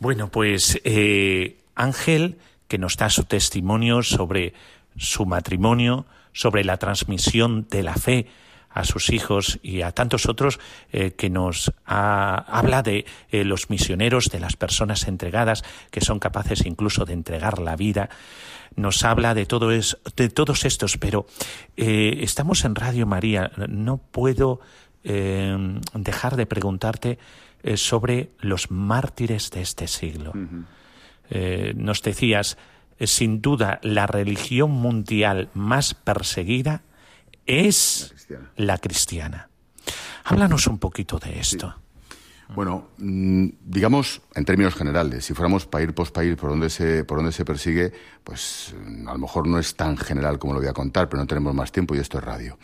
Bueno, 0.00 0.30
pues 0.30 0.80
eh, 0.82 1.58
Ángel, 1.74 2.38
que 2.66 2.78
nos 2.78 2.96
da 2.96 3.10
su 3.10 3.24
testimonio 3.24 4.02
sobre 4.02 4.54
su 4.96 5.26
matrimonio, 5.26 6.06
sobre 6.32 6.64
la 6.64 6.78
transmisión 6.78 7.68
de 7.68 7.82
la 7.82 7.94
fe 7.94 8.26
a 8.70 8.84
sus 8.84 9.10
hijos 9.10 9.60
y 9.62 9.82
a 9.82 9.92
tantos 9.92 10.26
otros 10.26 10.60
eh, 10.92 11.12
que 11.12 11.28
nos 11.28 11.70
habla 11.84 12.82
de 12.82 13.04
eh, 13.30 13.44
los 13.44 13.68
misioneros, 13.68 14.30
de 14.30 14.40
las 14.40 14.56
personas 14.56 15.06
entregadas 15.06 15.62
que 15.90 16.00
son 16.00 16.20
capaces 16.20 16.64
incluso 16.64 17.04
de 17.04 17.12
entregar 17.12 17.58
la 17.58 17.76
vida. 17.76 18.08
Nos 18.76 19.04
habla 19.04 19.34
de 19.34 19.44
todo 19.44 19.70
es, 19.72 19.98
de 20.16 20.30
todos 20.30 20.64
estos, 20.64 20.96
pero 20.96 21.26
estamos 21.76 22.64
en 22.64 22.74
Radio 22.74 23.06
María. 23.06 23.52
No 23.68 23.98
puedo 23.98 24.60
eh, 25.04 25.56
dejar 25.94 26.36
de 26.36 26.46
preguntarte 26.46 27.18
eh, 27.62 27.76
sobre 27.76 28.30
los 28.40 28.70
mártires 28.70 29.50
de 29.50 29.62
este 29.62 29.86
siglo. 29.86 30.32
Eh, 31.30 31.72
nos 31.76 32.02
decías, 32.02 32.58
sin 32.98 33.40
duda, 33.40 33.80
la 33.82 34.06
religión 34.06 34.70
mundial 34.70 35.50
más 35.54 35.94
perseguida 35.94 36.82
es 37.46 38.14
la 38.56 38.78
cristiana. 38.78 39.48
Háblanos 40.24 40.66
un 40.66 40.78
poquito 40.78 41.18
de 41.18 41.38
esto. 41.38 41.74
Bueno, 42.52 42.88
mm, 42.98 43.48
digamos 43.64 44.20
en 44.34 44.44
términos 44.44 44.74
generales, 44.74 45.24
si 45.24 45.32
fuéramos 45.32 45.66
país 45.66 45.92
por 45.92 46.12
país 46.12 46.36
por 46.36 46.50
donde 46.50 46.68
se 46.68 47.04
por 47.04 47.18
donde 47.18 47.32
se 47.32 47.44
persigue, 47.44 47.92
pues 48.22 48.74
mm, 48.78 49.08
a 49.08 49.12
lo 49.12 49.18
mejor 49.18 49.46
no 49.46 49.58
es 49.58 49.74
tan 49.76 49.96
general 49.96 50.38
como 50.38 50.52
lo 50.52 50.60
voy 50.60 50.68
a 50.68 50.74
contar, 50.74 51.08
pero 51.08 51.22
no 51.22 51.26
tenemos 51.26 51.54
más 51.54 51.72
tiempo 51.72 51.94
y 51.94 51.98
esto 51.98 52.18
es 52.18 52.24
radio. 52.24 52.58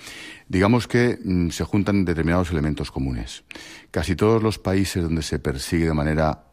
Digamos 0.48 0.86
que 0.86 1.18
mm, 1.22 1.48
se 1.50 1.64
juntan 1.64 2.04
determinados 2.04 2.50
elementos 2.50 2.90
comunes. 2.90 3.44
Casi 3.90 4.16
todos 4.16 4.42
los 4.42 4.58
países 4.58 5.02
donde 5.02 5.22
se 5.22 5.38
persigue 5.38 5.86
de 5.86 5.94
manera 5.94 6.44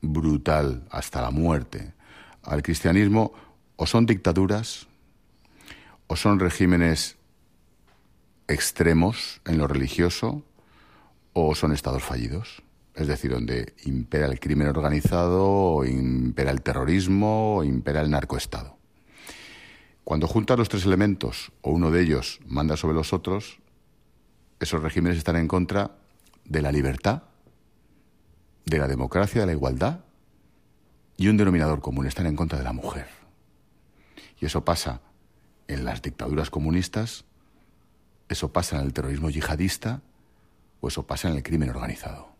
brutal 0.00 0.86
hasta 0.90 1.20
la 1.20 1.30
muerte 1.30 1.92
al 2.44 2.62
cristianismo 2.62 3.32
o 3.76 3.86
son 3.86 4.06
dictaduras 4.06 4.86
o 6.06 6.16
son 6.16 6.40
regímenes 6.40 7.16
extremos 8.46 9.42
en 9.44 9.58
lo 9.58 9.66
religioso 9.66 10.44
o 11.46 11.54
son 11.54 11.72
estados 11.72 12.02
fallidos. 12.02 12.62
Es 12.94 13.06
decir, 13.06 13.30
donde 13.30 13.74
impera 13.84 14.26
el 14.26 14.40
crimen 14.40 14.66
organizado, 14.66 15.46
o 15.46 15.84
impera 15.84 16.50
el 16.50 16.62
terrorismo, 16.62 17.58
o 17.58 17.64
impera 17.64 18.00
el 18.00 18.10
narcoestado. 18.10 18.76
Cuando 20.02 20.26
juntas 20.26 20.58
los 20.58 20.68
tres 20.68 20.84
elementos, 20.84 21.52
o 21.60 21.70
uno 21.70 21.92
de 21.92 22.02
ellos 22.02 22.40
manda 22.46 22.76
sobre 22.76 22.94
los 22.94 23.12
otros, 23.12 23.60
esos 24.58 24.82
regímenes 24.82 25.18
están 25.18 25.36
en 25.36 25.46
contra 25.46 25.92
de 26.44 26.60
la 26.60 26.72
libertad, 26.72 27.22
de 28.66 28.78
la 28.78 28.88
democracia, 28.88 29.42
de 29.42 29.46
la 29.46 29.52
igualdad, 29.52 30.00
y 31.16 31.28
un 31.28 31.36
denominador 31.36 31.80
común, 31.80 32.06
están 32.06 32.26
en 32.26 32.36
contra 32.36 32.58
de 32.58 32.64
la 32.64 32.72
mujer. 32.72 33.06
Y 34.40 34.46
eso 34.46 34.64
pasa 34.64 35.02
en 35.68 35.84
las 35.84 36.02
dictaduras 36.02 36.50
comunistas, 36.50 37.24
eso 38.28 38.52
pasa 38.52 38.78
en 38.78 38.86
el 38.86 38.92
terrorismo 38.92 39.30
yihadista, 39.30 40.02
o 40.80 40.88
eso 40.88 41.06
pasa 41.06 41.28
en 41.28 41.36
el 41.36 41.42
crimen 41.42 41.70
organizado. 41.70 42.34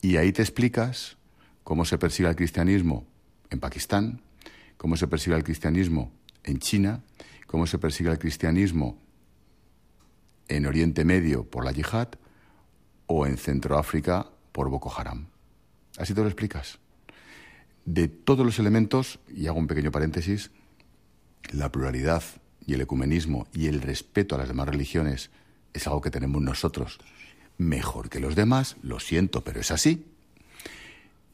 Y 0.00 0.16
ahí 0.16 0.32
te 0.32 0.42
explicas 0.42 1.16
cómo 1.64 1.84
se 1.84 1.98
persigue 1.98 2.28
el 2.28 2.36
cristianismo 2.36 3.06
en 3.50 3.60
Pakistán, 3.60 4.22
cómo 4.76 4.96
se 4.96 5.08
persigue 5.08 5.36
el 5.36 5.44
cristianismo 5.44 6.12
en 6.44 6.58
China, 6.58 7.02
cómo 7.46 7.66
se 7.66 7.78
persigue 7.78 8.10
el 8.10 8.18
cristianismo 8.18 8.98
en 10.48 10.66
Oriente 10.66 11.04
Medio 11.04 11.48
por 11.48 11.64
la 11.64 11.72
yihad 11.72 12.08
o 13.06 13.26
en 13.26 13.36
Centroáfrica 13.36 14.30
por 14.52 14.70
Boko 14.70 14.92
Haram. 14.96 15.26
Así 15.98 16.14
te 16.14 16.20
lo 16.20 16.26
explicas. 16.26 16.78
De 17.84 18.08
todos 18.08 18.44
los 18.44 18.58
elementos, 18.58 19.20
y 19.28 19.46
hago 19.46 19.58
un 19.58 19.66
pequeño 19.66 19.92
paréntesis, 19.92 20.50
la 21.52 21.70
pluralidad 21.70 22.22
y 22.66 22.74
el 22.74 22.80
ecumenismo 22.80 23.46
y 23.52 23.68
el 23.68 23.80
respeto 23.80 24.34
a 24.34 24.38
las 24.38 24.48
demás 24.48 24.68
religiones 24.68 25.30
es 25.72 25.86
algo 25.86 26.00
que 26.00 26.10
tenemos 26.10 26.42
nosotros 26.42 26.98
mejor 27.58 28.08
que 28.08 28.20
los 28.20 28.34
demás, 28.34 28.76
lo 28.82 29.00
siento, 29.00 29.42
pero 29.42 29.60
es 29.60 29.70
así. 29.70 30.06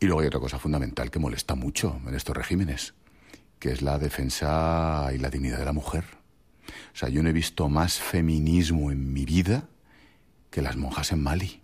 Y 0.00 0.06
luego 0.06 0.20
hay 0.20 0.26
otra 0.26 0.40
cosa 0.40 0.58
fundamental 0.58 1.10
que 1.10 1.18
molesta 1.18 1.54
mucho 1.54 2.00
en 2.06 2.14
estos 2.14 2.36
regímenes, 2.36 2.94
que 3.58 3.70
es 3.70 3.82
la 3.82 3.98
defensa 3.98 5.10
y 5.14 5.18
la 5.18 5.30
dignidad 5.30 5.58
de 5.58 5.64
la 5.64 5.72
mujer. 5.72 6.04
O 6.94 6.96
sea, 6.96 7.08
yo 7.08 7.22
no 7.22 7.28
he 7.28 7.32
visto 7.32 7.68
más 7.68 7.98
feminismo 7.98 8.90
en 8.90 9.12
mi 9.12 9.24
vida 9.24 9.68
que 10.50 10.62
las 10.62 10.76
monjas 10.76 11.12
en 11.12 11.22
Mali. 11.22 11.62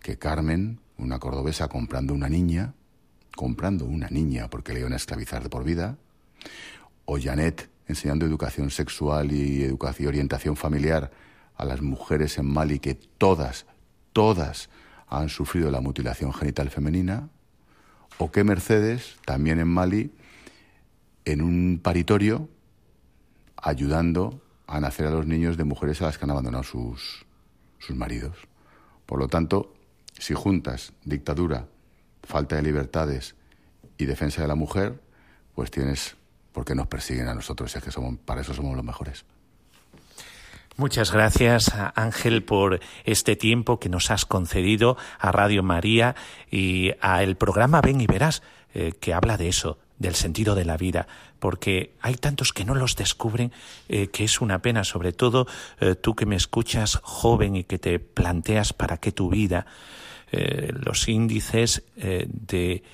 Que 0.00 0.18
Carmen, 0.18 0.80
una 0.96 1.18
cordobesa 1.18 1.68
comprando 1.68 2.14
una 2.14 2.28
niña, 2.28 2.74
comprando 3.36 3.84
una 3.84 4.08
niña 4.08 4.48
porque 4.48 4.72
le 4.72 4.80
iban 4.80 4.92
a 4.92 4.96
esclavizar 4.96 5.42
de 5.42 5.48
por 5.48 5.64
vida, 5.64 5.98
o 7.04 7.18
Janet 7.20 7.68
enseñando 7.86 8.26
educación 8.26 8.70
sexual 8.70 9.32
y 9.32 9.62
educación, 9.62 10.08
orientación 10.08 10.56
familiar 10.56 11.10
a 11.58 11.64
las 11.64 11.82
mujeres 11.82 12.38
en 12.38 12.46
Mali 12.46 12.78
que 12.78 12.94
todas, 12.94 13.66
todas 14.12 14.70
han 15.08 15.28
sufrido 15.28 15.70
la 15.70 15.80
mutilación 15.80 16.32
genital 16.32 16.70
femenina, 16.70 17.28
o 18.16 18.30
que 18.30 18.44
Mercedes, 18.44 19.16
también 19.24 19.58
en 19.58 19.68
Mali, 19.68 20.12
en 21.24 21.42
un 21.42 21.80
paritorio, 21.82 22.48
ayudando 23.56 24.40
a 24.66 24.80
nacer 24.80 25.06
a 25.06 25.10
los 25.10 25.26
niños 25.26 25.56
de 25.56 25.64
mujeres 25.64 26.00
a 26.00 26.06
las 26.06 26.18
que 26.18 26.24
han 26.24 26.30
abandonado 26.30 26.64
sus, 26.64 27.26
sus 27.78 27.96
maridos. 27.96 28.36
Por 29.04 29.18
lo 29.18 29.28
tanto, 29.28 29.74
si 30.18 30.34
juntas 30.34 30.92
dictadura, 31.04 31.66
falta 32.22 32.56
de 32.56 32.62
libertades 32.62 33.34
y 33.96 34.04
defensa 34.04 34.42
de 34.42 34.48
la 34.48 34.54
mujer, 34.54 35.00
pues 35.54 35.70
tienes 35.70 36.16
por 36.52 36.64
qué 36.64 36.74
nos 36.74 36.86
persiguen 36.86 37.28
a 37.28 37.34
nosotros, 37.34 37.74
es 37.74 37.82
que 37.82 37.90
somos, 37.90 38.16
para 38.18 38.42
eso 38.42 38.54
somos 38.54 38.76
los 38.76 38.84
mejores. 38.84 39.24
Muchas 40.78 41.10
gracias, 41.10 41.72
Ángel, 41.96 42.44
por 42.44 42.78
este 43.02 43.34
tiempo 43.34 43.80
que 43.80 43.88
nos 43.88 44.12
has 44.12 44.24
concedido 44.24 44.96
a 45.18 45.32
Radio 45.32 45.64
María 45.64 46.14
y 46.52 46.92
a 47.00 47.24
el 47.24 47.36
programa 47.36 47.80
Ven 47.80 48.00
y 48.00 48.06
Verás, 48.06 48.44
eh, 48.74 48.92
que 49.00 49.12
habla 49.12 49.36
de 49.36 49.48
eso, 49.48 49.78
del 49.98 50.14
sentido 50.14 50.54
de 50.54 50.64
la 50.64 50.76
vida, 50.76 51.08
porque 51.40 51.96
hay 52.00 52.14
tantos 52.14 52.52
que 52.52 52.64
no 52.64 52.76
los 52.76 52.94
descubren, 52.94 53.50
eh, 53.88 54.06
que 54.06 54.22
es 54.22 54.40
una 54.40 54.62
pena, 54.62 54.84
sobre 54.84 55.12
todo 55.12 55.48
eh, 55.80 55.96
tú 55.96 56.14
que 56.14 56.26
me 56.26 56.36
escuchas 56.36 57.00
joven 57.02 57.56
y 57.56 57.64
que 57.64 57.80
te 57.80 57.98
planteas 57.98 58.72
para 58.72 58.98
qué 58.98 59.10
tu 59.10 59.30
vida, 59.30 59.66
los 60.30 61.08
índices 61.08 61.82
de 61.96 62.84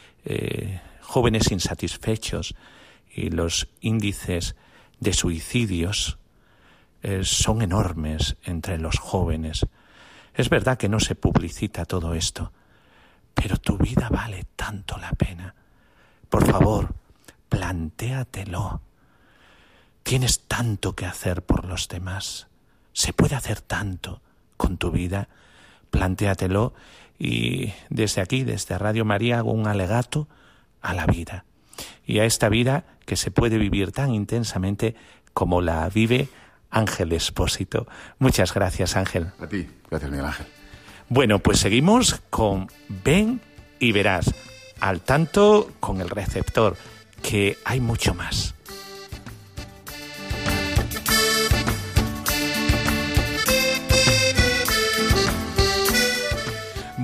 jóvenes 1.01 1.51
insatisfechos 1.51 2.55
y 3.13 3.31
los 3.31 3.67
índices 3.81 4.55
de 5.01 5.13
suicidios, 5.13 6.17
eh, 7.07 7.23
son 7.23 7.61
enormes 7.61 8.39
entre 8.45 8.79
los 8.79 8.99
jóvenes. 8.99 9.67
Es 10.33 10.49
verdad 10.49 10.79
que 10.79 10.89
no 10.89 11.01
se 11.01 11.15
publicita 11.15 11.85
todo 11.85 12.15
esto, 12.15 12.51
pero 13.35 13.59
tu 13.59 13.77
vida 13.77 14.09
vale 14.09 14.47
tanto 14.57 14.97
la 14.97 15.11
pena. 15.11 15.55
Por 16.31 16.51
favor, 16.51 16.95
plantéatelo. 17.51 18.81
Tienes 20.03 20.47
tanto 20.49 20.97
que 20.97 21.05
hacer 21.05 21.43
por 21.43 21.67
los 21.67 21.89
demás. 21.89 22.47
Se 22.95 23.13
puede 23.13 23.35
hacer 23.35 23.61
tanto 23.61 24.23
con 24.57 24.79
tu 24.79 24.91
vida. 24.91 25.29
plantéatelo 25.91 26.73
y 27.19 27.75
desde 27.91 28.23
aquí, 28.23 28.45
desde 28.45 28.79
Radio 28.79 29.05
María, 29.05 29.39
hago 29.39 29.53
un 29.53 29.67
alegato 29.69 30.27
a 30.81 30.95
la 30.95 31.05
vida 31.05 31.45
y 32.07 32.21
a 32.21 32.25
esta 32.25 32.49
vida 32.49 32.85
que 33.05 33.17
se 33.17 33.31
puede 33.31 33.59
vivir 33.59 33.93
tan 33.93 34.15
intensamente 34.15 34.97
como 35.35 35.61
la 35.61 35.87
vive 35.91 36.31
Ángel 36.75 37.13
Espósito. 37.13 37.87
Muchas 38.19 38.53
gracias, 38.53 38.97
Ángel. 38.97 39.29
A 39.41 39.47
ti, 39.47 39.67
gracias, 39.89 40.11
Miguel 40.11 40.27
Ángel. 40.27 40.47
Bueno, 41.09 41.39
pues 41.39 41.61
seguimos 41.61 42.21
con 42.31 42.69
Ven 42.89 43.41
y 43.79 43.93
verás, 43.93 44.35
al 44.81 45.01
tanto 45.01 45.71
con 45.79 46.01
el 46.01 46.11
receptor, 46.11 46.77
que 47.23 47.57
hay 47.65 47.81
mucho 47.81 48.15
más. 48.15 48.55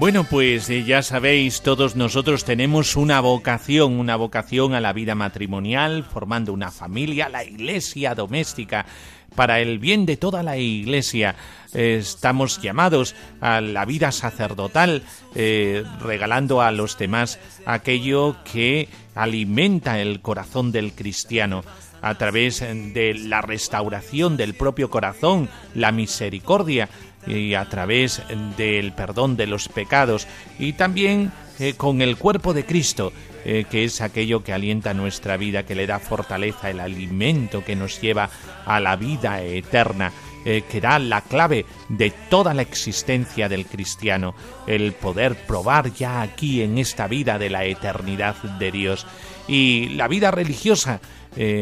Bueno, 0.00 0.24
pues 0.24 0.70
eh, 0.70 0.82
ya 0.82 1.02
sabéis, 1.02 1.60
todos 1.60 1.94
nosotros 1.94 2.46
tenemos 2.46 2.96
una 2.96 3.20
vocación, 3.20 4.00
una 4.00 4.16
vocación 4.16 4.72
a 4.72 4.80
la 4.80 4.94
vida 4.94 5.14
matrimonial, 5.14 6.04
formando 6.04 6.54
una 6.54 6.70
familia, 6.70 7.28
la 7.28 7.44
iglesia 7.44 8.14
doméstica, 8.14 8.86
para 9.34 9.60
el 9.60 9.78
bien 9.78 10.06
de 10.06 10.16
toda 10.16 10.42
la 10.42 10.56
iglesia. 10.56 11.36
estamos 11.72 12.60
llamados 12.60 13.14
a 13.40 13.60
la 13.60 13.84
vida 13.84 14.10
sacerdotal, 14.12 15.02
eh, 15.34 15.84
regalando 16.00 16.62
a 16.62 16.72
los 16.72 16.98
demás 16.98 17.38
aquello 17.64 18.36
que 18.44 18.88
alimenta 19.14 20.00
el 20.00 20.20
corazón 20.20 20.72
del 20.72 20.92
cristiano 20.92 21.62
a 22.02 22.14
través 22.16 22.60
de 22.60 23.14
la 23.14 23.42
restauración 23.42 24.36
del 24.36 24.54
propio 24.54 24.90
corazón, 24.90 25.48
la 25.74 25.92
misericordia, 25.92 26.88
y 27.26 27.54
a 27.54 27.68
través 27.68 28.22
del 28.56 28.92
perdón 28.92 29.36
de 29.36 29.46
los 29.46 29.68
pecados 29.68 30.26
y 30.58 30.72
también 30.72 31.32
eh, 31.61 31.74
con 31.74 32.00
el 32.00 32.16
cuerpo 32.16 32.54
de 32.54 32.64
Cristo, 32.64 33.12
eh, 33.44 33.66
que 33.70 33.84
es 33.84 34.00
aquello 34.00 34.42
que 34.42 34.54
alienta 34.54 34.94
nuestra 34.94 35.36
vida, 35.36 35.66
que 35.66 35.74
le 35.74 35.86
da 35.86 35.98
fortaleza, 35.98 36.70
el 36.70 36.80
alimento 36.80 37.62
que 37.62 37.76
nos 37.76 38.00
lleva 38.00 38.30
a 38.64 38.80
la 38.80 38.96
vida 38.96 39.42
eterna. 39.42 40.11
Eh, 40.46 40.62
que 40.62 40.80
da 40.80 40.98
la 40.98 41.20
clave 41.20 41.66
de 41.90 42.11
toda 42.30 42.54
la 42.54 42.62
existencia 42.62 43.46
del 43.50 43.66
cristiano, 43.66 44.34
el 44.66 44.94
poder 44.94 45.36
probar 45.36 45.92
ya 45.92 46.22
aquí 46.22 46.62
en 46.62 46.78
esta 46.78 47.06
vida 47.08 47.38
de 47.38 47.50
la 47.50 47.66
eternidad 47.66 48.36
de 48.58 48.72
Dios. 48.72 49.06
Y 49.46 49.90
la 49.90 50.08
vida 50.08 50.30
religiosa, 50.30 51.02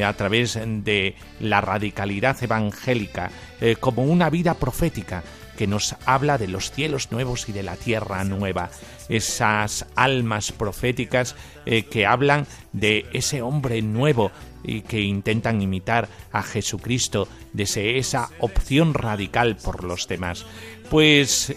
a 0.07 0.13
través 0.13 0.61
de 0.63 1.17
la 1.41 1.61
radicalidad 1.61 2.41
evangélica, 2.41 3.33
como 3.81 4.05
una 4.05 4.31
vida 4.31 4.55
profética, 4.55 5.25
que 5.59 5.67
nos 5.67 5.97
habla 6.07 6.39
de 6.39 6.47
los 6.47 6.71
cielos 6.71 7.11
nuevos 7.11 7.49
y 7.49 7.53
de 7.53 7.65
la 7.65 7.75
tierra 7.75 8.23
nueva, 8.23 8.71
esas 9.09 9.87
almas 9.97 10.53
proféticas 10.53 11.35
eh, 11.67 11.83
que 11.83 12.07
hablan 12.07 12.47
de 12.73 13.07
ese 13.13 13.43
hombre 13.43 13.83
nuevo 13.83 14.31
y 14.63 14.83
que 14.83 15.01
intentan 15.01 15.61
imitar 15.61 16.09
a 16.31 16.45
Jesucristo, 16.45 17.27
desde 17.53 17.99
esa 17.99 18.31
opción 18.39 18.95
radical 18.95 19.57
por 19.57 19.83
los 19.83 20.07
demás. 20.07 20.47
Pues 20.91 21.53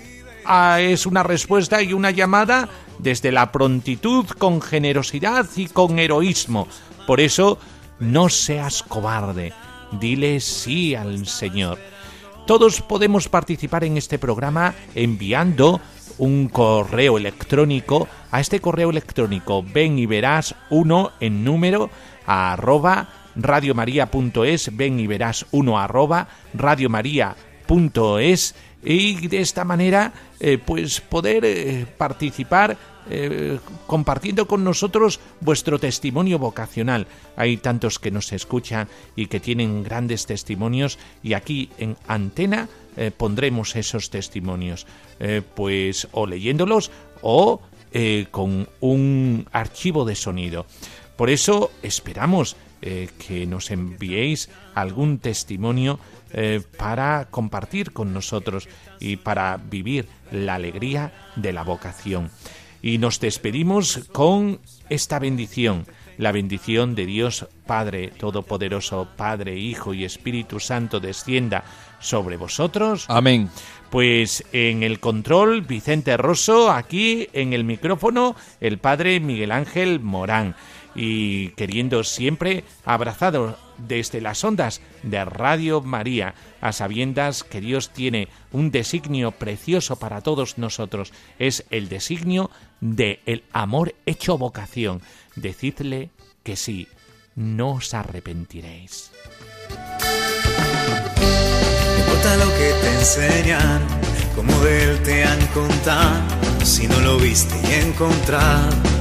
ah, 0.45 0.79
es 0.81 1.05
una 1.05 1.21
respuesta 1.21 1.83
y 1.83 1.93
una 1.93 2.09
llamada 2.09 2.69
desde 2.97 3.31
la 3.31 3.51
prontitud, 3.51 4.25
con 4.25 4.63
generosidad 4.63 5.45
y 5.55 5.67
con 5.67 5.99
heroísmo. 5.99 6.67
Por 7.05 7.21
eso, 7.21 7.59
no 7.99 8.29
seas 8.29 8.81
cobarde, 8.81 9.53
dile 9.91 10.39
sí 10.39 10.95
al 10.95 11.27
Señor. 11.27 11.90
Todos 12.51 12.81
podemos 12.81 13.29
participar 13.29 13.85
en 13.85 13.95
este 13.95 14.19
programa 14.19 14.75
enviando 14.93 15.79
un 16.17 16.49
correo 16.49 17.17
electrónico 17.17 18.09
a 18.29 18.41
este 18.41 18.59
correo 18.59 18.89
electrónico 18.89 19.63
ven 19.63 19.97
y 19.97 20.05
verás 20.05 20.53
uno 20.69 21.13
en 21.21 21.45
número 21.45 21.89
a 22.25 22.51
arroba 22.51 23.07
radiomaria.es 23.37 24.75
ven 24.75 24.99
y 24.99 25.07
verás 25.07 25.45
uno 25.51 25.79
arroba 25.79 26.27
radiomaria.es 26.53 27.35
y 28.83 29.27
de 29.29 29.39
esta 29.39 29.63
manera 29.63 30.11
eh, 30.41 30.57
pues 30.57 30.99
poder 30.99 31.45
eh, 31.45 31.85
participar 31.97 32.75
eh, 33.11 33.59
compartiendo 33.87 34.47
con 34.47 34.63
nosotros 34.63 35.19
vuestro 35.41 35.79
testimonio 35.79 36.39
vocacional. 36.39 37.07
Hay 37.35 37.57
tantos 37.57 37.99
que 37.99 38.11
nos 38.11 38.31
escuchan 38.31 38.87
y 39.15 39.27
que 39.27 39.39
tienen 39.39 39.83
grandes 39.83 40.25
testimonios 40.25 40.97
y 41.23 41.33
aquí 41.33 41.69
en 41.77 41.97
antena 42.07 42.69
pondremos 43.15 43.77
esos 43.77 44.09
testimonios, 44.09 44.85
pues 45.55 46.09
o 46.11 46.27
leyéndolos 46.27 46.91
o 47.21 47.61
con 48.31 48.67
un 48.81 49.47
archivo 49.53 50.03
de 50.03 50.15
sonido. 50.15 50.65
Por 51.15 51.29
eso 51.29 51.71
esperamos 51.83 52.57
que 52.81 53.45
nos 53.47 53.71
enviéis 53.71 54.49
algún 54.75 55.19
testimonio 55.19 55.99
eh, 56.33 56.61
para 56.77 57.27
compartir 57.29 57.91
con 57.91 58.13
nosotros 58.13 58.69
y 59.01 59.17
para 59.17 59.57
vivir 59.57 60.07
la 60.31 60.55
alegría 60.55 61.11
de 61.35 61.51
la 61.51 61.63
vocación. 61.63 62.31
Y 62.81 62.97
nos 62.97 63.19
despedimos 63.19 64.07
con 64.11 64.59
esta 64.89 65.19
bendición, 65.19 65.85
la 66.17 66.31
bendición 66.31 66.95
de 66.95 67.05
Dios 67.05 67.47
Padre 67.65 68.09
Todopoderoso, 68.09 69.07
Padre, 69.15 69.57
Hijo 69.57 69.93
y 69.93 70.03
Espíritu 70.03 70.59
Santo 70.59 70.99
descienda 70.99 71.63
sobre 71.99 72.37
vosotros. 72.37 73.05
Amén. 73.07 73.49
Pues 73.89 74.43
en 74.51 74.83
el 74.83 74.99
control, 74.99 75.61
Vicente 75.61 76.17
Rosso, 76.17 76.71
aquí 76.71 77.27
en 77.33 77.53
el 77.53 77.63
micrófono, 77.63 78.35
el 78.59 78.77
Padre 78.77 79.19
Miguel 79.19 79.51
Ángel 79.51 79.99
Morán 79.99 80.55
y 80.95 81.49
queriendo 81.49 82.03
siempre 82.03 82.63
abrazado 82.83 83.57
desde 83.77 84.21
las 84.21 84.43
ondas 84.43 84.81
de 85.03 85.23
Radio 85.25 85.81
María, 85.81 86.35
a 86.59 86.71
sabiendas 86.71 87.43
que 87.43 87.61
Dios 87.61 87.89
tiene 87.89 88.27
un 88.51 88.71
designio 88.71 89.31
precioso 89.31 89.97
para 89.97 90.21
todos 90.21 90.57
nosotros, 90.57 91.13
es 91.39 91.65
el 91.69 91.89
designio 91.89 92.51
de 92.81 93.21
el 93.25 93.43
amor 93.53 93.95
hecho 94.05 94.37
vocación. 94.37 95.01
Decidle 95.35 96.09
que 96.43 96.55
sí, 96.55 96.87
no 97.35 97.73
os 97.73 97.93
arrepentiréis. 97.93 99.11
importa 101.97 102.35
lo 102.37 102.49
que 102.57 102.73
te 102.81 102.93
enseñan, 102.99 103.87
como 104.35 104.51
de 104.59 104.83
él 104.83 105.03
te 105.03 105.23
han 105.23 105.47
contado, 105.47 106.65
si 106.65 106.87
no 106.87 106.99
lo 106.99 107.17
viste 107.17 107.55
y 107.69 107.73
encontrado 107.87 108.91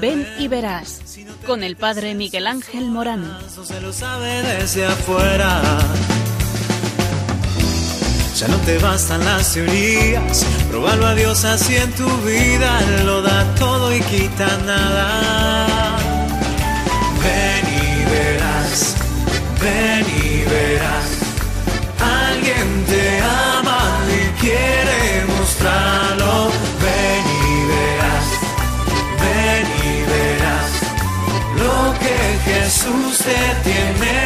Ven 0.00 0.26
y 0.38 0.48
verás 0.48 1.00
con 1.46 1.62
el 1.62 1.76
padre 1.76 2.14
Miguel 2.14 2.46
Ángel 2.46 2.90
Morán. 2.90 3.38
Se 3.64 3.80
lo 3.80 3.92
sabe 3.92 4.42
desde 4.42 4.86
afuera. 4.86 5.78
Ya 8.40 8.48
no 8.48 8.56
te 8.64 8.78
bastan 8.78 9.22
las 9.22 9.52
teorías, 9.52 10.46
probarlo 10.70 11.08
a 11.08 11.14
Dios 11.14 11.44
así 11.44 11.76
en 11.76 11.92
tu 11.92 12.08
vida, 12.22 12.80
lo 13.04 13.20
da 13.20 13.44
todo 13.56 13.94
y 13.94 14.00
quita 14.00 14.46
nada. 14.64 15.98
Ven 17.22 17.64
y 17.68 18.10
verás, 18.10 18.96
ven 19.60 20.06
y 20.24 20.44
verás, 20.48 21.08
alguien 22.00 22.84
te 22.86 23.20
ama 23.20 23.82
y 24.08 24.40
quiere 24.40 25.26
mostrarlo. 25.36 26.50
Ven 26.80 27.24
y 27.44 27.56
verás, 27.72 28.26
ven 29.20 29.66
y 29.84 29.96
verás 30.12 30.70
lo 31.58 31.92
que 31.98 32.16
Jesús 32.50 33.18
te 33.18 33.70
tiene 33.70 34.20